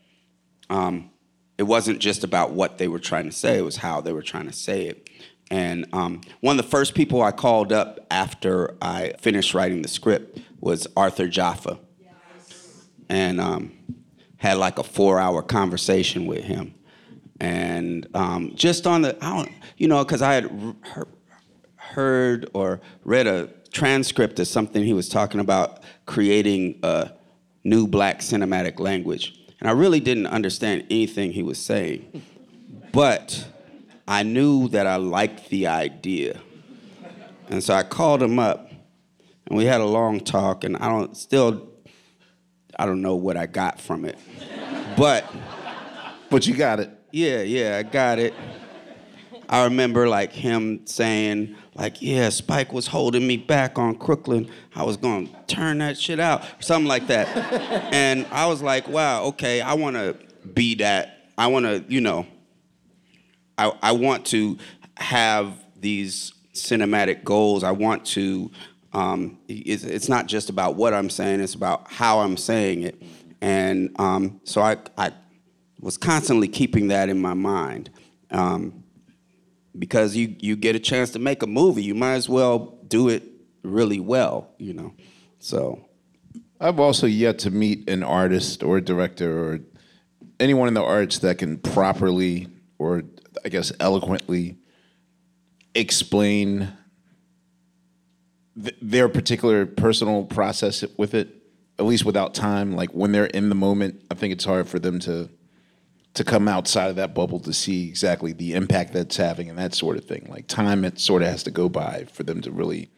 um, 0.71 1.11
it 1.59 1.65
wasn't 1.65 2.01
just 2.01 2.25
about 2.25 2.53
what 2.53 2.79
they 2.79 2.89
were 2.89 2.99
trying 2.99 3.27
to 3.27 3.33
say; 3.33 3.59
it 3.59 3.63
was 3.63 3.77
how 3.77 4.01
they 4.01 4.13
were 4.13 4.23
trying 4.23 4.47
to 4.47 4.53
say 4.53 4.87
it. 4.87 5.09
And 5.51 5.87
um, 5.93 6.23
one 6.41 6.59
of 6.59 6.65
the 6.65 6.71
first 6.71 6.95
people 6.95 7.23
I 7.23 7.31
called 7.31 7.73
up 7.73 8.01
after 8.11 8.77
I 8.83 9.13
finished 9.21 9.55
writing 9.55 9.83
the 9.83 9.89
script 9.89 10.41
was 10.61 10.89
Arthur 10.97 11.29
Jafa, 11.29 11.79
and 13.09 13.41
um, 13.41 13.73
had 14.37 14.59
like 14.59 14.79
a 14.79 14.85
four-hour 14.85 15.43
conversation 15.43 16.27
with 16.27 16.45
him, 16.45 16.75
and 17.41 18.07
um, 18.15 18.53
just 18.55 18.87
on 18.87 19.03
the, 19.03 19.17
I 19.25 19.37
don't, 19.37 19.53
you 19.77 19.89
know, 19.89 20.05
because 20.05 20.23
I 20.23 20.35
had 20.35 20.77
heard 21.77 22.51
or 22.55 22.81
read 23.05 23.27
a 23.27 23.49
transcript 23.71 24.39
of 24.41 24.49
something 24.49 24.83
he 24.83 24.93
was 24.93 25.09
talking 25.09 25.41
about 25.41 25.83
creating 26.07 26.79
a 26.83 27.11
new 27.65 27.87
black 27.87 28.21
cinematic 28.21 28.79
language. 28.81 29.39
And 29.61 29.69
I 29.69 29.73
really 29.73 30.01
didn't 30.01 30.27
understand 30.27 30.85
anything 30.91 31.33
he 31.33 31.43
was 31.43 31.59
saying. 31.59 32.23
But 32.93 33.47
I 34.07 34.23
knew 34.23 34.69
that 34.69 34.87
I 34.87 34.97
liked 34.97 35.51
the 35.51 35.67
idea. 35.67 36.41
And 37.49 37.63
so 37.63 37.75
I 37.75 37.83
called 37.83 38.23
him 38.23 38.39
up 38.39 38.71
and 39.47 39.57
we 39.57 39.65
had 39.65 39.81
a 39.81 39.87
long 39.87 40.21
talk 40.21 40.65
and 40.65 40.77
I 40.77 40.89
don't 40.89 41.17
still 41.17 41.69
I 42.79 42.87
don't 42.87 43.03
know 43.03 43.17
what 43.17 43.37
I 43.37 43.47
got 43.47 43.81
from 43.81 44.05
it. 44.05 44.19
But 44.97 45.25
But 46.31 46.47
you 46.47 46.55
got 46.55 46.81
it. 46.81 46.91
yeah, 47.13 47.43
yeah, 47.43 47.79
I 47.79 47.83
got 47.83 48.19
it. 48.19 48.35
I 49.49 49.65
remember 49.65 50.09
like 50.09 50.33
him 50.33 50.87
saying, 50.87 51.55
like, 51.75 52.03
yeah, 52.03 52.31
Spike 52.31 52.73
was 52.73 52.89
holding 52.89 53.27
me 53.27 53.37
back 53.37 53.79
on 53.79 53.97
Crooklyn. 53.97 54.51
I 54.75 54.83
was 54.83 54.97
gonna 54.97 55.29
turn 55.47 55.79
that 55.79 55.97
shit 55.97 56.19
out, 56.19 56.43
something 56.59 56.89
like 56.89 57.07
that. 57.07 57.29
and 57.93 58.27
I 58.33 58.47
was 58.47 58.61
like, 58.61 58.89
wow, 58.89 59.25
okay, 59.27 59.61
I 59.61 59.75
wanna 59.75 60.17
be 60.53 60.75
that. 60.77 61.31
I 61.39 61.47
wanna, 61.47 61.85
you 61.87 62.01
know, 62.01 62.27
I, 63.57 63.73
I 63.83 63.93
want 63.93 64.27
to 64.27 64.59
have 64.97 65.53
these 65.79 66.33
cinematic 66.55 67.23
goals. 67.23 67.63
I 67.63 67.71
want 67.71 68.05
to, 68.07 68.51
um, 68.97 69.39
it's, 69.47 69.85
it's 69.85 70.09
not 70.09 70.27
just 70.27 70.49
about 70.49 70.75
what 70.75 70.95
I'm 70.95 71.11
saying, 71.11 71.41
it's 71.41 71.55
about 71.55 71.93
how 71.93 72.21
I'm 72.21 72.39
saying 72.39 72.83
it. 72.83 73.03
And 73.43 73.95
um, 74.01 74.41
so 74.45 74.63
I, 74.63 74.79
I 74.97 75.13
was 75.81 75.99
constantly 75.99 76.49
keeping 76.49 76.89
that 76.89 77.11
in 77.11 77.21
my 77.21 77.35
mind. 77.35 77.91
Um, 78.31 78.85
because 79.79 80.17
you, 80.17 80.35
you 80.39 80.57
get 80.57 80.75
a 80.75 80.79
chance 80.79 81.11
to 81.11 81.19
make 81.19 81.43
a 81.43 81.47
movie, 81.47 81.83
you 81.83 81.95
might 81.95 82.15
as 82.15 82.27
well 82.27 82.79
do 82.89 83.11
it 83.11 83.23
really 83.63 84.01
well, 84.01 84.49
you 84.57 84.73
know. 84.73 84.95
So 85.41 85.85
I've 86.59 86.81
also 86.81 87.07
yet 87.07 87.39
to 87.41 87.51
meet 87.51 87.91
an 87.91 88.03
artist 88.03 88.63
or 88.63 88.79
a 88.79 88.81
director 88.81 89.39
or 89.39 89.61
anyone 90.41 90.69
in 90.69 90.75
the 90.75 90.83
arts 90.83 91.19
that 91.19 91.37
can 91.37 91.59
properly 91.59 92.49
or 92.79 93.03
I 93.45 93.51
guess 93.51 93.73
eloquently 93.79 94.57
explain 95.75 96.73
th- 98.61 98.77
their 98.81 99.09
particular 99.09 99.67
personal 99.67 100.25
process 100.25 100.85
with 100.97 101.15
it, 101.15 101.29
at 101.79 101.85
least 101.85 102.05
without 102.05 102.35
time. 102.35 102.75
Like 102.75 102.91
when 102.91 103.13
they're 103.13 103.27
in 103.27 103.49
the 103.49 103.55
moment, 103.55 104.03
I 104.11 104.15
think 104.15 104.33
it's 104.33 104.45
hard 104.45 104.69
for 104.69 104.79
them 104.79 104.99
to 105.01 105.29
to 106.15 106.25
come 106.25 106.49
outside 106.49 106.89
of 106.89 106.97
that 106.97 107.15
bubble 107.15 107.39
to 107.39 107.53
see 107.53 107.87
exactly 107.87 108.33
the 108.33 108.55
impact 108.55 108.95
that's 108.95 109.19
having 109.19 109.51
and 109.51 109.59
that 109.59 109.75
sort 109.75 109.99
of 109.99 110.05
thing. 110.07 110.27
Like 110.31 110.47
time, 110.47 110.83
it 110.83 110.99
sort 110.99 111.21
of 111.21 111.29
has 111.29 111.43
to 111.43 111.51
go 111.51 111.69
by 111.69 112.07
for 112.11 112.23
them 112.23 112.41
to 112.41 112.51
really 112.51 112.89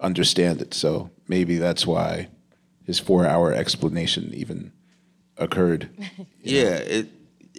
understand 0.00 0.62
it. 0.62 0.72
So 0.72 1.10
maybe 1.28 1.58
that's 1.58 1.86
why 1.86 2.28
his 2.86 2.98
four-hour 2.98 3.52
explanation 3.52 4.32
even 4.34 4.72
occurred. 5.36 5.90
Yeah, 6.46 6.76
it, 6.76 7.08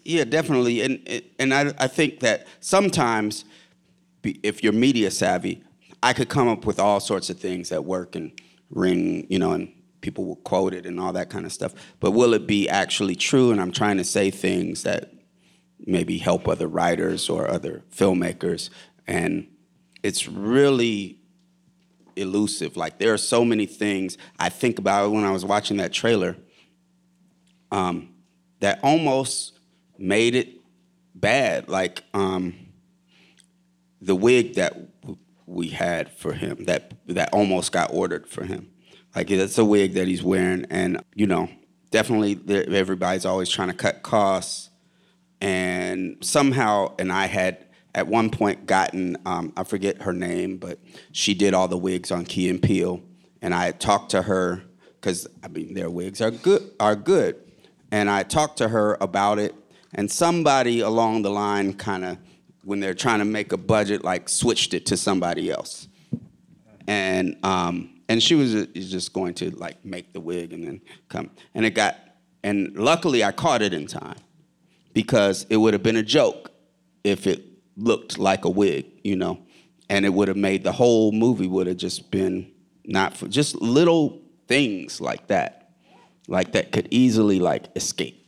yeah, 0.04 0.26
definitely, 0.26 0.82
and 0.82 1.24
and 1.39 1.52
I 1.52 1.74
I 1.80 1.88
think 1.88 2.20
that 2.20 2.46
sometimes, 2.60 3.43
if 4.24 4.64
you're 4.64 4.74
media 4.74 5.10
savvy, 5.10 5.64
I 6.06 6.14
could 6.14 6.30
come 6.30 6.47
up 6.47 6.68
with 6.68 6.80
all 6.80 6.99
sorts 6.99 7.32
of 7.32 7.39
things 7.39 7.70
that 7.70 7.84
work 7.84 8.16
and 8.16 8.32
ring, 8.70 9.26
you 9.28 9.39
know, 9.39 9.53
and 9.53 9.74
people 10.01 10.24
will 10.24 10.36
quote 10.36 10.76
it 10.76 10.86
and 10.86 10.99
all 10.99 11.12
that 11.14 11.32
kind 11.32 11.47
of 11.47 11.51
stuff. 11.51 11.74
But 11.99 12.12
will 12.12 12.36
it 12.36 12.45
be 12.45 12.70
actually 12.70 13.16
true? 13.16 13.49
And 13.49 13.60
I'm 13.60 13.72
trying 13.72 13.97
to 13.97 14.03
say 14.03 14.30
things 14.30 14.84
that 14.84 15.12
maybe 15.80 16.20
help 16.20 16.47
other 16.47 16.68
writers 16.68 17.28
or 17.28 17.49
other 17.49 17.82
filmmakers, 17.91 18.70
and 19.08 19.47
it's 20.03 20.28
really 20.28 21.18
elusive. 22.16 22.78
Like 22.78 22.99
there 22.99 23.12
are 23.12 23.18
so 23.18 23.43
many 23.43 23.66
things 23.66 24.16
I 24.38 24.49
think 24.49 24.78
about 24.78 25.12
when 25.12 25.24
I 25.24 25.32
was 25.32 25.43
watching 25.43 25.78
that 25.78 25.91
trailer 25.91 26.38
um, 27.72 28.14
that 28.60 28.80
almost 28.84 29.58
made 29.97 30.36
it 30.36 30.49
bad. 31.16 31.68
Like 31.68 32.03
um, 32.14 32.53
the 33.99 34.16
wig 34.16 34.53
that 34.53 34.78
we 35.46 35.70
had 35.70 36.12
for 36.12 36.34
him, 36.34 36.66
that 36.66 36.93
that 37.08 37.30
almost 37.34 37.72
got 37.72 37.93
ordered 37.93 38.28
for 38.28 38.43
him. 38.43 38.72
Like 39.16 39.28
that's 39.28 39.58
a 39.58 39.66
wig 39.66 39.93
that 39.93 40.08
he's 40.08 40.24
wearing, 40.24 40.66
and 40.70 41.02
you 41.14 41.28
know, 41.28 41.50
definitely 41.91 42.39
everybody's 42.76 43.26
always 43.26 43.50
trying 43.50 43.70
to 43.70 43.74
cut 43.74 44.04
costs, 44.04 44.70
and 45.39 46.18
somehow, 46.22 46.96
and 47.00 47.12
I 47.12 47.28
had 47.28 47.66
at 47.93 48.08
one 48.08 48.30
point 48.30 48.66
gotten 48.66 49.18
um, 49.26 49.54
I 49.56 49.64
forget 49.64 50.02
her 50.02 50.14
name, 50.14 50.58
but 50.58 50.80
she 51.12 51.34
did 51.34 51.54
all 51.54 51.68
the 51.68 51.78
wigs 51.78 52.12
on 52.12 52.26
Key 52.26 52.50
and 52.50 52.62
Peele, 52.62 53.02
and 53.41 53.54
I 53.54 53.66
had 53.66 53.80
talked 53.80 54.12
to 54.12 54.24
her 54.24 54.64
because 55.00 55.28
I 55.43 55.48
mean 55.48 55.74
their 55.74 55.89
wigs 55.89 56.22
are 56.22 56.32
good 56.32 56.72
are 56.80 56.96
good, 56.96 57.38
and 57.91 58.10
I 58.10 58.24
talked 58.24 58.58
to 58.58 58.68
her 58.68 58.98
about 59.00 59.39
it, 59.39 59.56
and 59.93 60.12
somebody 60.12 60.82
along 60.82 61.22
the 61.22 61.30
line 61.30 61.74
kind 61.74 62.04
of 62.04 62.18
when 62.66 62.80
they're 62.80 62.95
trying 62.95 63.20
to 63.20 63.26
make 63.26 63.53
a 63.53 63.57
budget 63.57 64.03
like 64.03 64.28
switched 64.28 64.74
it 64.74 64.88
to 64.88 64.97
somebody 64.97 65.51
else, 65.51 65.88
and 66.88 67.38
um, 67.43 68.01
and 68.09 68.22
she 68.22 68.36
was 68.36 68.66
just 68.74 69.13
going 69.13 69.36
to 69.36 69.51
like 69.51 69.86
make 69.86 70.11
the 70.13 70.20
wig 70.20 70.51
and 70.51 70.66
then 70.66 70.82
come, 71.07 71.30
and 71.53 71.66
it 71.66 71.72
got, 71.72 71.95
and 72.43 72.76
luckily 72.76 73.24
I 73.24 73.32
caught 73.32 73.61
it 73.61 73.74
in 73.74 73.86
time 73.88 74.18
because 74.93 75.45
it 75.49 75.57
would 75.57 75.74
have 75.74 75.84
been 75.84 75.95
a 75.95 76.03
joke 76.03 76.51
if 77.03 77.28
it 77.28 77.45
looked 77.78 78.18
like 78.18 78.45
a 78.45 78.49
wig, 78.49 78.86
you 79.03 79.16
know, 79.16 79.39
and 79.89 80.03
it 80.05 80.09
would 80.09 80.28
have 80.28 80.38
made 80.38 80.63
the 80.63 80.72
whole 80.72 81.11
movie 81.11 81.47
would 81.47 81.68
have 81.68 81.78
just 81.78 82.09
been 82.09 82.51
not 82.84 83.16
for 83.16 83.28
just 83.28 83.55
little 83.61 84.22
things 84.47 84.99
like 84.99 85.28
that, 85.28 85.70
like 86.28 86.53
that 86.53 86.72
could 86.72 86.88
easily 86.89 87.39
like 87.39 87.66
escape 87.76 88.24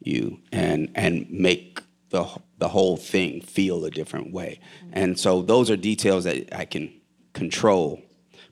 you 0.00 0.38
and 0.52 0.90
and 0.94 1.30
make 1.30 1.80
the 2.14 2.24
the 2.58 2.68
whole 2.68 2.96
thing 2.96 3.40
feel 3.40 3.84
a 3.84 3.90
different 3.90 4.32
way. 4.32 4.60
And 4.92 5.18
so 5.18 5.42
those 5.42 5.68
are 5.72 5.76
details 5.76 6.22
that 6.24 6.56
I 6.56 6.64
can 6.64 6.92
control, 7.32 8.00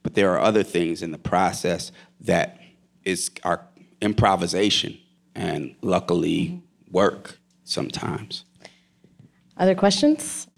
but 0.03 0.15
there 0.15 0.31
are 0.33 0.41
other 0.41 0.65
things 0.65 1.01
in 1.01 1.13
the 1.13 1.19
process 1.19 1.93
that 2.21 2.59
is 3.05 3.31
our 3.45 3.61
improvisation 4.01 4.99
and 5.37 5.77
luckily 5.81 6.61
work 6.91 7.39
sometimes. 7.63 8.45
Other 9.57 9.77
questions? 9.77 10.49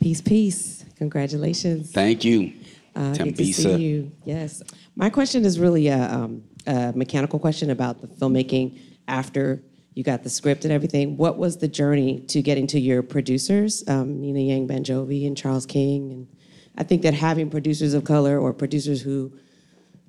Peace, 0.00 0.22
peace. 0.22 0.86
Congratulations. 0.96 1.92
Thank 1.92 2.24
you, 2.24 2.54
Uh, 2.96 3.12
good 3.12 3.36
to 3.36 3.52
see 3.52 3.76
you. 3.76 4.12
Yes. 4.24 4.62
My 4.96 5.10
question 5.10 5.44
is 5.44 5.58
really 5.58 5.88
a, 5.88 6.00
um, 6.16 6.44
a 6.66 6.92
mechanical 6.94 7.38
question 7.38 7.68
about 7.70 8.00
the 8.00 8.06
filmmaking 8.06 8.66
after 9.06 9.62
you 9.94 10.02
got 10.02 10.24
the 10.24 10.30
script 10.30 10.64
and 10.64 10.72
everything. 10.72 11.16
What 11.16 11.38
was 11.38 11.58
the 11.58 11.68
journey 11.68 12.20
to 12.28 12.42
getting 12.42 12.66
to 12.68 12.80
your 12.80 13.02
producers, 13.02 13.84
um, 13.88 14.20
Nina 14.20 14.40
Yang 14.40 14.68
Bongiovi 14.68 15.26
and 15.26 15.36
Charles 15.36 15.66
King? 15.66 16.12
And 16.12 16.28
I 16.76 16.82
think 16.82 17.02
that 17.02 17.14
having 17.14 17.48
producers 17.48 17.94
of 17.94 18.04
color 18.04 18.38
or 18.38 18.52
producers 18.52 19.00
who, 19.00 19.32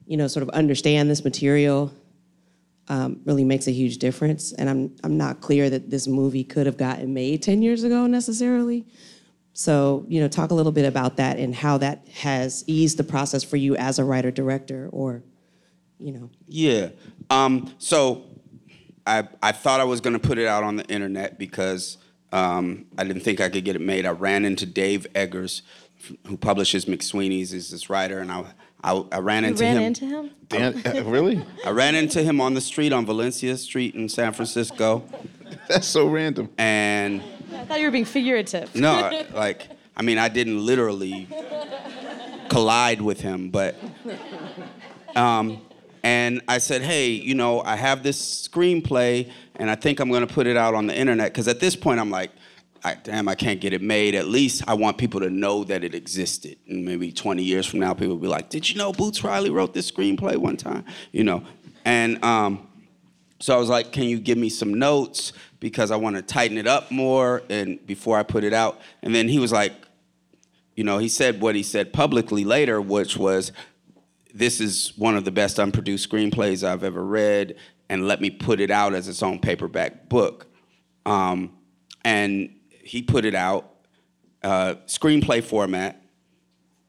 you 0.07 0.17
know, 0.17 0.27
sort 0.27 0.41
of 0.41 0.49
understand 0.49 1.09
this 1.09 1.23
material 1.23 1.93
um, 2.87 3.21
really 3.25 3.43
makes 3.43 3.67
a 3.67 3.71
huge 3.71 3.97
difference. 3.97 4.53
And 4.53 4.69
I'm, 4.69 4.95
I'm 5.03 5.17
not 5.17 5.41
clear 5.41 5.69
that 5.69 5.89
this 5.89 6.07
movie 6.07 6.43
could 6.43 6.65
have 6.65 6.77
gotten 6.77 7.13
made 7.13 7.43
10 7.43 7.61
years 7.61 7.83
ago 7.83 8.07
necessarily. 8.07 8.85
So, 9.53 10.05
you 10.07 10.19
know, 10.19 10.27
talk 10.27 10.51
a 10.51 10.53
little 10.53 10.71
bit 10.71 10.85
about 10.85 11.17
that 11.17 11.37
and 11.37 11.53
how 11.55 11.77
that 11.77 12.07
has 12.09 12.63
eased 12.67 12.97
the 12.97 13.03
process 13.03 13.43
for 13.43 13.57
you 13.57 13.75
as 13.75 13.99
a 13.99 14.03
writer 14.03 14.31
director 14.31 14.89
or, 14.91 15.23
you 15.99 16.11
know. 16.11 16.29
Yeah. 16.47 16.89
Um, 17.29 17.73
so 17.77 18.25
I 19.07 19.27
I 19.41 19.51
thought 19.51 19.79
I 19.79 19.83
was 19.85 20.01
gonna 20.01 20.19
put 20.19 20.37
it 20.37 20.47
out 20.47 20.63
on 20.63 20.75
the 20.77 20.85
internet 20.87 21.37
because 21.37 21.97
um, 22.31 22.85
I 22.97 23.03
didn't 23.03 23.21
think 23.23 23.39
I 23.39 23.49
could 23.49 23.63
get 23.63 23.75
it 23.75 23.81
made. 23.81 24.05
I 24.05 24.11
ran 24.11 24.45
into 24.45 24.65
Dave 24.65 25.07
Eggers, 25.15 25.61
who 26.27 26.35
publishes 26.37 26.85
McSweeney's, 26.85 27.53
is 27.53 27.69
this 27.69 27.89
writer, 27.89 28.19
and 28.19 28.31
I 28.31 28.45
I, 28.83 29.03
I 29.11 29.19
ran 29.19 29.43
You 29.43 29.49
into 29.49 29.63
ran 29.63 29.77
him. 29.77 29.83
into 29.83 30.05
him? 30.05 30.31
Dan, 30.47 30.81
uh, 30.85 31.03
really? 31.05 31.43
I 31.65 31.69
ran 31.71 31.95
into 31.95 32.21
him 32.21 32.39
on 32.41 32.53
the 32.53 32.61
street 32.61 32.93
on 32.93 33.05
Valencia 33.05 33.57
Street 33.57 33.95
in 33.95 34.09
San 34.09 34.31
Francisco, 34.33 35.03
That's 35.67 35.87
so 35.87 36.07
random. 36.07 36.49
and 36.57 37.21
I 37.55 37.65
thought 37.65 37.79
you 37.79 37.85
were 37.85 37.91
being 37.91 38.05
figurative. 38.05 38.75
no, 38.75 39.23
like 39.33 39.69
I 39.97 40.01
mean, 40.01 40.17
I 40.17 40.27
didn't 40.29 40.63
literally 40.65 41.27
collide 42.49 43.01
with 43.01 43.21
him, 43.21 43.49
but 43.49 43.75
um, 45.15 45.61
and 46.05 46.43
I 46.47 46.59
said, 46.59 46.83
hey, 46.83 47.07
you 47.07 47.33
know, 47.33 47.63
I 47.63 47.75
have 47.75 48.03
this 48.03 48.47
screenplay, 48.47 49.31
and 49.55 49.71
I 49.71 49.75
think 49.75 49.99
I'm 49.99 50.11
gonna 50.11 50.27
put 50.27 50.45
it 50.45 50.55
out 50.55 50.75
on 50.75 50.85
the 50.85 50.95
internet 50.95 51.31
because 51.31 51.47
at 51.47 51.59
this 51.59 51.75
point 51.75 51.99
I'm 51.99 52.11
like. 52.11 52.31
I, 52.83 52.93
damn, 52.93 53.27
I 53.27 53.33
can't 53.33 53.59
get 53.59 53.73
it 53.73 53.81
made. 53.81 54.13
At 54.13 54.27
least 54.27 54.61
I 54.67 54.75
want 54.75 54.99
people 54.99 55.19
to 55.21 55.31
know 55.31 55.63
that 55.63 55.83
it 55.83 55.95
existed. 55.95 56.59
And 56.67 56.85
maybe 56.85 57.11
20 57.11 57.41
years 57.41 57.65
from 57.65 57.79
now, 57.79 57.95
people 57.95 58.09
will 58.09 58.21
be 58.21 58.27
like, 58.27 58.51
"Did 58.51 58.69
you 58.69 58.75
know 58.75 58.93
Boots 58.93 59.23
Riley 59.23 59.49
wrote 59.49 59.73
this 59.73 59.89
screenplay 59.89 60.37
one 60.37 60.55
time?" 60.55 60.85
You 61.11 61.23
know, 61.23 61.41
and 61.83 62.23
um, 62.23 62.67
so 63.39 63.55
I 63.55 63.57
was 63.57 63.69
like, 63.69 63.91
"Can 63.91 64.03
you 64.03 64.19
give 64.19 64.37
me 64.37 64.49
some 64.49 64.71
notes 64.75 65.33
because 65.59 65.89
I 65.89 65.95
want 65.95 66.15
to 66.17 66.21
tighten 66.21 66.59
it 66.59 66.67
up 66.67 66.91
more 66.91 67.41
and 67.49 67.83
before 67.87 68.19
I 68.19 68.23
put 68.23 68.43
it 68.43 68.53
out?" 68.53 68.79
And 69.01 69.15
then 69.15 69.27
he 69.29 69.39
was 69.39 69.51
like, 69.51 69.73
"You 70.75 70.83
know," 70.83 70.99
he 70.99 71.09
said 71.09 71.41
what 71.41 71.55
he 71.55 71.63
said 71.63 71.91
publicly 71.91 72.43
later, 72.43 72.79
which 72.79 73.17
was, 73.17 73.51
"This 74.35 74.61
is 74.61 74.93
one 74.97 75.15
of 75.15 75.25
the 75.25 75.31
best 75.31 75.57
unproduced 75.57 76.09
screenplays 76.09 76.67
I've 76.67 76.83
ever 76.83 77.03
read, 77.03 77.55
and 77.89 78.07
let 78.07 78.21
me 78.21 78.29
put 78.29 78.59
it 78.59 78.69
out 78.69 78.93
as 78.93 79.07
its 79.07 79.23
own 79.23 79.39
paperback 79.39 80.09
book." 80.09 80.47
Um, 81.05 81.53
and 82.03 82.55
he 82.69 83.01
put 83.01 83.25
it 83.25 83.35
out, 83.35 83.71
uh, 84.43 84.75
screenplay 84.85 85.43
format, 85.43 86.01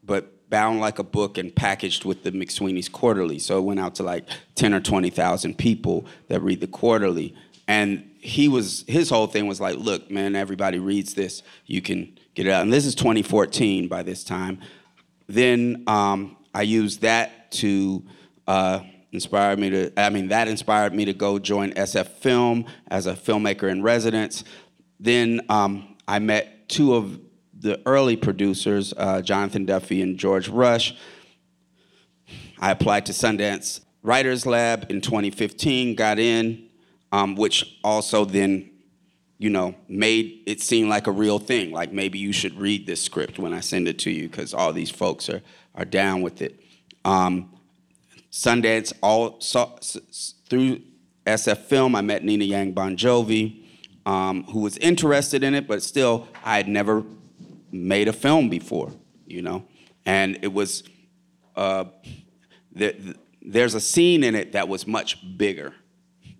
but 0.03 0.49
bound 0.49 0.79
like 0.79 0.99
a 0.99 1.03
book 1.03 1.37
and 1.37 1.53
packaged 1.55 2.05
with 2.05 2.23
the 2.23 2.31
McSweeney's 2.31 2.89
Quarterly. 2.89 3.39
So 3.39 3.57
it 3.57 3.61
went 3.61 3.79
out 3.79 3.95
to 3.95 4.03
like 4.03 4.25
10 4.55 4.73
or 4.73 4.79
20,000 4.79 5.57
people 5.57 6.05
that 6.29 6.41
read 6.41 6.61
the 6.61 6.67
Quarterly. 6.67 7.35
And 7.67 8.09
he 8.19 8.47
was, 8.47 8.85
his 8.87 9.09
whole 9.09 9.27
thing 9.27 9.47
was 9.47 9.59
like, 9.59 9.75
look, 9.75 10.09
man, 10.09 10.35
everybody 10.35 10.79
reads 10.79 11.15
this. 11.15 11.43
You 11.65 11.81
can 11.81 12.17
get 12.33 12.45
it 12.45 12.51
out. 12.51 12.61
And 12.61 12.71
this 12.71 12.85
is 12.85 12.95
2014 12.95 13.87
by 13.87 14.03
this 14.03 14.23
time. 14.23 14.59
Then 15.27 15.83
um, 15.87 16.37
I 16.53 16.61
used 16.61 17.01
that 17.01 17.31
to 17.51 18.05
uh, 18.47 18.81
inspire 19.11 19.55
me 19.55 19.69
to, 19.69 19.99
I 19.99 20.09
mean, 20.09 20.29
that 20.29 20.47
inspired 20.47 20.93
me 20.93 21.05
to 21.05 21.13
go 21.13 21.39
join 21.39 21.71
SF 21.71 22.07
Film 22.07 22.65
as 22.87 23.07
a 23.07 23.13
filmmaker 23.13 23.69
in 23.69 23.81
residence. 23.81 24.43
Then 24.99 25.41
um, 25.49 25.95
I 26.07 26.19
met 26.19 26.69
two 26.69 26.95
of 26.95 27.19
the 27.59 27.81
early 27.85 28.15
producers, 28.15 28.93
uh, 28.97 29.21
Jonathan 29.21 29.65
Duffy 29.65 30.01
and 30.01 30.17
George 30.17 30.49
Rush. 30.49 30.95
I 32.59 32.71
applied 32.71 33.05
to 33.07 33.11
Sundance 33.11 33.81
Writers 34.03 34.45
Lab 34.45 34.87
in 34.89 35.01
2015, 35.01 35.95
got 35.95 36.19
in, 36.19 36.69
um, 37.11 37.35
which 37.35 37.77
also 37.83 38.25
then, 38.25 38.69
you 39.37 39.49
know, 39.49 39.75
made 39.87 40.43
it 40.45 40.61
seem 40.61 40.89
like 40.89 41.07
a 41.07 41.11
real 41.11 41.39
thing. 41.39 41.71
Like 41.71 41.91
maybe 41.91 42.19
you 42.19 42.31
should 42.31 42.57
read 42.59 42.85
this 42.85 43.01
script 43.01 43.39
when 43.39 43.53
I 43.53 43.59
send 43.59 43.87
it 43.87 43.99
to 43.99 44.11
you 44.11 44.29
because 44.29 44.53
all 44.53 44.73
these 44.73 44.89
folks 44.89 45.29
are 45.29 45.41
are 45.77 45.85
down 45.85 46.21
with 46.21 46.41
it. 46.41 46.59
Um, 47.05 47.53
Sundance 48.31 48.93
all 49.01 49.39
saw, 49.41 49.77
through 50.49 50.81
SF 51.25 51.57
Film. 51.57 51.95
I 51.95 52.01
met 52.01 52.23
Nina 52.23 52.45
Yang 52.45 52.73
Bongiovi, 52.73 53.63
um, 54.05 54.43
who 54.45 54.61
was 54.61 54.77
interested 54.77 55.43
in 55.43 55.53
it, 55.53 55.67
but 55.67 55.81
still 55.81 56.27
I 56.43 56.57
had 56.57 56.67
never 56.67 57.03
made 57.71 58.07
a 58.07 58.13
film 58.13 58.49
before, 58.49 58.91
you 59.25 59.41
know, 59.41 59.65
and 60.05 60.39
it 60.41 60.53
was. 60.53 60.83
Uh, 61.55 61.85
the, 62.71 63.15
there's 63.41 63.73
a 63.73 63.79
scene 63.79 64.23
in 64.23 64.35
it 64.35 64.51
that 64.51 64.67
was 64.67 64.85
much 64.85 65.37
bigger 65.37 65.73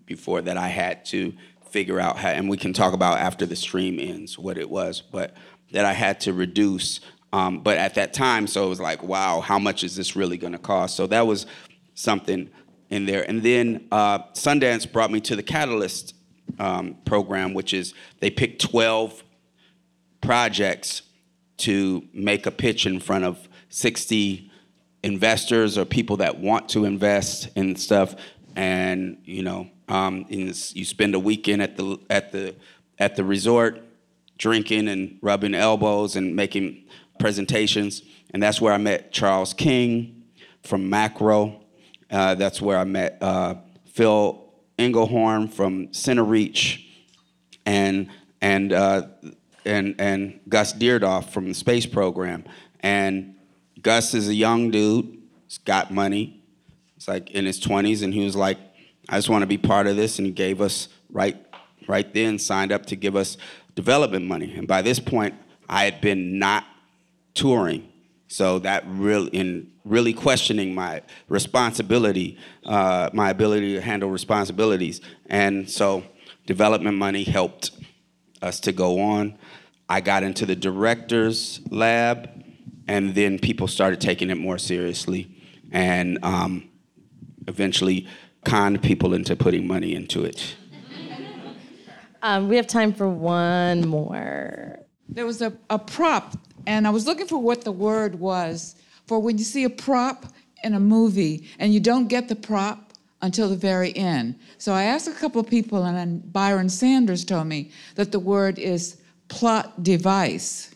before 0.06 0.42
that 0.42 0.56
I 0.56 0.68
had 0.68 1.04
to 1.06 1.32
figure 1.70 1.98
out 1.98 2.18
how, 2.18 2.28
and 2.28 2.48
we 2.48 2.56
can 2.56 2.72
talk 2.72 2.92
about 2.92 3.18
after 3.18 3.46
the 3.46 3.56
stream 3.56 3.98
ends 3.98 4.38
what 4.38 4.58
it 4.58 4.68
was, 4.68 5.00
but 5.00 5.34
that 5.72 5.84
I 5.84 5.92
had 5.92 6.20
to 6.20 6.32
reduce. 6.32 7.00
Um, 7.32 7.60
but 7.60 7.76
at 7.76 7.94
that 7.96 8.14
time, 8.14 8.46
so 8.46 8.64
it 8.64 8.68
was 8.68 8.80
like, 8.80 9.02
wow, 9.02 9.40
how 9.40 9.58
much 9.58 9.84
is 9.84 9.94
this 9.94 10.16
really 10.16 10.38
going 10.38 10.54
to 10.54 10.58
cost? 10.58 10.96
So 10.96 11.06
that 11.08 11.26
was 11.26 11.46
something 11.94 12.48
in 12.90 13.06
there. 13.06 13.28
And 13.28 13.42
then 13.42 13.86
uh, 13.92 14.20
Sundance 14.32 14.90
brought 14.90 15.10
me 15.10 15.20
to 15.22 15.36
the 15.36 15.42
Catalyst 15.42 16.14
um, 16.58 16.96
program, 17.04 17.54
which 17.54 17.74
is 17.74 17.94
they 18.20 18.30
pick 18.30 18.58
12 18.58 19.22
projects 20.20 21.02
to 21.58 22.04
make 22.12 22.46
a 22.46 22.50
pitch 22.50 22.86
in 22.86 23.00
front 23.00 23.24
of 23.24 23.48
60 23.68 24.50
investors 25.02 25.76
or 25.76 25.84
people 25.84 26.16
that 26.18 26.38
want 26.38 26.68
to 26.70 26.84
invest 26.84 27.48
in 27.56 27.76
stuff. 27.76 28.14
And 28.56 29.18
you 29.24 29.42
know, 29.42 29.68
um, 29.88 30.26
you 30.28 30.52
spend 30.52 31.14
a 31.14 31.18
weekend 31.18 31.62
at 31.62 31.76
the 31.76 31.98
at 32.10 32.32
the 32.32 32.54
at 32.98 33.16
the 33.16 33.24
resort, 33.24 33.80
drinking 34.38 34.88
and 34.88 35.18
rubbing 35.22 35.54
elbows 35.54 36.16
and 36.16 36.34
making 36.34 36.84
presentations. 37.18 38.02
And 38.32 38.42
that's 38.42 38.60
where 38.60 38.72
I 38.72 38.78
met 38.78 39.12
Charles 39.12 39.54
King 39.54 40.24
from 40.62 40.88
Macro. 40.90 41.60
Uh, 42.10 42.34
that's 42.34 42.60
where 42.60 42.78
I 42.78 42.84
met 42.84 43.18
uh, 43.20 43.56
Phil 43.86 44.44
Engelhorn 44.78 45.52
from 45.52 45.88
Cinereach, 45.88 46.84
and 47.66 48.08
and 48.40 48.72
uh, 48.72 49.08
and 49.64 49.94
and 49.98 50.40
Gus 50.48 50.72
Deardoff 50.72 51.30
from 51.30 51.48
the 51.48 51.54
space 51.54 51.86
program. 51.86 52.44
And 52.80 53.34
Gus 53.82 54.14
is 54.14 54.28
a 54.28 54.34
young 54.34 54.70
dude. 54.70 55.18
He's 55.46 55.58
got 55.58 55.90
money. 55.90 56.42
He's 56.94 57.08
like 57.08 57.30
in 57.30 57.44
his 57.44 57.60
20s, 57.60 58.02
and 58.02 58.14
he 58.14 58.24
was 58.24 58.36
like, 58.36 58.58
"I 59.08 59.16
just 59.16 59.28
want 59.28 59.42
to 59.42 59.46
be 59.46 59.58
part 59.58 59.86
of 59.86 59.96
this." 59.96 60.18
And 60.18 60.26
he 60.26 60.32
gave 60.32 60.60
us 60.60 60.88
right 61.10 61.36
right 61.88 62.12
then 62.14 62.38
signed 62.38 62.70
up 62.70 62.86
to 62.86 62.96
give 62.96 63.16
us 63.16 63.36
development 63.74 64.26
money. 64.26 64.54
And 64.54 64.68
by 64.68 64.82
this 64.82 65.00
point, 65.00 65.34
I 65.68 65.84
had 65.84 66.00
been 66.00 66.38
not 66.38 66.64
touring, 67.38 67.82
so 68.26 68.58
that 68.58 68.82
really 68.86 69.30
in 69.30 69.72
really 69.84 70.12
questioning 70.12 70.74
my 70.74 71.02
responsibility, 71.28 72.36
uh, 72.66 73.08
my 73.12 73.30
ability 73.30 73.74
to 73.74 73.80
handle 73.80 74.10
responsibilities, 74.10 75.00
and 75.26 75.70
so 75.70 76.02
development 76.46 76.96
money 76.96 77.24
helped 77.24 77.70
us 78.42 78.60
to 78.60 78.72
go 78.72 79.00
on. 79.00 79.38
I 79.88 80.00
got 80.00 80.22
into 80.22 80.44
the 80.46 80.56
director's 80.56 81.60
lab, 81.70 82.28
and 82.86 83.14
then 83.14 83.38
people 83.38 83.68
started 83.68 84.00
taking 84.00 84.30
it 84.30 84.38
more 84.38 84.58
seriously, 84.58 85.22
and 85.72 86.18
um, 86.22 86.68
eventually 87.46 88.06
conned 88.44 88.82
people 88.82 89.14
into 89.14 89.36
putting 89.36 89.66
money 89.66 89.94
into 89.94 90.24
it. 90.24 90.56
Um, 92.20 92.48
we 92.48 92.56
have 92.56 92.66
time 92.66 92.92
for 92.92 93.08
one 93.08 93.86
more. 93.86 94.80
There 95.08 95.24
was 95.24 95.40
a, 95.40 95.52
a 95.70 95.78
prop, 95.78 96.36
and 96.66 96.86
I 96.86 96.90
was 96.90 97.06
looking 97.06 97.26
for 97.26 97.38
what 97.38 97.62
the 97.62 97.72
word 97.72 98.16
was 98.16 98.76
for 99.06 99.18
when 99.18 99.38
you 99.38 99.44
see 99.44 99.64
a 99.64 99.70
prop 99.70 100.26
in 100.62 100.74
a 100.74 100.80
movie 100.80 101.48
and 101.58 101.72
you 101.72 101.80
don't 101.80 102.08
get 102.08 102.28
the 102.28 102.36
prop 102.36 102.92
until 103.22 103.48
the 103.48 103.56
very 103.56 103.96
end. 103.96 104.38
So 104.58 104.72
I 104.72 104.84
asked 104.84 105.08
a 105.08 105.12
couple 105.12 105.40
of 105.40 105.48
people, 105.48 105.84
and 105.84 105.96
then 105.96 106.18
Byron 106.20 106.68
Sanders 106.68 107.24
told 107.24 107.46
me 107.46 107.70
that 107.96 108.12
the 108.12 108.20
word 108.20 108.58
is 108.58 109.00
plot 109.28 109.82
device. 109.82 110.74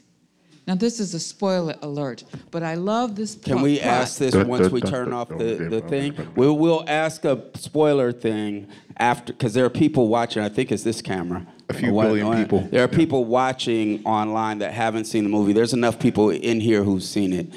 Now 0.67 0.77
this 0.77 1.01
is 1.01 1.13
a 1.13 1.19
spoiler 1.19 1.75
alert, 1.83 2.23
but 2.53 2.63
I 2.63 2.75
love 2.75 3.17
this. 3.17 3.35
Can 3.35 3.63
we 3.63 3.81
ask 3.81 4.19
this 4.19 4.35
once 4.35 4.71
we 4.71 4.81
turn 4.81 5.13
off 5.13 5.29
the, 5.29 5.67
the 5.69 5.81
thing? 5.81 6.15
We'll, 6.37 6.57
we'll 6.57 6.85
ask 6.87 7.25
a 7.25 7.43
spoiler 7.55 8.13
thing 8.13 8.69
after, 8.97 9.33
because 9.33 9.55
there 9.55 9.65
are 9.65 9.71
people 9.71 10.07
watching. 10.07 10.41
I 10.43 10.49
think 10.49 10.71
it's 10.71 10.85
this 10.85 11.03
camera. 11.03 11.47
A 11.69 11.75
few 11.75 11.93
one, 11.93 12.07
billion 12.07 12.37
people. 12.37 12.61
There 12.71 12.85
are 12.85 12.89
yeah. 12.91 12.97
people 12.97 13.25
watching 13.25 14.05
online 14.05 14.59
that 14.59 14.73
haven't 14.73 15.07
seen 15.07 15.25
the 15.25 15.31
movie. 15.31 15.53
There's 15.53 15.73
enough 15.73 15.99
people 15.99 16.31
in 16.31 16.61
here 16.61 16.85
who've 16.85 17.03
seen 17.03 17.33
it, 17.33 17.53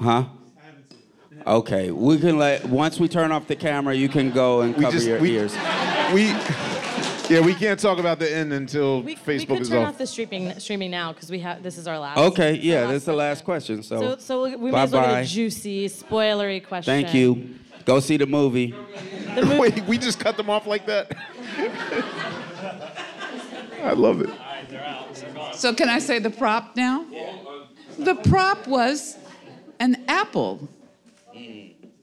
huh? 0.00 0.24
Okay, 1.46 1.90
we 1.90 2.18
can 2.18 2.38
let 2.38 2.64
once 2.66 3.00
we 3.00 3.08
turn 3.08 3.32
off 3.32 3.48
the 3.48 3.56
camera, 3.56 3.94
you 3.94 4.08
can 4.08 4.30
go 4.30 4.60
and 4.60 4.74
cover 4.74 4.92
just, 4.92 5.06
your 5.06 5.20
we, 5.20 5.36
ears. 5.36 5.52
We 6.14 6.32
yeah, 7.32 7.40
we 7.40 7.54
can't 7.54 7.80
talk 7.80 7.98
about 7.98 8.18
the 8.18 8.30
end 8.32 8.52
until 8.52 9.02
we, 9.02 9.16
Facebook 9.16 9.38
we 9.38 9.46
could 9.46 9.60
is 9.62 9.68
turn 9.68 9.82
off. 9.82 9.88
off 9.90 9.98
the 9.98 10.06
streaming 10.06 10.58
streaming 10.58 10.90
now 10.90 11.12
because 11.12 11.30
we 11.30 11.38
have 11.40 11.62
this 11.62 11.78
is 11.78 11.86
our 11.86 11.98
last. 11.98 12.18
Okay, 12.18 12.54
yeah, 12.54 12.86
this 12.86 12.96
is 12.96 13.04
the 13.04 13.14
last 13.14 13.44
question. 13.44 13.82
So, 13.82 14.00
so, 14.00 14.16
so 14.18 14.58
we 14.58 14.70
may 14.70 14.78
as 14.78 14.92
well 14.92 15.06
get 15.06 15.24
a 15.24 15.26
juicy, 15.26 15.88
spoilery 15.88 16.64
question. 16.64 16.92
Thank 16.92 17.14
you. 17.14 17.56
Go 17.84 18.00
see 18.00 18.16
the 18.16 18.26
movie. 18.26 18.74
The 19.34 19.42
movie. 19.44 19.58
Wait, 19.60 19.84
we 19.84 19.98
just 19.98 20.20
cut 20.20 20.36
them 20.36 20.50
off 20.50 20.66
like 20.66 20.86
that. 20.86 21.12
I 23.82 23.92
love 23.92 24.20
it. 24.20 24.30
So 25.54 25.74
can 25.74 25.88
I 25.88 25.98
say 25.98 26.18
the 26.18 26.30
prop 26.30 26.76
now? 26.76 27.04
The 27.98 28.14
prop 28.14 28.66
was 28.66 29.16
an 29.80 30.04
apple 30.06 30.68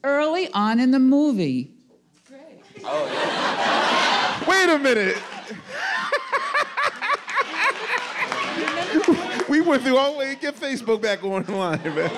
early 0.03 0.51
on 0.53 0.79
in 0.79 0.91
the 0.91 0.99
movie. 0.99 1.71
Oh, 2.83 3.88
Yeah. 4.41 4.49
Wait 4.49 4.69
a 4.69 4.79
minute. 4.79 5.17
we 9.49 9.61
went 9.61 9.83
through 9.83 9.97
all 9.97 10.13
the 10.13 10.19
way 10.19 10.33
to 10.35 10.39
get 10.39 10.55
Facebook 10.55 11.01
back 11.01 11.23
online, 11.23 11.81
man. 11.83 12.09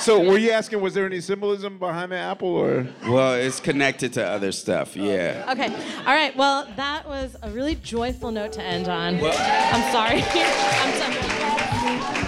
So, 0.00 0.22
were 0.22 0.38
you 0.38 0.52
asking, 0.52 0.80
was 0.80 0.94
there 0.94 1.04
any 1.04 1.20
symbolism 1.20 1.78
behind 1.78 2.12
the 2.12 2.16
apple, 2.16 2.48
or? 2.48 2.86
Well, 3.06 3.34
it's 3.34 3.58
connected 3.58 4.12
to 4.14 4.24
other 4.24 4.52
stuff. 4.52 4.96
Yeah. 4.96 5.44
Okay. 5.50 5.74
All 6.06 6.14
right. 6.14 6.34
Well, 6.36 6.68
that 6.76 7.08
was 7.08 7.36
a 7.42 7.50
really 7.50 7.74
joyful 7.74 8.30
note 8.30 8.52
to 8.52 8.62
end 8.62 8.88
on. 8.88 9.18
Well, 9.18 9.34
I'm 9.36 9.92
sorry. 9.92 10.22
I'm 10.32 12.14
sorry. 12.14 12.27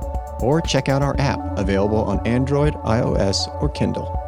or 0.41 0.61
check 0.61 0.89
out 0.89 1.01
our 1.01 1.15
app 1.19 1.39
available 1.57 2.03
on 2.03 2.25
Android, 2.27 2.75
iOS, 2.75 3.47
or 3.61 3.69
Kindle. 3.69 4.20